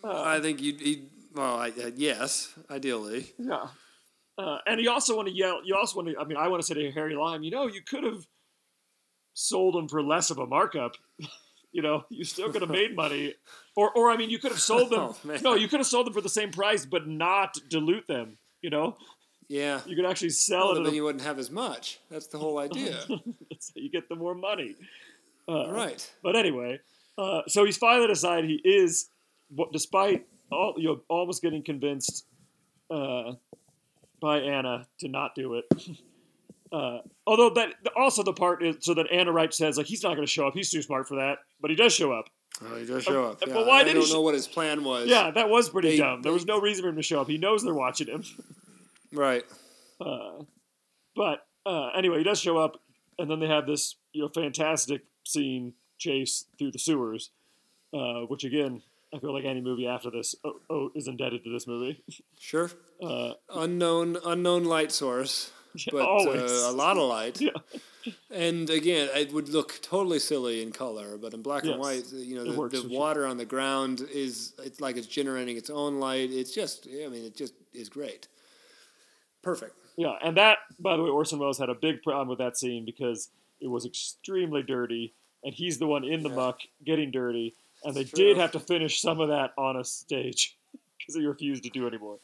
I 0.02 0.40
think 0.40 0.60
you'd, 0.62 0.80
you'd 0.80 1.10
well, 1.34 1.56
I, 1.56 1.68
uh, 1.70 1.90
yes, 1.96 2.52
ideally. 2.70 3.32
Yeah. 3.38 3.68
Uh, 4.38 4.58
and 4.66 4.80
you 4.80 4.90
also 4.90 5.16
want 5.16 5.28
to 5.28 5.34
yell. 5.34 5.60
You 5.64 5.76
also 5.76 5.96
want 5.96 6.08
to. 6.08 6.18
I 6.18 6.24
mean, 6.24 6.36
I 6.36 6.48
want 6.48 6.62
to 6.62 6.66
say 6.66 6.74
to 6.74 6.90
Harry 6.92 7.14
Lime, 7.14 7.42
you 7.42 7.50
know, 7.50 7.66
you 7.66 7.82
could 7.82 8.04
have 8.04 8.26
sold 9.34 9.74
them 9.74 9.88
for 9.88 10.02
less 10.02 10.30
of 10.30 10.38
a 10.38 10.46
markup. 10.46 10.92
you 11.72 11.82
know, 11.82 12.04
you 12.08 12.24
still 12.24 12.50
could 12.52 12.62
have 12.62 12.70
made 12.70 12.94
money. 12.96 13.34
Or, 13.76 13.90
or 13.92 14.10
I 14.10 14.16
mean, 14.16 14.30
you 14.30 14.38
could 14.38 14.52
have 14.52 14.60
sold 14.60 14.90
them. 14.90 15.14
Oh, 15.24 15.38
no, 15.42 15.54
you 15.54 15.68
could 15.68 15.80
have 15.80 15.86
sold 15.86 16.06
them 16.06 16.14
for 16.14 16.20
the 16.20 16.28
same 16.28 16.50
price, 16.50 16.86
but 16.86 17.06
not 17.08 17.56
dilute 17.68 18.06
them. 18.06 18.38
You 18.62 18.70
know, 18.70 18.96
Yeah. 19.48 19.80
you 19.86 19.96
could 19.96 20.06
actually 20.06 20.30
sell 20.30 20.68
Well, 20.68 20.76
it. 20.80 20.84
then 20.84 20.92
a, 20.92 20.96
you 20.96 21.04
wouldn't 21.04 21.24
have 21.24 21.38
as 21.38 21.50
much. 21.50 21.98
That's 22.10 22.28
the 22.28 22.38
whole 22.38 22.58
idea. 22.58 23.00
so 23.08 23.72
you 23.74 23.90
get 23.90 24.08
the 24.08 24.14
more 24.16 24.34
money. 24.34 24.76
Uh, 25.48 25.70
right. 25.72 26.10
But 26.22 26.36
anyway, 26.36 26.80
uh, 27.18 27.42
so 27.48 27.64
he's 27.64 27.76
finally 27.76 28.06
decided 28.08 28.48
he 28.48 28.60
is, 28.64 29.08
despite 29.72 30.26
all 30.50 30.74
you 30.78 30.88
know, 30.88 31.00
almost 31.08 31.42
getting 31.42 31.62
convinced 31.62 32.26
uh, 32.90 33.32
by 34.20 34.38
Anna 34.38 34.86
to 35.00 35.08
not 35.08 35.34
do 35.34 35.54
it. 35.54 35.64
Uh, 36.72 36.98
although 37.24 37.50
that 37.50 37.68
also 37.96 38.24
the 38.24 38.32
part 38.32 38.60
is 38.60 38.78
so 38.80 38.94
that 38.94 39.06
Anna 39.12 39.30
Wright 39.30 39.54
says 39.54 39.76
like 39.76 39.86
he's 39.86 40.02
not 40.02 40.16
going 40.16 40.26
to 40.26 40.32
show 40.32 40.48
up. 40.48 40.54
He's 40.54 40.70
too 40.70 40.82
smart 40.82 41.06
for 41.06 41.14
that, 41.18 41.38
but 41.60 41.70
he 41.70 41.76
does 41.76 41.94
show 41.94 42.10
up. 42.12 42.24
Oh, 42.64 42.74
he 42.74 42.84
does 42.84 43.04
show 43.04 43.26
up. 43.26 43.38
but 43.38 43.50
Yeah, 43.50 43.64
why 43.64 43.78
I 43.80 43.84
did 43.84 43.90
he 43.90 44.00
don't 44.00 44.08
sh- 44.08 44.12
know 44.12 44.22
what 44.22 44.34
his 44.34 44.48
plan 44.48 44.82
was. 44.82 45.06
Yeah, 45.08 45.30
that 45.30 45.48
was 45.48 45.70
pretty 45.70 45.90
They- 45.90 45.98
dumb. 45.98 46.22
There 46.22 46.32
was 46.32 46.46
no 46.46 46.60
reason 46.60 46.82
for 46.82 46.88
him 46.88 46.96
to 46.96 47.02
show 47.02 47.20
up. 47.20 47.28
He 47.28 47.38
knows 47.38 47.62
they're 47.62 47.74
watching 47.74 48.08
him. 48.08 48.24
Right. 49.12 49.44
But 50.00 51.46
uh, 51.64 51.88
anyway, 51.96 52.18
he 52.18 52.24
does 52.24 52.40
show 52.40 52.58
up, 52.58 52.80
and 53.18 53.30
then 53.30 53.38
they 53.38 53.46
have 53.46 53.66
this 53.68 53.94
you 54.12 54.22
know 54.22 54.28
fantastic 54.28 55.02
scene 55.24 55.74
chase 55.98 56.44
through 56.58 56.70
the 56.72 56.78
sewers, 56.78 57.30
uh, 57.92 58.22
which 58.28 58.44
again 58.44 58.82
I 59.14 59.18
feel 59.20 59.32
like 59.32 59.44
any 59.44 59.60
movie 59.60 59.86
after 59.86 60.10
this 60.10 60.34
oh, 60.44 60.60
oh, 60.70 60.90
is 60.94 61.06
indebted 61.08 61.44
to 61.44 61.50
this 61.50 61.66
movie. 61.66 62.02
Sure. 62.38 62.70
Uh, 63.02 63.32
unknown 63.54 64.18
unknown 64.24 64.64
light 64.64 64.92
source, 64.92 65.50
but 65.90 66.02
uh, 66.04 66.70
a 66.70 66.72
lot 66.72 66.96
of 66.96 67.08
light. 67.08 67.40
yeah, 67.40 67.50
And 68.30 68.68
again, 68.70 69.08
it 69.14 69.32
would 69.32 69.48
look 69.48 69.78
totally 69.82 70.18
silly 70.18 70.62
in 70.62 70.72
color, 70.72 71.16
but 71.16 71.32
in 71.32 71.42
black 71.42 71.64
Yes. 71.64 71.72
and 71.72 71.80
white, 71.80 72.04
you 72.12 72.34
know, 72.36 72.44
the, 72.44 72.50
the 72.68 72.82
for 72.82 72.88
sure. 72.88 72.98
water 72.98 73.26
on 73.26 73.36
the 73.38 73.44
ground 73.46 74.06
is 74.12 74.52
it's 74.62 74.80
like 74.80 74.96
it's 74.96 75.06
generating 75.06 75.56
its 75.56 75.70
own 75.70 76.00
light. 76.00 76.30
It's 76.30 76.52
just, 76.54 76.86
I 76.86 77.08
mean, 77.08 77.24
it 77.24 77.34
just 77.36 77.54
is 77.72 77.88
great. 77.88 78.28
Perfect. 79.42 79.74
yeah, 79.96 80.14
and 80.22 80.36
that 80.36 80.58
by 80.78 80.96
the 80.96 81.02
way, 81.02 81.10
Orson 81.10 81.38
Welles 81.38 81.58
had 81.58 81.68
a 81.68 81.74
big 81.74 82.02
problem 82.02 82.28
with 82.28 82.38
that 82.38 82.56
scene 82.58 82.84
because 82.84 83.30
it 83.64 83.68
was 83.68 83.84
extremely 83.86 84.62
dirty, 84.62 85.12
and 85.42 85.52
he's 85.54 85.78
the 85.78 85.86
one 85.88 86.04
in 86.04 86.22
the 86.22 86.28
Yeah. 86.28 86.34
muck 86.36 86.60
getting 86.84 87.10
dirty, 87.10 87.54
and 87.82 87.94
they 87.96 88.04
did 88.04 88.36
have 88.36 88.52
to 88.52 88.60
finish 88.60 89.00
some 89.00 89.18
of 89.20 89.28
that 89.28 89.52
on 89.58 89.76
a 89.76 89.82
stage 89.84 90.56
because 90.98 91.16
he 91.16 91.26
refused 91.26 91.64
to 91.64 91.70
do 91.70 91.86
anymore. 91.88 92.18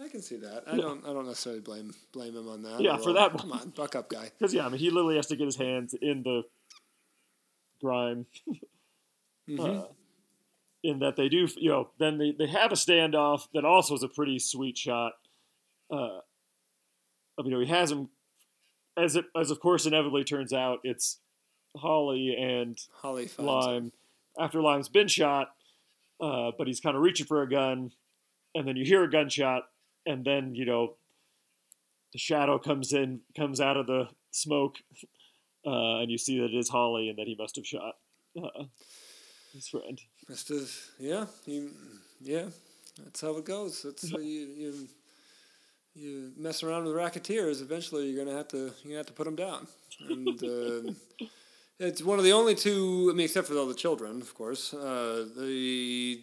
I 0.00 0.06
can 0.08 0.22
see 0.22 0.36
that. 0.36 0.62
I 0.68 0.76
Yeah. 0.76 0.82
don't. 0.82 1.04
I 1.04 1.12
don't 1.12 1.26
necessarily 1.26 1.60
blame 1.60 1.92
blame 2.12 2.36
him 2.36 2.48
on 2.48 2.62
that. 2.62 2.80
Yeah, 2.80 2.98
for 2.98 3.12
that 3.14 3.36
Come 3.36 3.50
one. 3.50 3.60
on, 3.60 3.70
buck 3.70 3.96
up, 3.96 4.08
guy. 4.08 4.30
Because 4.38 4.54
yeah, 4.54 4.64
I 4.64 4.68
mean, 4.68 4.78
he 4.78 4.90
literally 4.90 5.16
has 5.16 5.26
to 5.26 5.36
get 5.36 5.46
his 5.46 5.56
hands 5.56 5.94
in 5.94 6.22
the 6.22 6.44
grime. 7.80 8.26
Mhm. 9.48 9.84
Uh, 9.84 9.88
in 10.82 10.98
that 10.98 11.16
they 11.16 11.30
do, 11.30 11.48
you 11.56 11.70
know, 11.70 11.88
then 11.98 12.18
they, 12.18 12.32
they 12.32 12.46
have 12.46 12.70
a 12.70 12.74
standoff 12.74 13.48
that 13.54 13.64
also 13.64 13.94
is 13.94 14.02
a 14.02 14.08
pretty 14.08 14.38
sweet 14.38 14.76
shot. 14.76 15.14
Uh, 15.90 16.20
of, 17.38 17.46
you 17.46 17.50
know, 17.50 17.58
he 17.60 17.64
has 17.66 17.90
him, 17.90 18.10
as 18.98 19.16
it 19.16 19.26
as 19.36 19.50
of 19.50 19.60
course 19.60 19.86
inevitably 19.86 20.24
turns 20.24 20.52
out, 20.52 20.80
it's 20.84 21.18
Holly 21.76 22.34
and 22.38 22.78
Holly 22.94 23.26
him. 23.26 23.46
Lime. 23.46 23.92
After 24.38 24.60
Lime's 24.60 24.88
been 24.88 25.08
shot, 25.08 25.48
uh, 26.20 26.52
but 26.56 26.66
he's 26.66 26.80
kind 26.80 26.96
of 26.96 27.02
reaching 27.02 27.26
for 27.26 27.42
a 27.42 27.48
gun, 27.48 27.92
and 28.54 28.66
then 28.66 28.76
you 28.76 28.84
hear 28.84 29.02
a 29.02 29.10
gunshot, 29.10 29.64
and 30.06 30.24
then 30.24 30.54
you 30.54 30.64
know, 30.64 30.94
the 32.12 32.18
shadow 32.18 32.58
comes 32.58 32.92
in, 32.92 33.20
comes 33.36 33.60
out 33.60 33.76
of 33.76 33.86
the 33.86 34.08
smoke, 34.30 34.76
uh, 35.66 35.98
and 36.00 36.10
you 36.10 36.18
see 36.18 36.38
that 36.38 36.52
it 36.52 36.56
is 36.56 36.68
Holly, 36.68 37.08
and 37.08 37.18
that 37.18 37.26
he 37.26 37.34
must 37.36 37.56
have 37.56 37.66
shot 37.66 37.96
uh, 38.40 38.64
his 39.52 39.68
friend. 39.68 40.00
Must 40.28 40.48
have, 40.50 40.70
yeah, 40.98 41.26
you, 41.46 41.70
yeah. 42.20 42.46
That's 43.02 43.20
how 43.20 43.36
it 43.36 43.44
goes. 43.44 43.82
That's 43.82 44.10
how 44.10 44.18
you, 44.18 44.46
you 44.56 44.88
you 45.98 46.32
mess 46.36 46.62
around 46.62 46.84
with 46.84 46.94
racketeers. 46.94 47.60
Eventually, 47.60 48.08
you're 48.08 48.24
gonna 48.24 48.36
have 48.36 48.48
to 48.48 48.72
you 48.84 48.96
have 48.96 49.06
to 49.06 49.12
put 49.12 49.24
them 49.24 49.36
down. 49.36 49.66
And 50.08 50.42
uh, 50.42 50.92
it's 51.78 52.02
one 52.02 52.18
of 52.18 52.24
the 52.24 52.32
only 52.32 52.54
two. 52.54 53.08
I 53.10 53.14
mean, 53.16 53.24
except 53.24 53.48
for 53.48 53.56
all 53.56 53.66
the 53.66 53.74
children, 53.74 54.20
of 54.20 54.34
course. 54.34 54.72
Uh, 54.74 55.26
the 55.36 56.20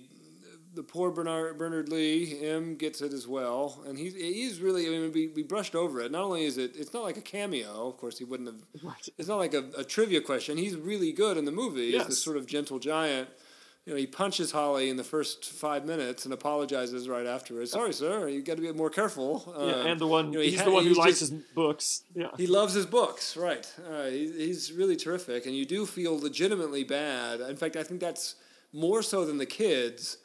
the 0.74 0.84
poor 0.84 1.10
Bernard 1.10 1.58
Bernard 1.58 1.88
Lee 1.90 2.26
him 2.26 2.76
gets 2.76 3.02
it 3.02 3.14
as 3.14 3.28
well, 3.28 3.82
and 3.88 3.98
he's 3.98 4.14
he's 4.16 4.60
really. 4.60 4.86
I 4.88 4.90
mean, 4.90 5.12
we, 5.14 5.28
we 5.28 5.44
brushed 5.44 5.76
over 5.76 6.02
it. 6.02 6.12
Not 6.12 6.24
only 6.24 6.44
is 6.46 6.58
it, 6.58 6.76
it's 6.76 6.94
not 6.94 7.04
like 7.04 7.18
a 7.18 7.22
cameo. 7.22 7.88
Of 7.88 7.98
course, 7.98 8.18
he 8.18 8.24
wouldn't 8.26 8.50
have 8.50 8.84
Right. 8.84 9.08
it's 9.18 9.28
not 9.30 9.38
like 9.38 9.54
a, 9.54 9.70
a 9.78 9.84
trivia 9.84 10.22
question. 10.22 10.58
He's 10.58 10.76
really 10.76 11.12
good 11.14 11.38
in 11.38 11.46
the 11.46 11.52
movie. 11.52 11.86
He's 11.86 11.94
Yes. 11.96 12.08
this 12.08 12.22
sort 12.24 12.38
of 12.38 12.46
gentle 12.46 12.80
giant. 12.80 13.30
You 13.86 13.94
know, 13.94 14.00
he 14.00 14.08
punches 14.08 14.52
Holly 14.52 14.90
in 14.90 14.98
the 14.98 15.04
first 15.04 15.46
five 15.46 15.86
minutes 15.86 16.26
and 16.26 16.34
apologizes 16.34 17.08
right 17.08 17.28
afterwards. 17.28 17.70
Sorry, 17.72 17.94
sir. 17.94 18.28
You 18.28 18.42
got 18.42 18.56
to 18.56 18.62
be 18.64 18.72
more 18.74 18.90
careful. 18.90 19.44
Yeah, 19.60 19.74
Uh, 19.76 19.84
and 19.86 20.00
the 20.00 20.08
one 20.08 20.34
you 20.34 20.40
know, 20.40 20.44
he 20.44 20.50
he's 20.50 20.60
ha- 20.60 20.66
the 20.66 20.72
one 20.72 20.86
who 20.88 20.96
likes 20.96 21.20
just- 21.20 21.32
his 21.34 21.42
books. 21.54 22.02
Yeah, 22.16 22.30
he 22.36 22.48
loves 22.48 22.74
his 22.74 22.88
books, 22.88 23.38
right? 23.38 23.72
Uh, 23.88 24.06
he, 24.06 24.32
he's 24.32 24.74
really 24.74 24.96
terrific, 24.96 25.46
and 25.46 25.56
you 25.56 25.66
do 25.66 25.86
feel 25.86 26.20
legitimately 26.20 26.84
bad. 26.84 27.42
In 27.42 27.56
fact, 27.58 27.76
I 27.76 27.84
think 27.84 28.00
that's 28.02 28.36
more 28.74 29.04
so 29.04 29.24
than 29.24 29.38
the 29.38 29.46
kids, 29.46 30.18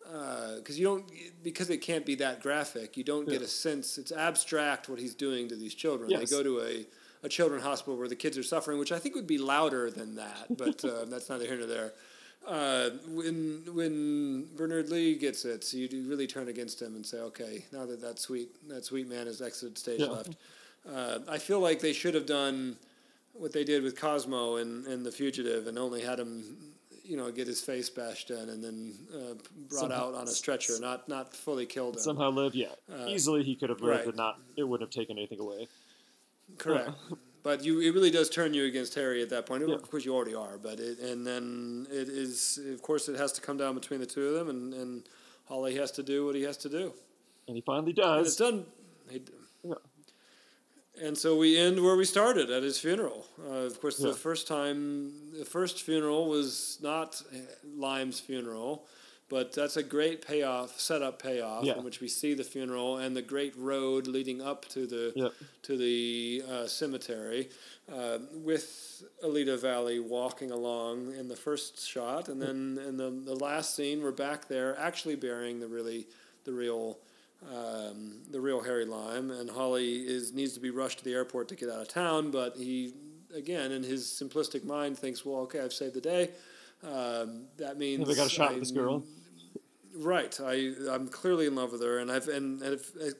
because 0.00 0.78
you 0.78 0.86
don't 0.86 1.04
because 1.42 1.68
it 1.68 1.78
can't 1.82 2.06
be 2.06 2.14
that 2.14 2.40
graphic. 2.40 2.96
You 2.96 3.04
don't 3.04 3.28
get 3.28 3.42
a 3.42 3.46
sense. 3.48 3.98
It's 3.98 4.12
abstract 4.12 4.88
what 4.88 4.98
he's 4.98 5.14
doing 5.14 5.46
to 5.48 5.56
these 5.56 5.74
children. 5.74 6.08
Yes. 6.10 6.30
They 6.30 6.36
go 6.36 6.42
to 6.42 6.60
a 6.62 6.86
a 7.22 7.28
children's 7.28 7.64
hospital 7.64 7.96
where 7.98 8.08
the 8.08 8.16
kids 8.16 8.36
are 8.38 8.42
suffering, 8.42 8.78
which 8.78 8.92
I 8.92 8.98
think 8.98 9.14
would 9.14 9.26
be 9.26 9.38
louder 9.38 9.90
than 9.90 10.14
that, 10.16 10.46
but 10.56 10.82
uh, 10.84 11.04
that's 11.06 11.28
neither 11.28 11.44
here 11.46 11.56
nor 11.58 11.66
there. 11.66 11.92
Uh, 12.46 12.90
when 13.08 13.62
when 13.72 14.46
Bernard 14.56 14.88
Lee 14.90 15.14
gets 15.16 15.44
it, 15.44 15.64
so 15.64 15.76
you 15.76 15.88
do 15.88 16.02
really 16.08 16.26
turn 16.26 16.48
against 16.48 16.80
him 16.82 16.94
and 16.96 17.04
say, 17.04 17.18
okay, 17.18 17.64
now 17.72 17.86
that 17.86 18.00
that 18.00 18.18
sweet 18.18 18.48
that 18.68 18.84
sweet 18.84 19.08
man 19.08 19.26
has 19.26 19.40
exited 19.40 19.78
stage 19.78 20.00
Yeah. 20.00 20.06
left. 20.08 20.36
Uh, 20.90 21.18
I 21.28 21.38
feel 21.38 21.60
like 21.60 21.80
they 21.80 21.92
should 21.94 22.14
have 22.14 22.26
done 22.26 22.76
what 23.32 23.52
they 23.52 23.64
did 23.64 23.82
with 23.82 23.98
Cosmo 23.98 24.56
and, 24.56 24.86
and 24.86 25.04
the 25.04 25.10
fugitive, 25.10 25.66
and 25.66 25.78
only 25.78 26.02
had 26.02 26.20
him, 26.20 26.56
you 27.02 27.16
know, 27.16 27.30
get 27.32 27.46
his 27.46 27.60
face 27.62 27.88
bashed 27.88 28.30
in 28.30 28.48
and 28.50 28.62
then 28.62 28.92
uh, 29.14 29.34
brought 29.70 29.80
Somehow- 29.90 30.08
out 30.08 30.14
on 30.14 30.24
a 30.24 30.30
stretcher, 30.30 30.74
not 30.80 31.08
not 31.08 31.34
fully 31.34 31.66
killed 31.66 31.94
him. 31.96 32.00
Somehow 32.02 32.30
live, 32.30 32.54
yeah. 32.54 32.68
Easily 33.08 33.42
he 33.42 33.54
could 33.56 33.70
have 33.70 33.80
lived 33.80 33.98
right. 33.98 34.06
and 34.08 34.16
not. 34.16 34.38
It 34.56 34.64
wouldn't 34.64 34.86
have 34.88 34.94
taken 34.94 35.16
anything 35.16 35.40
away. 35.40 35.68
Correct. 36.58 36.90
But 37.44 37.62
you, 37.62 37.78
it 37.80 37.90
really 37.94 38.10
does 38.10 38.28
turn 38.30 38.54
you 38.54 38.64
against 38.64 38.94
Harry 38.96 39.22
at 39.22 39.28
that 39.28 39.44
point. 39.46 39.62
Yeah. 39.68 39.74
Of 39.74 39.88
course, 39.90 40.04
you 40.04 40.14
already 40.14 40.34
are. 40.34 40.56
But 40.58 40.80
it, 40.80 40.98
and 40.98 41.24
then 41.26 41.86
it 41.90 42.08
is, 42.08 42.58
of 42.72 42.80
course, 42.82 43.08
it 43.08 43.16
has 43.16 43.32
to 43.32 43.40
come 43.42 43.56
down 43.58 43.74
between 43.74 44.00
the 44.00 44.06
two 44.06 44.26
of 44.28 44.34
them, 44.34 44.48
and, 44.48 44.72
and 44.74 45.02
Holly 45.46 45.76
has 45.76 45.90
to 45.92 46.02
do 46.02 46.24
what 46.26 46.34
he 46.34 46.42
has 46.42 46.56
to 46.58 46.68
do. 46.70 46.92
And 47.46 47.54
he 47.54 47.60
finally 47.60 47.94
And 48.02 48.26
it's 48.26 48.34
does. 48.34 48.50
done. 48.50 48.64
He, 49.10 49.22
Yeah. 49.62 49.74
And 51.02 51.18
so 51.18 51.36
we 51.36 51.58
end 51.58 51.82
where 51.84 51.96
we 51.96 52.04
started 52.06 52.50
at 52.50 52.62
his 52.62 52.78
funeral. 52.78 53.26
Uh, 53.38 53.66
of 53.66 53.78
course, 53.80 54.00
Yeah. 54.00 54.08
the 54.08 54.14
first 54.14 54.46
time, 54.48 55.12
the 55.38 55.44
first 55.44 55.82
funeral 55.82 56.28
was 56.28 56.78
not 56.80 57.20
Lime's 57.76 58.20
funeral, 58.20 58.86
but 59.28 59.52
that's 59.52 59.76
a 59.76 59.82
great 59.82 60.24
payoff, 60.26 60.78
setup 60.78 61.22
payoff, 61.22 61.64
Yeah. 61.64 61.78
in 61.78 61.84
which 61.84 62.00
we 62.00 62.08
see 62.08 62.34
the 62.34 62.44
funeral 62.44 62.98
and 62.98 63.16
the 63.16 63.22
great 63.22 63.56
road 63.56 64.06
leading 64.06 64.40
up 64.42 64.66
to 64.68 64.86
the 64.86 65.12
Yep. 65.16 65.32
to 65.62 65.76
the 65.76 66.42
uh, 66.48 66.66
cemetery, 66.66 67.48
uh, 67.92 68.18
with 68.32 69.02
Alida 69.22 69.56
Valli 69.56 69.98
walking 70.00 70.50
along 70.50 71.14
in 71.14 71.28
the 71.28 71.36
first 71.36 71.86
shot, 71.86 72.28
and 72.28 72.40
then 72.40 72.78
in 72.86 72.96
the, 72.96 73.10
the 73.10 73.34
last 73.34 73.74
scene, 73.74 74.02
we're 74.02 74.10
back 74.12 74.48
there 74.48 74.78
actually 74.78 75.16
burying 75.16 75.60
the 75.60 75.68
really 75.68 76.06
the 76.44 76.52
real 76.52 76.98
um, 77.52 78.22
the 78.30 78.40
real 78.40 78.62
Harry 78.62 78.84
Lime, 78.86 79.30
and 79.30 79.50
Holly 79.50 79.96
is 80.06 80.32
needs 80.32 80.54
to 80.54 80.60
be 80.60 80.70
rushed 80.70 80.98
to 80.98 81.04
the 81.04 81.12
airport 81.12 81.48
to 81.48 81.54
get 81.56 81.68
out 81.68 81.80
of 81.82 81.88
town, 81.88 82.30
but 82.30 82.56
he 82.56 82.94
again 83.34 83.72
in 83.72 83.82
his 83.82 84.04
simplistic 84.06 84.64
mind 84.64 84.96
thinks, 84.98 85.24
well, 85.26 85.40
okay, 85.40 85.60
I've 85.60 85.72
saved 85.72 85.94
the 85.94 86.00
day. 86.00 86.30
Um, 86.82 87.43
that 87.64 87.78
means 87.78 88.00
Never 88.00 88.14
got 88.14 88.26
a 88.26 88.30
shot 88.30 88.52
at 88.52 88.60
this 88.60 88.70
girl. 88.70 89.02
Right, 89.96 90.38
I 90.40 90.72
I'm 90.90 91.08
clearly 91.08 91.46
in 91.46 91.54
love 91.54 91.72
with 91.72 91.82
her, 91.82 91.98
and 91.98 92.10
I've 92.10 92.28
and, 92.28 92.60
and 92.62 92.72
have 92.72 92.86
uh, 93.00 93.10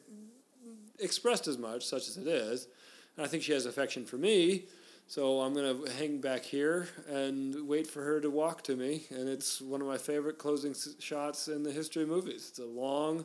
expressed 0.99 1.47
as 1.49 1.57
much, 1.57 1.84
such 1.86 2.09
as 2.09 2.16
it 2.16 2.26
is. 2.26 2.68
And 3.16 3.24
I 3.24 3.28
think 3.28 3.42
she 3.45 3.53
has 3.53 3.64
affection 3.66 4.05
for 4.05 4.16
me, 4.16 4.64
so 5.07 5.40
I'm 5.40 5.55
gonna 5.55 5.76
hang 5.99 6.20
back 6.20 6.42
here 6.42 6.88
and 7.09 7.68
wait 7.68 7.86
for 7.86 8.03
her 8.03 8.20
to 8.20 8.28
walk 8.28 8.62
to 8.64 8.76
me. 8.76 9.05
And 9.11 9.28
it's 9.28 9.61
one 9.61 9.80
of 9.80 9.86
my 9.86 9.99
favorite 9.99 10.36
closing 10.38 10.72
s- 10.72 10.97
shots 10.99 11.47
in 11.49 11.62
the 11.62 11.70
history 11.72 12.03
of 12.03 12.09
movies. 12.09 12.49
It's 12.51 12.59
a 12.59 12.66
long 12.66 13.24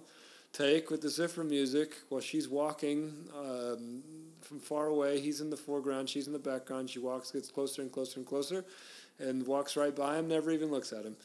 take 0.53 0.89
with 0.91 1.01
the 1.01 1.09
zither 1.09 1.43
music 1.43 1.95
while 2.09 2.22
she's 2.22 2.47
walking 2.47 3.13
um, 3.38 4.01
from 4.41 4.59
far 4.59 4.88
away. 4.88 5.20
He's 5.20 5.41
in 5.41 5.49
the 5.49 5.57
foreground, 5.57 6.07
she's 6.09 6.28
in 6.28 6.34
the 6.34 6.39
background. 6.39 6.89
She 6.89 6.99
walks, 6.99 7.32
gets 7.32 7.49
closer 7.51 7.82
and 7.82 7.91
closer 7.91 8.20
and 8.20 8.28
closer, 8.28 8.63
and 9.20 9.45
walks 9.45 9.76
right 9.76 9.95
by 9.95 10.17
him. 10.17 10.28
Never 10.28 10.51
even 10.51 10.70
looks 10.72 10.93
at 10.93 11.05
him. 11.05 11.15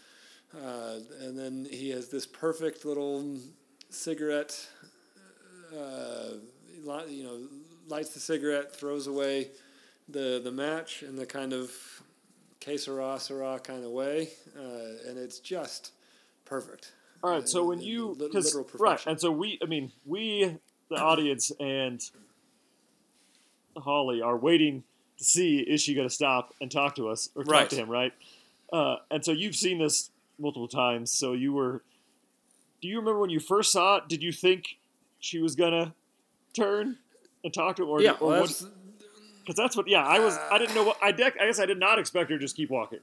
Uh, 0.56 0.98
and 1.20 1.38
then 1.38 1.66
he 1.70 1.90
has 1.90 2.08
this 2.08 2.26
perfect 2.26 2.84
little 2.84 3.38
cigarette, 3.90 4.68
uh, 5.76 6.34
you 7.08 7.24
know, 7.24 7.40
lights 7.88 8.10
the 8.10 8.20
cigarette, 8.20 8.74
throws 8.74 9.06
away 9.06 9.48
the, 10.08 10.40
the 10.42 10.52
match 10.52 11.02
in 11.02 11.16
the 11.16 11.26
kind 11.26 11.52
of 11.52 11.72
que 12.60 12.78
sera, 12.78 13.18
sera 13.18 13.58
kind 13.58 13.84
of 13.84 13.90
way. 13.90 14.28
Uh, 14.56 15.08
and 15.08 15.18
it's 15.18 15.40
just 15.40 15.92
perfect. 16.44 16.92
All 17.22 17.30
right. 17.30 17.48
So 17.48 17.62
Uh, 17.62 17.68
when 17.68 17.80
you 17.80 18.16
because 18.18 18.56
right, 18.78 19.06
and 19.06 19.20
so 19.20 19.30
we, 19.30 19.58
I 19.62 19.66
mean, 19.66 19.92
we, 20.04 20.56
the 20.90 20.96
audience, 20.96 21.50
and 21.58 22.00
Holly 23.76 24.20
are 24.20 24.36
waiting 24.36 24.84
to 25.24 25.30
see 25.30 25.58
is 25.58 25.80
she 25.80 25.94
going 25.94 26.08
to 26.08 26.14
stop 26.14 26.54
and 26.60 26.70
talk 26.70 26.94
to 26.96 27.08
us 27.08 27.28
or 27.34 27.44
talk 27.44 27.52
Right. 27.52 27.70
to 27.70 27.76
him, 27.76 27.88
right? 27.90 28.12
Uh, 28.72 28.96
and 29.10 29.24
so 29.24 29.32
you've 29.32 29.56
seen 29.56 29.78
this 29.78 30.10
multiple 30.38 30.68
times. 30.68 31.12
So 31.12 31.32
you 31.32 31.52
were. 31.52 31.82
Do 32.82 32.88
you 32.88 32.98
remember 32.98 33.20
when 33.20 33.30
you 33.30 33.40
first 33.40 33.72
saw 33.72 33.96
it? 33.96 34.08
Did 34.08 34.22
you 34.22 34.32
think 34.32 34.76
she 35.20 35.38
was 35.38 35.54
gonna 35.56 35.94
turn 36.52 36.98
and 37.42 37.52
talk 37.54 37.76
to 37.76 37.82
him, 37.84 37.88
or 37.88 38.00
yeah, 38.02 38.12
or 38.20 38.28
well, 38.28 38.40
what? 38.42 38.48
that's, 38.48 38.66
Because 39.40 39.56
that's 39.56 39.76
what. 39.76 39.88
Yeah, 39.88 40.04
I 40.04 40.18
was. 40.18 40.36
I 40.50 40.58
didn't 40.58 40.74
know 40.74 40.84
what. 40.84 40.98
I, 41.02 41.12
dec- 41.12 41.40
I 41.40 41.46
guess 41.46 41.58
I 41.60 41.66
did 41.66 41.78
not 41.78 41.98
expect 41.98 42.30
her 42.30 42.36
to 42.36 42.42
just 42.44 42.56
keep 42.56 42.70
walking. 42.70 43.00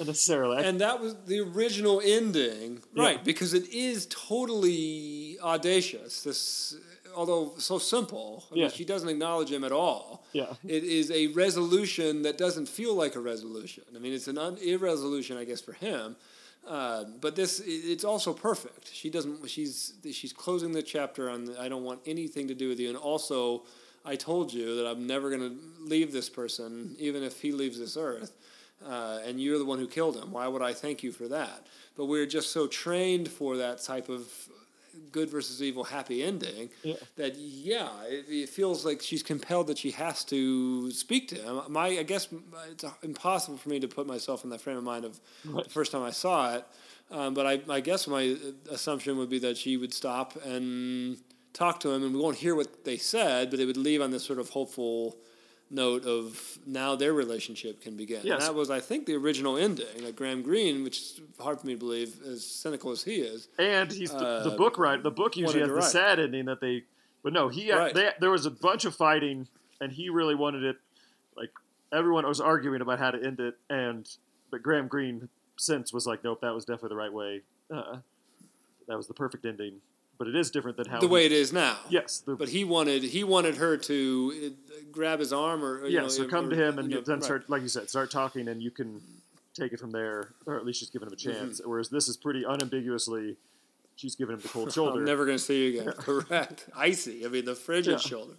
Necessarily. 0.00 0.62
And 0.64 0.80
that 0.80 1.00
was 1.00 1.16
the 1.26 1.40
original 1.40 2.00
ending, 2.04 2.82
Yeah. 2.94 3.02
right? 3.02 3.24
Because 3.24 3.52
it 3.52 3.68
is 3.72 4.06
totally 4.06 5.38
audacious. 5.42 6.22
This, 6.22 6.76
although 7.18 7.52
so 7.58 7.78
simple, 7.78 8.44
I 8.52 8.54
Yeah. 8.54 8.62
mean, 8.62 8.70
she 8.72 8.84
doesn't 8.84 9.08
acknowledge 9.08 9.50
him 9.50 9.64
at 9.64 9.72
all. 9.72 10.24
yeah. 10.32 10.54
It 10.66 10.84
is 10.84 11.10
a 11.10 11.26
resolution 11.28 12.22
that 12.22 12.38
doesn't 12.38 12.66
feel 12.68 12.94
like 12.94 13.16
a 13.16 13.20
resolution. 13.20 13.82
I 13.94 13.98
mean, 13.98 14.12
it's 14.12 14.28
an 14.28 14.38
un- 14.38 14.56
irresolution, 14.58 15.36
I 15.36 15.44
guess, 15.44 15.60
for 15.60 15.72
him. 15.72 16.16
Uh, 16.66 17.04
but 17.20 17.34
this 17.34 17.60
it's 17.64 18.04
also 18.04 18.32
perfect. 18.32 18.90
She 18.92 19.08
doesn't. 19.10 19.48
She's 19.48 19.94
she's 20.12 20.32
closing 20.44 20.72
the 20.72 20.82
chapter 20.82 21.28
on. 21.30 21.46
The, 21.46 21.60
I 21.60 21.68
don't 21.68 21.82
want 21.84 22.00
anything 22.06 22.46
to 22.48 22.54
do 22.54 22.68
with 22.68 22.78
you. 22.78 22.88
And 22.88 22.96
also, 22.98 23.62
I 24.04 24.16
told 24.16 24.52
you 24.52 24.76
that 24.76 24.86
I'm 24.86 25.06
never 25.06 25.26
going 25.34 25.40
to 25.50 25.56
leave 25.94 26.12
this 26.12 26.28
person, 26.28 26.94
even 26.98 27.22
if 27.22 27.40
he 27.40 27.50
leaves 27.52 27.78
this 27.78 27.96
earth. 27.96 28.32
Uh, 28.86 29.18
and 29.26 29.40
you're 29.40 29.58
the 29.58 29.64
one 29.64 29.78
who 29.80 29.88
killed 29.88 30.16
him. 30.16 30.30
Why 30.30 30.46
would 30.46 30.62
I 30.62 30.72
thank 30.74 31.02
you 31.02 31.10
for 31.10 31.26
that? 31.28 31.66
But 31.96 32.04
we're 32.06 32.26
just 32.26 32.52
so 32.52 32.66
trained 32.68 33.28
for 33.28 33.56
that 33.56 33.82
type 33.82 34.08
of 34.08 34.22
good 35.12 35.30
versus 35.30 35.62
evil 35.62 35.84
happy 35.84 36.22
ending 36.22 36.70
Yeah. 36.82 36.94
that 37.16 37.36
yeah 37.36 37.88
it, 38.08 38.26
it 38.28 38.48
feels 38.48 38.84
like 38.84 39.00
she's 39.02 39.22
compelled 39.22 39.66
that 39.68 39.78
she 39.78 39.90
has 39.92 40.24
to 40.26 40.90
speak 40.92 41.28
to 41.28 41.36
him 41.36 41.60
my 41.68 41.86
i 41.88 42.02
guess 42.02 42.28
it's 42.70 42.84
impossible 43.02 43.56
for 43.58 43.68
me 43.68 43.80
to 43.80 43.88
put 43.88 44.06
myself 44.06 44.44
in 44.44 44.50
that 44.50 44.60
frame 44.60 44.76
of 44.76 44.84
mind 44.84 45.04
of 45.04 45.20
Right. 45.44 45.64
the 45.64 45.70
first 45.70 45.92
time 45.92 46.02
i 46.02 46.10
saw 46.10 46.54
it 46.56 46.64
um, 47.10 47.32
but 47.32 47.46
I, 47.46 47.60
I 47.70 47.80
guess 47.80 48.06
my 48.06 48.36
assumption 48.70 49.16
would 49.16 49.30
be 49.30 49.38
that 49.38 49.56
she 49.56 49.78
would 49.78 49.94
stop 49.94 50.36
and 50.44 51.16
talk 51.54 51.80
to 51.80 51.90
him 51.90 52.02
and 52.04 52.14
we 52.14 52.20
won't 52.20 52.36
hear 52.36 52.54
what 52.54 52.84
they 52.84 52.98
said 52.98 53.50
but 53.50 53.58
it 53.60 53.64
would 53.64 53.78
leave 53.78 54.02
on 54.02 54.10
this 54.10 54.24
sort 54.24 54.38
of 54.38 54.50
hopeful 54.50 55.16
note 55.70 56.04
of 56.06 56.58
now 56.66 56.96
their 56.96 57.12
relationship 57.12 57.80
can 57.82 57.96
begin 57.96 58.20
Yes. 58.24 58.32
and 58.34 58.42
that 58.42 58.54
was 58.54 58.70
i 58.70 58.80
think 58.80 59.04
the 59.06 59.14
original 59.14 59.56
ending 59.58 60.02
like 60.02 60.16
graham 60.16 60.40
greene 60.42 60.82
which 60.82 60.98
is 60.98 61.20
hard 61.38 61.60
for 61.60 61.66
me 61.66 61.74
to 61.74 61.78
believe 61.78 62.20
as 62.26 62.46
cynical 62.46 62.90
as 62.90 63.02
he 63.04 63.16
is 63.16 63.48
And 63.58 63.92
he's 63.92 64.10
the, 64.10 64.18
the 64.44 64.52
Uh, 64.52 64.56
book 64.56 64.78
right. 64.78 65.02
The 65.02 65.10
book 65.10 65.36
usually 65.36 65.60
has 65.60 65.70
the 65.70 65.76
to 65.80 65.82
sad 65.82 66.18
ending 66.20 66.46
that 66.46 66.60
they, 66.60 66.84
but 67.22 67.32
no, 67.34 67.48
he 67.48 67.70
Right. 67.72 67.94
they, 67.94 68.10
there 68.20 68.30
was 68.30 68.46
a 68.46 68.50
bunch 68.50 68.84
of 68.86 68.94
fighting, 68.94 69.46
and 69.80 69.92
he 69.92 70.08
really 70.08 70.34
wanted 70.34 70.62
it. 70.64 70.76
Like 71.36 71.50
everyone 71.92 72.26
was 72.26 72.40
arguing 72.40 72.80
about 72.80 72.98
how 72.98 73.10
to 73.10 73.22
end 73.22 73.38
it, 73.40 73.54
and 73.68 74.08
but 74.50 74.62
Graham 74.62 74.88
Greene 74.88 75.28
since 75.58 75.92
was 75.92 76.06
like, 76.06 76.24
nope, 76.24 76.40
that 76.40 76.54
was 76.54 76.64
definitely 76.64 76.90
the 76.90 76.96
right 76.96 77.12
way. 77.12 77.42
Uh, 77.70 77.98
that 78.88 78.96
was 78.96 79.06
the 79.08 79.14
perfect 79.14 79.44
ending. 79.44 79.80
But 80.18 80.26
it 80.28 80.34
is 80.34 80.50
different 80.50 80.76
than 80.76 80.88
how 80.88 80.98
the 81.00 81.06
he- 81.06 81.12
way 81.12 81.26
it 81.26 81.32
is 81.32 81.52
now 81.52 81.78
Yes, 81.88 82.18
the, 82.18 82.34
But 82.34 82.48
he 82.48 82.64
wanted 82.64 83.04
he 83.04 83.22
wanted 83.24 83.56
her 83.56 83.76
to 83.76 84.52
uh, 84.74 84.74
grab 84.90 85.20
his 85.20 85.32
arm 85.32 85.64
or 85.64 85.86
you 85.86 85.94
yeah. 85.94 86.00
know, 86.02 86.08
so 86.08 86.24
or- 86.24 86.28
come 86.28 86.50
to 86.50 86.56
him 86.56 86.78
and 86.78 86.90
you 86.90 86.96
know, 86.96 87.02
then 87.02 87.16
right. 87.16 87.24
start, 87.24 87.48
like 87.48 87.62
you 87.62 87.68
said, 87.68 87.88
start 87.88 88.10
talking, 88.10 88.48
and 88.48 88.60
you 88.62 88.70
can 88.72 89.00
take 89.54 89.72
it 89.72 89.78
from 89.80 89.92
there, 89.92 90.30
or 90.46 90.56
at 90.56 90.66
least 90.66 90.80
she's 90.80 90.90
giving 90.90 91.06
him 91.08 91.12
a 91.12 91.16
Mm-hmm. 91.16 91.30
chance. 91.46 91.60
Whereas 91.64 91.88
this 91.88 92.08
is 92.08 92.16
pretty 92.16 92.42
unambiguously, 92.44 93.36
she's 93.96 94.16
giving 94.16 94.34
him 94.34 94.40
the 94.40 94.48
cold 94.48 94.72
shoulder. 94.76 94.98
I'm 94.98 95.04
never 95.04 95.24
going 95.24 95.38
to 95.38 95.42
see 95.42 95.68
you 95.72 95.80
again. 95.82 95.92
Correct. 95.98 96.68
Icy. 96.76 97.24
I 97.24 97.28
mean, 97.28 97.44
the 97.44 97.54
frigid 97.54 97.92
Yeah. 97.92 97.98
shoulder. 97.98 98.34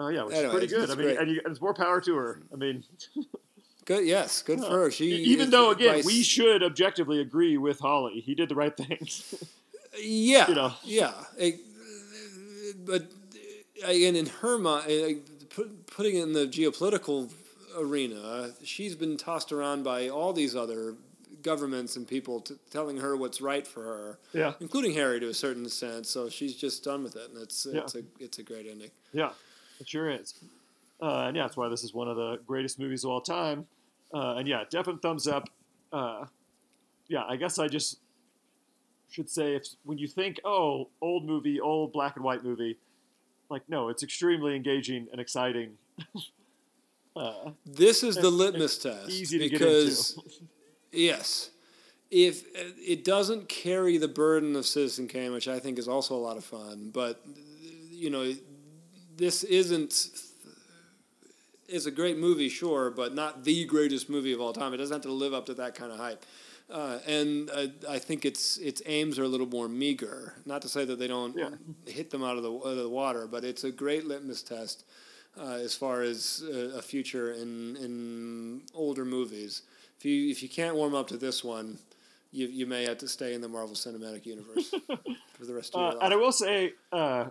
Oh 0.00 0.08
yeah, 0.08 0.22
which 0.22 0.34
Anyway, 0.36 0.46
is 0.46 0.52
pretty 0.52 0.66
good. 0.68 0.90
I 0.90 0.94
mean, 0.94 1.04
great. 1.06 1.18
and, 1.18 1.30
you, 1.30 1.40
and 1.44 1.50
it's 1.50 1.60
more 1.60 1.74
power 1.74 2.00
to 2.00 2.14
her. 2.14 2.40
I 2.52 2.56
mean, 2.56 2.84
Good. 3.88 4.06
Yes. 4.06 4.42
Good 4.42 4.60
for 4.60 4.66
her. 4.68 4.90
She 4.90 5.06
even 5.06 5.48
though 5.48 5.70
again 5.70 6.02
we 6.04 6.22
should 6.22 6.62
objectively 6.62 7.20
agree 7.22 7.56
with 7.56 7.80
Holly, 7.80 8.20
he 8.20 8.34
did 8.34 8.50
the 8.50 8.54
right 8.54 8.76
things. 8.76 9.34
Yeah. 10.00 10.46
you 10.48 10.54
know. 10.54 10.72
Yeah. 10.84 11.12
Eh, 11.40 11.52
but 12.84 13.02
uh, 13.82 13.90
again, 13.90 14.14
in 14.16 14.26
her 14.26 14.58
mind, 14.58 15.22
put, 15.48 15.86
putting 15.86 16.16
it 16.16 16.22
in 16.22 16.34
the 16.34 16.46
geopolitical 16.46 17.32
arena, 17.76 18.50
she's 18.62 18.94
been 18.94 19.16
tossed 19.16 19.50
around 19.50 19.82
by 19.84 20.08
all 20.08 20.32
these 20.34 20.54
other 20.54 20.94
governments 21.42 21.96
and 21.96 22.06
people 22.06 22.40
t- 22.42 22.54
telling 22.70 22.98
her 22.98 23.16
what's 23.16 23.40
right 23.40 23.66
for 23.66 23.82
her. 23.82 24.18
yeah, 24.34 24.52
including 24.60 24.92
Harry 24.92 25.18
to 25.20 25.28
a 25.28 25.34
certain 25.34 25.68
sense. 25.68 26.10
So 26.10 26.28
she's 26.28 26.54
just 26.54 26.84
done 26.84 27.02
with 27.02 27.16
it, 27.16 27.30
and 27.32 27.42
it's 27.42 27.66
Yeah. 27.68 27.80
it's 27.80 27.94
a 27.96 28.02
it's 28.20 28.38
a 28.38 28.42
great 28.42 28.66
ending. 28.70 28.90
yeah, 29.12 29.30
it 29.80 29.88
sure 29.88 30.10
is. 30.10 30.34
Uh, 31.00 31.24
and 31.28 31.36
yeah, 31.36 31.44
that's 31.44 31.56
why 31.56 31.68
this 31.68 31.82
is 31.82 31.94
one 31.94 32.08
of 32.08 32.16
the 32.16 32.38
greatest 32.46 32.78
movies 32.78 33.04
of 33.04 33.10
all 33.10 33.20
time. 33.22 33.66
Uh, 34.12 34.36
and 34.36 34.48
yeah, 34.48 34.64
definite 34.70 35.02
thumbs 35.02 35.26
up. 35.26 35.48
Uh, 35.92 36.24
yeah, 37.08 37.24
I 37.28 37.36
guess 37.36 37.58
I 37.58 37.68
just 37.68 38.00
should 39.10 39.30
say 39.30 39.54
if 39.54 39.66
when 39.84 39.98
you 39.98 40.06
think, 40.06 40.40
oh, 40.44 40.88
old 41.00 41.24
movie, 41.24 41.60
old 41.60 41.92
black 41.92 42.16
and 42.16 42.24
white 42.24 42.44
movie, 42.44 42.78
like 43.50 43.62
no, 43.68 43.88
it's 43.88 44.02
extremely 44.02 44.54
engaging 44.54 45.08
and 45.12 45.20
exciting. 45.20 45.72
Uh, 47.16 47.50
This 47.66 48.04
is 48.04 48.14
the 48.14 48.30
litmus 48.30 48.78
test 48.78 49.10
easy 49.10 49.38
to 49.38 49.48
because 49.48 50.12
get 50.12 50.24
into. 50.24 50.44
yes, 50.92 51.50
if 52.12 52.42
uh, 52.54 52.70
it 52.78 53.02
doesn't 53.02 53.48
carry 53.48 53.98
the 53.98 54.06
burden 54.06 54.54
of 54.54 54.64
Citizen 54.64 55.08
Kane, 55.08 55.32
which 55.32 55.48
I 55.48 55.58
think 55.58 55.80
is 55.80 55.88
also 55.88 56.14
a 56.14 56.22
lot 56.22 56.36
of 56.36 56.44
fun, 56.44 56.90
but 56.92 57.20
you 57.90 58.10
know, 58.10 58.32
this 59.16 59.42
isn't. 59.42 60.12
It's 61.68 61.86
a 61.86 61.90
great 61.90 62.16
movie, 62.16 62.48
sure, 62.48 62.90
but 62.90 63.14
not 63.14 63.44
the 63.44 63.64
greatest 63.66 64.08
movie 64.08 64.32
of 64.32 64.40
all 64.40 64.52
time. 64.54 64.72
It 64.72 64.78
doesn't 64.78 64.94
have 64.94 65.02
to 65.02 65.12
live 65.12 65.34
up 65.34 65.46
to 65.46 65.54
that 65.54 65.74
kind 65.74 65.92
of 65.92 65.98
hype. 65.98 66.24
Uh, 66.70 66.98
and 67.06 67.50
uh, 67.50 67.66
I 67.88 67.98
think 67.98 68.24
its 68.24 68.58
its 68.58 68.82
aims 68.86 69.18
are 69.18 69.24
a 69.24 69.28
little 69.28 69.46
more 69.46 69.68
meager. 69.68 70.34
Not 70.46 70.62
to 70.62 70.68
say 70.68 70.84
that 70.84 70.98
they 70.98 71.06
don't 71.06 71.36
Yeah. 71.36 71.50
hit 71.86 72.10
them 72.10 72.22
out 72.22 72.36
of 72.36 72.42
the, 72.42 72.52
out 72.52 72.62
of 72.64 72.76
the 72.76 72.88
water, 72.88 73.26
but 73.26 73.44
it's 73.44 73.64
a 73.64 73.70
great 73.70 74.06
litmus 74.06 74.42
test 74.42 74.84
uh, 75.38 75.52
as 75.62 75.74
far 75.74 76.02
as 76.02 76.42
uh, 76.46 76.76
a 76.76 76.82
future 76.82 77.32
in 77.32 77.76
in 77.76 78.62
older 78.74 79.04
movies. 79.04 79.62
If 79.98 80.04
you 80.04 80.30
if 80.30 80.42
you 80.42 80.48
can't 80.48 80.76
warm 80.76 80.94
up 80.94 81.06
to 81.08 81.16
this 81.16 81.42
one, 81.42 81.78
you 82.32 82.48
you 82.48 82.66
may 82.66 82.84
have 82.84 82.98
to 82.98 83.08
stay 83.08 83.32
in 83.34 83.40
the 83.40 83.48
Marvel 83.48 83.74
Cinematic 83.74 84.26
Universe 84.26 84.70
for 85.38 85.44
the 85.46 85.54
rest 85.54 85.74
of 85.74 85.80
Uh, 85.80 85.92
your 85.94 86.02
and 86.04 86.12
I 86.12 86.16
will 86.16 86.32
say, 86.32 86.72
uh, 86.92 87.26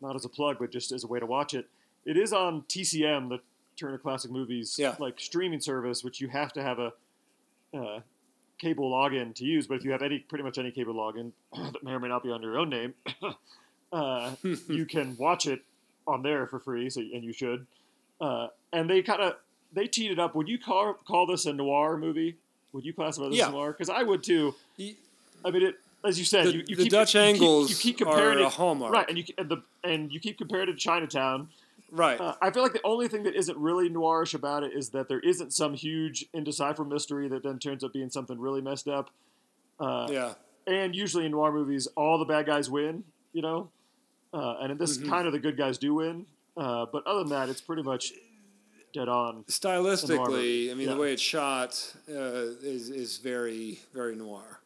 not 0.00 0.16
as 0.16 0.24
a 0.24 0.28
plug, 0.30 0.56
but 0.58 0.70
just 0.72 0.90
as 0.92 1.04
a 1.04 1.06
way 1.06 1.20
to 1.20 1.26
watch 1.26 1.52
it, 1.54 1.66
it 2.06 2.16
is 2.16 2.32
on 2.32 2.62
TCM, 2.62 3.28
the 3.28 3.40
Turner 3.80 3.98
Classic 3.98 4.30
Movies 4.30 4.76
Yeah. 4.78 4.94
like 4.98 5.18
streaming 5.18 5.60
service, 5.60 6.04
which 6.04 6.20
you 6.20 6.28
have 6.28 6.52
to 6.52 6.62
have 6.62 6.78
a 6.78 6.92
uh, 7.74 8.00
cable 8.58 8.90
login 8.90 9.34
to 9.36 9.44
use. 9.44 9.66
But 9.66 9.76
if 9.78 9.84
you 9.84 9.90
have 9.92 10.02
any, 10.02 10.18
pretty 10.18 10.44
much 10.44 10.58
any 10.58 10.70
cable 10.70 10.94
login 10.94 11.32
that 11.72 11.82
may 11.82 11.92
or 11.92 11.98
may 12.00 12.08
not 12.08 12.22
be 12.22 12.30
under 12.30 12.48
your 12.48 12.58
own 12.58 12.68
name, 12.68 12.94
uh, 13.92 14.34
you 14.68 14.84
can 14.84 15.16
watch 15.18 15.46
it 15.46 15.62
on 16.06 16.22
there 16.22 16.46
for 16.46 16.58
free. 16.60 16.90
So 16.90 17.00
and 17.00 17.24
you 17.24 17.32
should. 17.32 17.66
Uh, 18.20 18.48
and 18.72 18.88
they 18.88 19.00
kind 19.02 19.22
of 19.22 19.36
they 19.72 19.86
teed 19.86 20.10
it 20.10 20.18
up. 20.18 20.34
Would 20.34 20.48
you 20.48 20.58
call 20.58 20.94
call 21.06 21.26
this 21.26 21.46
a 21.46 21.52
noir 21.54 21.96
movie? 21.96 22.36
Would 22.72 22.84
you 22.84 22.92
classify 22.92 23.28
this 23.28 23.38
Yeah. 23.38 23.46
as 23.46 23.52
noir? 23.52 23.72
Because 23.72 23.88
I 23.88 24.02
would 24.02 24.22
too. 24.22 24.54
I 24.78 25.50
mean, 25.50 25.62
it 25.62 25.76
as 26.04 26.18
you 26.18 26.24
said, 26.26 26.46
The- 26.46 26.52
you, 26.52 26.64
you 26.66 26.76
the 26.76 26.82
keep, 26.84 26.92
Dutch 26.92 27.14
you 27.14 27.20
keep- 27.20 27.34
angles 27.34 27.70
you 27.70 27.76
keep 27.76 27.98
comparing 27.98 28.38
are 28.38 28.42
a 28.42 28.46
it, 28.46 28.52
hallmark. 28.52 28.92
right? 28.92 29.08
And 29.08 29.16
you 29.16 29.24
and 29.38 29.48
the 29.48 29.62
and 29.84 30.12
you 30.12 30.20
keep 30.20 30.36
comparing 30.36 30.68
it 30.68 30.72
to 30.72 30.78
Chinatown. 30.78 31.48
Right. 31.90 32.20
Uh, 32.20 32.34
I 32.40 32.50
feel 32.50 32.62
like 32.62 32.72
the 32.72 32.84
only 32.84 33.08
thing 33.08 33.24
that 33.24 33.34
isn't 33.34 33.58
really 33.58 33.88
noirish 33.90 34.34
about 34.34 34.62
it 34.62 34.72
is 34.74 34.90
that 34.90 35.08
there 35.08 35.20
isn't 35.20 35.52
some 35.52 35.74
huge 35.74 36.26
indecipherable 36.32 36.86
mystery 36.92 37.28
that 37.28 37.42
then 37.42 37.58
turns 37.58 37.82
up 37.82 37.92
being 37.92 38.10
something 38.10 38.38
really 38.38 38.60
messed 38.60 38.86
up. 38.88 39.10
Uh, 39.78 40.06
yeah. 40.10 40.34
And 40.66 40.94
usually 40.94 41.24
in 41.26 41.32
noir 41.32 41.50
movies, 41.52 41.88
all 41.96 42.18
the 42.18 42.24
bad 42.24 42.46
guys 42.46 42.70
win, 42.70 43.02
you 43.32 43.42
know, 43.42 43.70
uh, 44.32 44.56
and 44.60 44.72
in 44.72 44.78
this, 44.78 44.98
Mm-hmm. 44.98 45.08
kind 45.10 45.26
of 45.26 45.32
the 45.32 45.38
good 45.40 45.56
guys 45.56 45.78
do 45.78 45.94
win. 45.94 46.26
Uh, 46.56 46.86
but 46.92 47.06
other 47.06 47.20
than 47.20 47.30
that, 47.30 47.48
it's 47.48 47.60
pretty 47.60 47.82
much 47.82 48.12
dead 48.92 49.08
on. 49.08 49.44
Stylistically, 49.44 50.70
I 50.70 50.74
mean, 50.74 50.88
Yeah. 50.88 50.94
the 50.94 51.00
way 51.00 51.12
it's 51.12 51.22
shot 51.22 51.94
uh, 52.08 52.12
is 52.62 52.90
is 52.90 53.18
very 53.18 53.80
very 53.94 54.14
noir. 54.16 54.60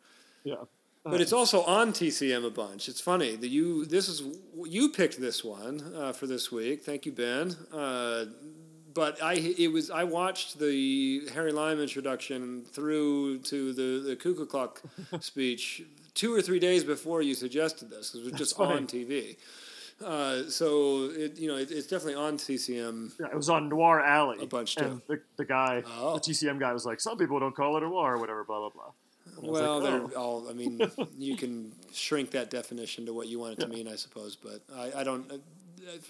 Yeah. 0.44 0.56
But 1.04 1.20
it's 1.20 1.34
also 1.34 1.62
on 1.64 1.92
TCM 1.92 2.46
a 2.46 2.50
bunch. 2.50 2.88
It's 2.88 3.00
funny 3.00 3.36
that 3.36 3.48
you 3.48 3.84
this 3.84 4.08
is 4.08 4.22
you 4.64 4.88
picked 4.88 5.20
this 5.20 5.44
one 5.44 5.82
uh, 5.94 6.12
for 6.14 6.26
this 6.26 6.50
week. 6.50 6.82
Thank 6.82 7.04
you, 7.04 7.12
Ben. 7.12 7.54
Uh, 7.72 8.24
but 8.94 9.22
I 9.22 9.34
it 9.34 9.70
was 9.70 9.90
I 9.90 10.04
watched 10.04 10.58
the 10.58 11.28
Harry 11.34 11.52
Lime 11.52 11.78
introduction 11.80 12.64
through 12.64 13.40
to 13.40 13.72
the 13.74 14.08
the 14.08 14.16
Cuckoo 14.16 14.46
Clock 14.46 14.80
speech 15.20 15.82
two 16.14 16.32
or 16.34 16.40
three 16.40 16.58
days 16.60 16.84
before 16.84 17.20
you 17.20 17.34
suggested 17.34 17.90
this 17.90 18.10
because 18.10 18.26
it 18.26 18.30
was 18.32 18.38
just 18.40 18.56
funny. 18.56 18.74
on 18.76 18.86
TV. 18.86 19.36
Uh, 20.02 20.48
so 20.48 21.10
it 21.14 21.38
you 21.38 21.48
know 21.48 21.56
it, 21.56 21.70
it's 21.70 21.86
definitely 21.86 22.14
on 22.14 22.38
TCM. 22.38 23.12
Yeah, 23.20 23.26
it 23.26 23.36
was 23.36 23.50
on 23.50 23.68
Noir 23.68 24.00
Alley. 24.00 24.38
A 24.42 24.46
bunch, 24.46 24.76
And 24.78 25.02
too. 25.02 25.02
the, 25.06 25.20
the 25.36 25.44
guy, 25.44 25.82
Oh. 25.98 26.14
the 26.14 26.20
TCM 26.20 26.58
guy, 26.58 26.72
was 26.72 26.86
like, 26.86 26.98
"Some 27.00 27.18
people 27.18 27.38
don't 27.38 27.54
call 27.54 27.76
it 27.76 27.82
a 27.82 27.86
noir, 27.88 28.14
or 28.14 28.18
whatever." 28.18 28.42
Blah 28.42 28.58
blah 28.60 28.70
blah. 28.70 28.92
And 29.36 29.46
I 29.46 29.50
was 29.50 29.60
Well, 29.60 29.80
like, 29.80 29.90
they're 30.10 30.18
"Oh." 30.18 30.22
all. 30.22 30.48
I 30.48 30.52
mean, 30.52 30.80
you 31.18 31.36
can 31.36 31.72
shrink 31.92 32.30
that 32.32 32.50
definition 32.50 33.06
to 33.06 33.12
what 33.12 33.28
you 33.28 33.38
want 33.38 33.54
it 33.58 33.60
to 33.60 33.68
mean, 33.68 33.88
I 33.88 33.96
suppose. 33.96 34.36
But 34.36 34.62
I, 34.74 35.00
I 35.00 35.04
don't. 35.04 35.30
Uh, 35.30 35.38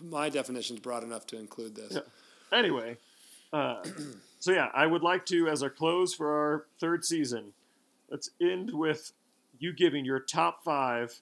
my 0.02 0.28
definition's 0.28 0.80
broad 0.80 1.02
enough 1.02 1.26
to 1.28 1.38
include 1.38 1.74
this. 1.74 1.92
Yeah. 1.94 2.56
Anyway, 2.58 2.98
uh, 3.52 3.82
so 4.40 4.52
yeah, 4.52 4.68
I 4.74 4.86
would 4.86 5.02
like 5.02 5.26
to, 5.26 5.48
as 5.48 5.62
our 5.62 5.70
close 5.70 6.14
for 6.14 6.30
our 6.32 6.66
third 6.78 7.04
season, 7.04 7.52
let's 8.10 8.30
end 8.40 8.70
with 8.72 9.12
you 9.58 9.72
giving 9.72 10.04
your 10.04 10.20
top 10.20 10.62
five 10.64 11.20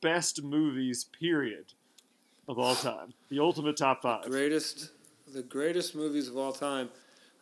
best 0.00 0.42
movies, 0.42 1.04
period, 1.18 1.66
of 2.48 2.58
all 2.58 2.74
time. 2.74 3.14
The 3.28 3.38
ultimate 3.40 3.76
top 3.76 4.02
five. 4.02 4.24
Greatest, 4.24 4.90
the 5.32 5.42
greatest 5.42 5.94
movies 5.94 6.28
of 6.28 6.36
all 6.36 6.52
time. 6.52 6.88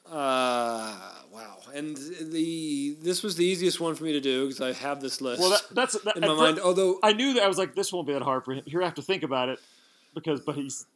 Uh, 0.07 0.95
wow. 1.33 1.57
And 1.75 1.97
the 1.97 2.97
this 3.01 3.23
was 3.23 3.37
the 3.37 3.45
easiest 3.45 3.81
one 3.81 3.95
for 3.95 4.05
me 4.05 4.13
to 4.13 4.21
do 4.21 4.47
because 4.47 4.61
I 4.61 4.73
have 4.73 5.01
this 5.01 5.21
list 5.21 5.41
Well, 5.41 5.51
that, 5.51 5.63
that's 5.73 6.01
that, 6.03 6.17
in 6.17 6.23
my 6.23 6.35
mind. 6.35 6.59
fir- 6.59 6.65
Although 6.65 6.99
I 7.03 7.13
knew 7.13 7.35
that 7.35 7.43
I 7.43 7.49
was 7.49 7.59
like, 7.59 7.75
this 7.75 7.93
won't 7.93 8.07
be 8.07 8.13
that 8.13 8.23
hard 8.23 8.45
for 8.45 8.53
him. 8.53 8.63
He'll 8.67 8.83
have 8.83 8.95
to 8.95 9.03
think 9.03 9.23
about 9.23 9.49
it 9.49 9.59
because, 10.15 10.41
but 10.41 10.57
he's, 10.57 10.87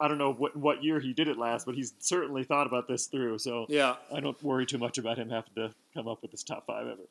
I 0.00 0.08
don't 0.08 0.18
know 0.18 0.32
what 0.32 0.56
what 0.56 0.82
year 0.84 1.00
he 1.00 1.12
did 1.12 1.28
it 1.28 1.36
last, 1.36 1.66
but 1.66 1.74
he's 1.74 1.94
certainly 1.98 2.44
thought 2.44 2.66
about 2.66 2.86
this 2.88 3.06
through. 3.06 3.38
So 3.38 3.66
yeah, 3.68 3.96
I 4.14 4.20
don't 4.20 4.40
worry 4.42 4.66
too 4.66 4.78
much 4.78 4.98
about 4.98 5.18
him 5.18 5.30
having 5.30 5.52
to 5.56 5.74
come 5.92 6.06
up 6.08 6.22
with 6.22 6.30
his 6.30 6.42
top 6.44 6.66
five 6.66 6.86
ever. 6.86 7.02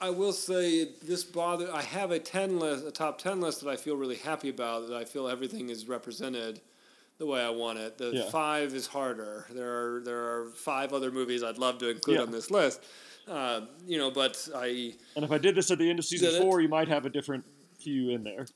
I 0.00 0.10
will 0.10 0.32
say 0.32 0.90
this 1.02 1.24
bother. 1.24 1.72
I 1.72 1.80
have 1.82 2.10
a 2.10 2.18
ten 2.18 2.58
list, 2.58 2.86
a 2.86 2.90
top 2.90 3.18
ten 3.18 3.40
list 3.40 3.62
that 3.62 3.70
I 3.70 3.76
feel 3.76 3.96
really 3.96 4.16
happy 4.16 4.50
about. 4.50 4.88
That 4.88 4.96
I 4.96 5.04
feel 5.04 5.26
everything 5.28 5.70
is 5.70 5.88
represented 5.88 6.60
the 7.18 7.26
way 7.26 7.40
I 7.42 7.50
want 7.50 7.78
it. 7.78 7.96
The 7.98 8.10
Yeah. 8.12 8.30
five 8.30 8.74
is 8.74 8.86
harder. 8.88 9.46
There 9.50 9.96
are 9.96 10.00
there 10.00 10.18
are 10.18 10.50
five 10.50 10.92
other 10.92 11.10
movies 11.10 11.42
I'd 11.42 11.58
love 11.58 11.78
to 11.78 11.88
include 11.88 12.16
Yeah. 12.16 12.22
on 12.22 12.30
this 12.30 12.50
list. 12.50 12.80
Uh, 13.26 13.62
you 13.86 13.96
know, 13.98 14.10
but 14.10 14.48
I 14.54 14.94
And 15.16 15.24
if 15.24 15.30
I 15.30 15.38
did 15.38 15.54
this 15.54 15.70
at 15.70 15.78
the 15.78 15.88
end 15.88 15.98
of 15.98 16.04
season 16.04 16.30
Did 16.30 16.38
it? 16.40 16.42
four, 16.42 16.60
you 16.60 16.68
might 16.68 16.88
have 16.88 17.06
a 17.06 17.10
different 17.10 17.44
few 17.78 18.10
in 18.10 18.22
there. 18.24 18.46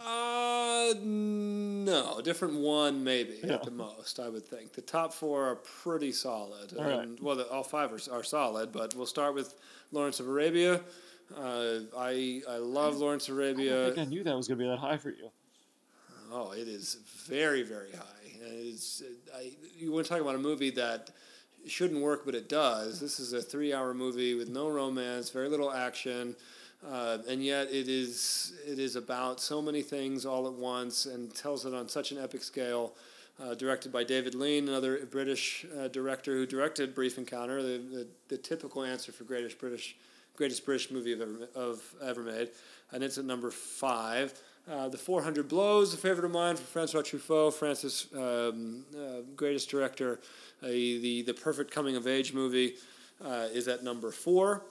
uh 0.00 0.94
no 0.98 2.20
different 2.22 2.54
one 2.54 3.02
maybe 3.02 3.40
Yeah. 3.42 3.54
at 3.54 3.64
the 3.64 3.70
most. 3.70 4.20
I 4.20 4.28
would 4.28 4.46
think 4.46 4.72
the 4.72 4.80
top 4.80 5.12
four 5.12 5.44
are 5.44 5.56
pretty 5.56 6.12
solid. 6.12 6.76
All 6.78 6.84
right. 6.84 7.00
and, 7.00 7.18
Well, 7.20 7.36
the, 7.36 7.48
all 7.48 7.64
five 7.64 7.92
are, 7.92 8.00
are 8.12 8.22
solid, 8.22 8.70
but 8.72 8.94
we'll 8.94 9.06
start 9.06 9.34
with 9.34 9.54
Lawrence 9.92 10.20
of 10.20 10.28
Arabia. 10.28 10.80
Uh, 11.36 11.80
I 11.96 12.42
I 12.48 12.56
love 12.58 12.96
Lawrence 12.98 13.28
of 13.28 13.34
I 13.34 13.38
Arabia. 13.42 13.86
think 13.86 13.98
I 13.98 14.04
knew 14.04 14.22
that 14.24 14.36
was 14.36 14.48
going 14.48 14.58
to 14.58 14.64
be 14.64 14.68
that 14.70 14.78
high 14.78 14.96
for 14.96 15.10
you. 15.10 15.30
Oh, 16.30 16.52
it 16.52 16.68
is 16.68 16.98
very, 17.26 17.62
very 17.62 17.92
high. 17.92 18.04
It's, 18.40 19.02
I, 19.34 19.52
you 19.76 19.92
want 19.92 20.06
to 20.06 20.12
talk 20.12 20.20
about 20.20 20.34
a 20.34 20.38
movie 20.38 20.70
that 20.72 21.10
shouldn't 21.66 22.00
work, 22.02 22.24
but 22.24 22.34
it 22.34 22.48
does. 22.48 23.00
This 23.00 23.18
is 23.18 23.32
a 23.32 23.40
three-hour 23.40 23.94
movie 23.94 24.34
with 24.34 24.48
no 24.48 24.68
romance, 24.68 25.30
very 25.30 25.48
little 25.48 25.72
action, 25.72 26.36
uh, 26.86 27.18
and 27.28 27.42
yet 27.42 27.68
it 27.68 27.88
is 27.88 28.52
it 28.66 28.78
is 28.78 28.94
about 28.94 29.40
so 29.40 29.60
many 29.60 29.82
things 29.82 30.24
all 30.26 30.46
at 30.46 30.52
once, 30.52 31.06
and 31.06 31.34
tells 31.34 31.64
it 31.66 31.74
on 31.74 31.88
such 31.88 32.12
an 32.12 32.18
epic 32.18 32.42
scale. 32.42 32.94
Uh, 33.40 33.54
directed 33.54 33.92
by 33.92 34.02
David 34.02 34.34
Lean, 34.34 34.68
another 34.68 35.06
British 35.06 35.64
uh, 35.78 35.86
director 35.86 36.32
who 36.32 36.44
directed 36.44 36.92
Brief 36.92 37.18
Encounter, 37.18 37.62
the, 37.62 37.78
the, 37.78 38.06
the 38.30 38.36
typical 38.36 38.82
answer 38.82 39.12
for 39.12 39.22
greatest 39.22 39.58
British 39.60 39.96
greatest 40.36 40.64
British 40.64 40.90
movie 40.90 41.12
of 41.12 41.20
ever, 41.20 41.48
of 41.54 41.94
ever 42.02 42.22
made, 42.22 42.50
and 42.92 43.02
it's 43.04 43.16
at 43.16 43.24
number 43.24 43.50
five. 43.50 44.32
Uh, 44.70 44.88
the 44.88 44.98
400 44.98 45.48
Blows, 45.48 45.94
a 45.94 45.96
favorite 45.96 46.26
of 46.26 46.30
mine 46.30 46.56
from 46.56 46.66
Francois 46.66 47.00
Truffaut, 47.00 47.54
Francis' 47.54 48.06
um, 48.14 48.84
uh, 48.94 49.22
greatest 49.34 49.70
director. 49.70 50.20
Uh, 50.62 50.66
the 50.66 51.22
the 51.26 51.32
perfect 51.32 51.70
coming 51.70 51.96
of 51.96 52.06
age 52.06 52.34
movie 52.34 52.74
uh, 53.24 53.48
is 53.52 53.66
at 53.66 53.82
number 53.82 54.10
four. 54.10 54.62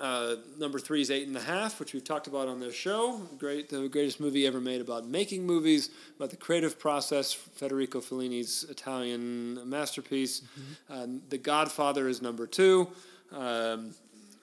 Uh, 0.00 0.34
number 0.58 0.80
three 0.80 1.00
is 1.00 1.12
Eight 1.12 1.28
and 1.28 1.36
a 1.36 1.40
Half, 1.40 1.78
which 1.78 1.92
we've 1.92 2.02
talked 2.02 2.26
about 2.26 2.48
on 2.48 2.58
this 2.58 2.74
show. 2.74 3.20
Great, 3.38 3.68
the 3.68 3.88
greatest 3.88 4.18
movie 4.18 4.44
ever 4.44 4.60
made 4.60 4.80
about 4.80 5.06
making 5.06 5.46
movies, 5.46 5.90
about 6.16 6.30
the 6.30 6.36
creative 6.36 6.76
process. 6.76 7.32
Federico 7.32 8.00
Fellini's 8.00 8.64
Italian 8.68 9.68
masterpiece. 9.68 10.42
Um, 10.90 11.22
the 11.28 11.38
Godfather 11.38 12.08
is 12.08 12.20
number 12.20 12.48
two. 12.48 12.88
Um, 13.32 13.94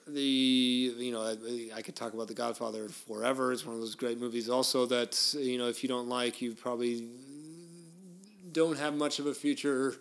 the 0.07 0.21
you 0.21 1.11
know 1.11 1.21
I, 1.21 1.77
I 1.77 1.81
could 1.81 1.95
talk 1.95 2.13
about 2.13 2.27
The 2.27 2.33
Godfather 2.33 2.89
forever. 2.89 3.51
It's 3.51 3.65
one 3.65 3.75
of 3.75 3.81
those 3.81 3.95
great 3.95 4.19
movies. 4.19 4.49
Also, 4.49 4.85
that 4.87 5.35
you 5.37 5.57
know 5.57 5.67
if 5.67 5.83
you 5.83 5.89
don't 5.89 6.09
like, 6.09 6.41
you 6.41 6.53
probably 6.53 7.07
don't 8.51 8.77
have 8.77 8.95
much 8.95 9.19
of 9.19 9.25
a 9.25 9.33
future 9.33 9.95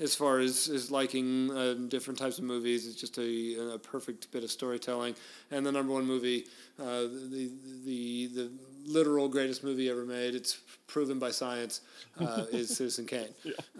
as 0.00 0.14
far 0.14 0.40
as, 0.40 0.68
as 0.68 0.90
liking 0.90 1.50
uh, 1.56 1.74
different 1.88 2.18
types 2.18 2.38
of 2.38 2.44
movies. 2.44 2.86
It's 2.86 2.96
just 2.96 3.18
a, 3.18 3.74
a 3.74 3.78
perfect 3.78 4.30
bit 4.32 4.42
of 4.44 4.50
storytelling. 4.50 5.14
And 5.50 5.64
the 5.64 5.72
number 5.72 5.92
one 5.92 6.04
movie, 6.04 6.46
uh, 6.80 7.02
the, 7.02 7.50
the, 7.84 8.26
the 8.26 8.50
literal 8.86 9.28
greatest 9.28 9.62
movie 9.62 9.88
ever 9.88 10.04
made, 10.04 10.34
it's 10.34 10.58
proven 10.86 11.18
by 11.18 11.30
science, 11.30 11.80
uh, 12.20 12.44
is 12.50 12.68
Citizen 12.76 13.06
Kane. 13.06 13.28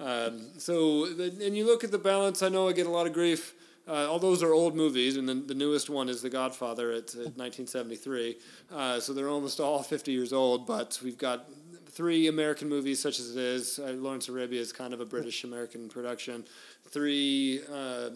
Um, 0.01 0.47
so, 0.59 1.07
and 1.07 1.57
you 1.57 1.67
look 1.67 1.85
at 1.85 1.91
the 1.91 1.99
balance, 1.99 2.43
I 2.43 2.49
know 2.49 2.69
I 2.69 2.73
get 2.73 2.87
a 2.87 2.91
lot 2.91 3.07
of 3.07 3.13
grief. 3.13 3.55
Uh, 3.87 4.11
all 4.11 4.19
those 4.19 4.43
are 4.43 4.53
old 4.53 4.75
movies, 4.75 5.17
and 5.17 5.29
then 5.29 5.47
the 5.47 5.55
newest 5.55 5.91
one 5.91 6.09
is 6.09 6.23
The 6.23 6.31
Godfather 6.31 6.91
at, 6.91 7.15
at 7.15 7.37
1973. 7.37 8.37
Uh, 8.73 8.99
so 9.01 9.13
they're 9.13 9.29
almost 9.29 9.61
all 9.61 9.83
50 9.83 10.11
years 10.11 10.33
old, 10.33 10.67
but 10.67 10.99
we've 11.05 11.19
got 11.19 11.51
three 11.91 12.29
American 12.29 12.69
movies, 12.69 13.01
such 13.01 13.21
as 13.21 13.37
it 13.37 13.43
is. 13.43 13.79
Uh, 13.79 13.93
Lawrence 13.93 14.29
Arabia 14.29 14.61
is 14.61 14.73
kind 14.73 14.95
of 14.95 15.01
a 15.01 15.05
British 15.05 15.45
American 15.45 15.89
production. 15.89 16.45
Three 16.89 17.61
uh, 17.71 18.11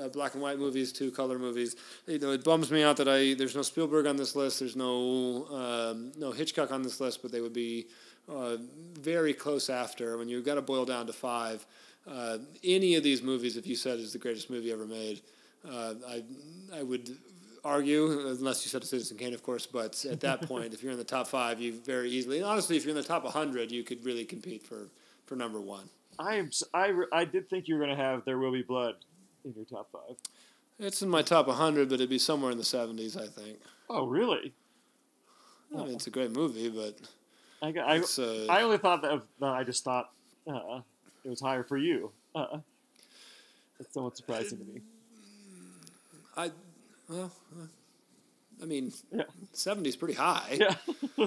uh, 0.00 0.08
black 0.08 0.34
and 0.34 0.42
white 0.42 0.58
movies, 0.58 0.92
two 0.92 1.10
color 1.10 1.38
movies. 1.38 1.76
You 2.06 2.18
know, 2.18 2.32
it 2.32 2.44
bums 2.44 2.70
me 2.70 2.82
out 2.82 2.96
that 2.98 3.08
I 3.08 3.34
there's 3.34 3.54
no 3.56 3.62
Spielberg 3.62 4.06
on 4.06 4.16
this 4.16 4.36
list. 4.36 4.60
There's 4.60 4.76
no 4.76 5.46
um, 5.50 6.12
no 6.16 6.30
Hitchcock 6.30 6.72
on 6.72 6.82
this 6.82 7.00
list, 7.00 7.22
but 7.22 7.32
they 7.32 7.40
would 7.40 7.52
be 7.52 7.88
uh, 8.28 8.56
very 9.00 9.34
close 9.34 9.70
after. 9.70 10.16
When 10.18 10.28
you've 10.28 10.44
got 10.44 10.56
to 10.56 10.62
boil 10.62 10.84
down 10.84 11.06
to 11.06 11.12
five, 11.12 11.66
uh, 12.08 12.38
any 12.64 12.94
of 12.94 13.02
these 13.02 13.22
movies, 13.22 13.56
if 13.56 13.66
you 13.66 13.76
said 13.76 13.98
is 13.98 14.12
the 14.12 14.18
greatest 14.18 14.50
movie 14.50 14.72
ever 14.72 14.86
made, 14.86 15.20
uh, 15.68 15.94
I 16.08 16.22
I 16.74 16.82
would 16.82 17.16
argue, 17.64 18.28
unless 18.28 18.64
you 18.64 18.70
said 18.70 18.84
Citizen 18.84 19.16
Kane, 19.16 19.34
of 19.34 19.42
course. 19.42 19.66
But 19.66 20.04
at 20.04 20.20
that 20.20 20.42
point, 20.48 20.72
if 20.72 20.82
you're 20.82 20.92
in 20.92 20.98
the 20.98 21.04
top 21.04 21.26
five, 21.26 21.60
you 21.60 21.72
very 21.72 22.10
easily, 22.10 22.38
and 22.38 22.46
honestly, 22.46 22.76
if 22.76 22.84
you're 22.84 22.96
in 22.96 23.00
the 23.00 23.06
top 23.06 23.24
100, 23.24 23.70
you 23.70 23.82
could 23.82 24.04
really 24.04 24.24
compete 24.24 24.62
for 24.62 24.88
for 25.26 25.36
number 25.36 25.60
one. 25.60 25.88
I 26.18 26.36
am. 26.36 26.50
I, 26.74 26.92
I 27.12 27.24
did 27.24 27.48
think 27.48 27.68
you 27.68 27.74
were 27.74 27.84
going 27.84 27.96
to 27.96 28.02
have 28.02 28.24
There 28.24 28.38
Will 28.38 28.52
Be 28.52 28.62
Blood 28.62 28.94
in 29.44 29.54
your 29.54 29.64
top 29.64 29.90
five. 29.92 30.16
It's 30.78 31.02
in 31.02 31.08
my 31.08 31.22
top 31.22 31.48
100, 31.48 31.88
but 31.88 31.96
it'd 31.96 32.08
be 32.08 32.18
somewhere 32.18 32.52
in 32.52 32.58
the 32.58 32.64
70s, 32.64 33.20
I 33.20 33.26
think. 33.26 33.58
Oh, 33.90 34.06
really? 34.06 34.52
I 35.74 35.78
mean, 35.84 35.94
it's 35.94 36.06
a 36.06 36.10
great 36.10 36.30
movie, 36.30 36.68
but 36.68 36.96
I, 37.60 37.68
I, 37.78 37.98
uh, 37.98 38.46
I 38.48 38.62
only 38.62 38.78
thought 38.78 39.02
that. 39.02 39.22
No, 39.40 39.48
I 39.48 39.64
just 39.64 39.84
thought 39.84 40.10
uh, 40.46 40.80
it 41.28 41.30
was 41.30 41.40
higher 41.42 41.62
for 41.62 41.76
you. 41.76 42.10
Uh, 42.34 42.58
that's 43.78 43.92
somewhat 43.92 44.16
surprising 44.16 44.58
to 44.58 44.64
me. 44.64 44.80
I 46.36 46.50
well, 47.08 47.30
uh, 47.60 47.66
I 48.62 48.64
mean, 48.64 48.92
Yeah. 49.12 49.24
70 49.52 49.88
is 49.90 49.96
pretty 49.96 50.14
high, 50.14 50.58
Yeah. 50.58 51.26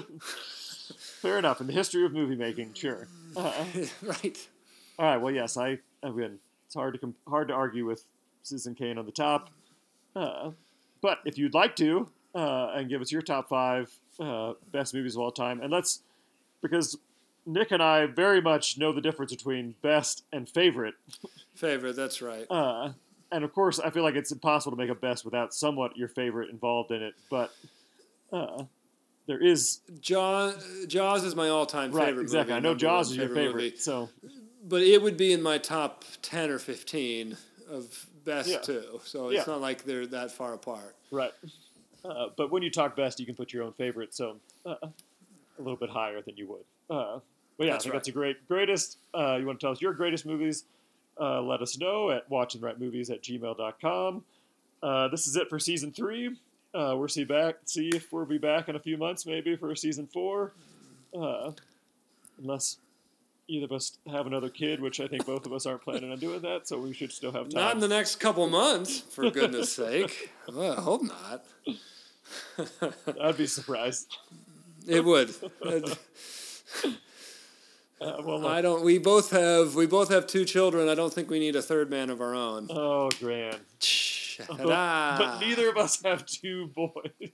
Fair 0.96 1.38
enough. 1.38 1.60
In 1.60 1.68
the 1.68 1.72
history 1.72 2.04
of 2.04 2.12
movie 2.12 2.34
making, 2.34 2.74
sure. 2.74 3.06
Uh, 3.36 3.52
right? 4.02 4.48
all 4.98 5.06
right. 5.06 5.16
Well, 5.18 5.32
yes. 5.32 5.56
I 5.56 5.78
again, 6.02 6.40
it's 6.66 6.74
hard 6.74 6.94
to 6.94 6.98
com- 6.98 7.14
hard 7.28 7.46
to 7.48 7.54
argue 7.54 7.86
with 7.86 8.04
Citizen 8.42 8.74
Kane 8.74 8.98
on 8.98 9.06
the 9.06 9.12
top. 9.12 9.50
Uh, 10.16 10.50
but 11.00 11.18
if 11.24 11.38
you'd 11.38 11.54
like 11.54 11.76
to, 11.76 12.08
uh, 12.34 12.72
and 12.74 12.88
give 12.88 13.00
us 13.00 13.12
your 13.12 13.22
top 13.22 13.48
five 13.48 13.90
uh, 14.18 14.54
best 14.72 14.94
movies 14.94 15.14
of 15.14 15.22
all 15.22 15.30
time, 15.30 15.60
and 15.60 15.70
let's 15.70 16.02
because 16.60 16.98
Nick 17.46 17.70
and 17.72 17.82
I 17.82 18.06
very 18.06 18.40
much 18.40 18.78
know 18.78 18.92
the 18.92 19.00
difference 19.00 19.32
between 19.34 19.74
best 19.82 20.24
and 20.32 20.48
favorite. 20.48 20.94
Favorite, 21.54 21.96
that's 21.96 22.22
right. 22.22 22.46
Uh, 22.50 22.92
and 23.30 23.44
of 23.44 23.52
course, 23.52 23.78
I 23.80 23.90
feel 23.90 24.02
like 24.02 24.14
it's 24.14 24.30
impossible 24.32 24.76
to 24.76 24.80
make 24.82 24.90
a 24.90 24.94
best 24.98 25.24
without 25.24 25.52
somewhat 25.54 25.96
your 25.96 26.08
favorite 26.08 26.50
involved 26.50 26.90
in 26.92 27.02
it. 27.02 27.14
But 27.30 27.50
uh, 28.32 28.64
there 29.26 29.42
is 29.42 29.80
Jaws, 30.00 30.86
Jaws 30.86 31.24
is 31.24 31.34
my 31.34 31.48
all-time 31.48 31.90
right 31.92 32.06
favorite. 32.06 32.22
exactly. 32.22 32.52
Movie, 32.54 32.56
I 32.58 32.60
know 32.60 32.68
number 32.70 32.80
Jaws 32.80 33.10
is 33.10 33.16
your 33.16 33.28
favorite, 33.28 33.54
movie. 33.64 33.76
so 33.78 34.08
but 34.64 34.82
it 34.82 35.02
would 35.02 35.16
be 35.16 35.32
in 35.32 35.42
my 35.42 35.58
top 35.58 36.04
10 36.22 36.50
or 36.50 36.58
15 36.58 37.36
of 37.68 38.06
best 38.24 38.48
Yeah. 38.48 38.58
too. 38.58 39.00
So 39.04 39.28
it's 39.30 39.46
Yeah. 39.46 39.52
not 39.54 39.60
like 39.60 39.84
they're 39.84 40.06
that 40.08 40.30
far 40.30 40.54
apart. 40.54 40.94
right. 41.10 41.32
Uh, 42.04 42.26
but 42.36 42.50
when 42.50 42.62
you 42.62 42.70
talk 42.70 42.96
best, 42.96 43.20
you 43.20 43.26
can 43.26 43.34
put 43.36 43.52
your 43.52 43.62
own 43.62 43.72
favorite, 43.74 44.12
so 44.14 44.40
uh, 44.66 44.74
a 44.82 44.92
little 45.58 45.76
bit 45.76 45.88
higher 45.90 46.20
than 46.22 46.36
you 46.36 46.48
would. 46.48 46.64
Uh, 46.90 47.18
but 47.58 47.66
yeah, 47.66 47.72
That's 47.72 47.82
I 47.82 47.84
think 47.84 47.92
right. 47.92 47.98
that's 47.98 48.08
a 48.08 48.12
great 48.12 48.48
greatest. 48.48 48.98
Uh, 49.14 49.36
you 49.38 49.46
want 49.46 49.60
to 49.60 49.64
tell 49.64 49.72
us 49.72 49.80
your 49.80 49.92
greatest 49.92 50.26
movies? 50.26 50.64
Uh, 51.20 51.40
let 51.42 51.60
us 51.60 51.78
know 51.78 52.10
at 52.10 52.28
watchingtherightmovies 52.30 53.10
at 53.10 53.22
gmail.com. 53.22 54.24
Uh, 54.82 55.08
this 55.08 55.26
is 55.26 55.36
it 55.36 55.48
for 55.48 55.58
season 55.58 55.92
three. 55.92 56.28
Uh, 56.74 56.94
we'll 56.96 57.06
see 57.08 57.24
back. 57.24 57.56
See 57.66 57.90
if 57.90 58.12
we'll 58.12 58.24
be 58.24 58.38
back 58.38 58.68
in 58.68 58.76
a 58.76 58.80
few 58.80 58.96
months, 58.96 59.26
maybe 59.26 59.54
for 59.56 59.74
season 59.76 60.06
four, 60.06 60.52
uh, 61.16 61.52
unless 62.38 62.78
either 63.46 63.66
of 63.66 63.72
us 63.72 63.98
have 64.10 64.26
another 64.26 64.48
kid, 64.48 64.80
which 64.80 64.98
I 64.98 65.06
think 65.06 65.26
both 65.26 65.44
of 65.44 65.52
us 65.52 65.66
aren't 65.66 65.82
planning 65.82 66.10
on 66.10 66.18
doing 66.18 66.40
that. 66.40 66.66
So 66.66 66.78
we 66.78 66.94
should 66.94 67.12
still 67.12 67.32
have 67.32 67.50
time. 67.50 67.60
Not 67.62 67.74
in 67.74 67.80
the 67.80 67.88
next 67.88 68.16
couple 68.16 68.48
months, 68.48 69.00
for 69.00 69.30
goodness 69.30 69.70
sake. 69.76 70.30
Well, 70.52 70.72
I 70.72 70.80
hope 70.80 71.02
not. 71.02 71.44
I'd 73.20 73.36
be 73.36 73.46
surprised. 73.46 74.16
It 74.88 75.04
would. 75.04 75.34
Uh, 78.00 78.20
well, 78.24 78.46
I 78.48 78.60
don't. 78.60 78.82
We 78.82 78.98
both 78.98 79.30
have. 79.30 79.76
We 79.76 79.86
both 79.86 80.10
have 80.10 80.26
two 80.26 80.44
children. 80.44 80.88
I 80.88 80.96
don't 80.96 81.14
think 81.14 81.30
we 81.30 81.38
need 81.38 81.54
a 81.54 81.62
third 81.62 81.88
man 81.88 82.10
of 82.10 82.20
our 82.20 82.34
own. 82.34 82.66
oh, 82.68 83.08
grand. 83.20 83.60
But, 84.48 84.56
Ta-da. 84.56 85.18
but 85.18 85.40
neither 85.40 85.68
of 85.68 85.76
us 85.76 86.02
have 86.02 86.26
two 86.26 86.66
boys. 86.74 86.92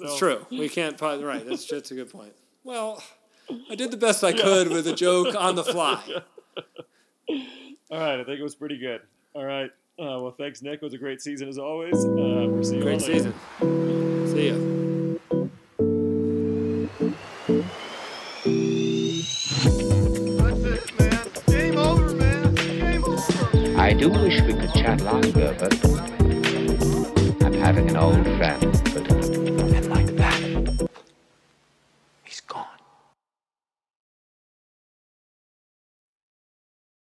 So. 0.00 0.04
It's 0.06 0.18
true. 0.18 0.46
We 0.50 0.68
can't. 0.70 0.98
Right. 1.00 1.44
That's 1.46 1.64
just 1.64 1.90
a 1.90 1.94
good 1.94 2.10
point. 2.10 2.32
Well, 2.64 3.02
I 3.70 3.74
did 3.74 3.90
the 3.90 3.98
best 3.98 4.24
I 4.24 4.32
could 4.32 4.68
with 4.68 4.86
a 4.86 4.94
joke 4.94 5.34
on 5.34 5.56
the 5.56 5.64
fly. 5.64 6.02
All 7.90 7.98
right, 7.98 8.18
I 8.18 8.24
think 8.24 8.40
it 8.40 8.42
was 8.42 8.54
pretty 8.54 8.78
good. 8.78 9.02
All 9.34 9.44
right. 9.44 9.70
Uh, 9.98 10.20
well, 10.20 10.34
thanks, 10.38 10.62
Nick. 10.62 10.74
It 10.74 10.82
was 10.82 10.94
a 10.94 10.98
great 10.98 11.20
season 11.20 11.48
as 11.48 11.58
always. 11.58 12.02
Uh, 12.04 12.46
we'll 12.48 12.64
see 12.64 12.76
you 12.76 12.82
Great 12.82 13.02
season. 13.02 13.34
See 14.28 14.48
ya. 14.48 14.79
I 23.90 23.92
do 23.92 24.08
wish 24.08 24.40
we 24.42 24.54
could 24.54 24.72
chat 24.72 25.00
longer, 25.00 25.52
but 25.58 25.74
I'm 27.44 27.52
having 27.54 27.90
an 27.90 27.96
old 27.96 28.24
friend 28.38 28.89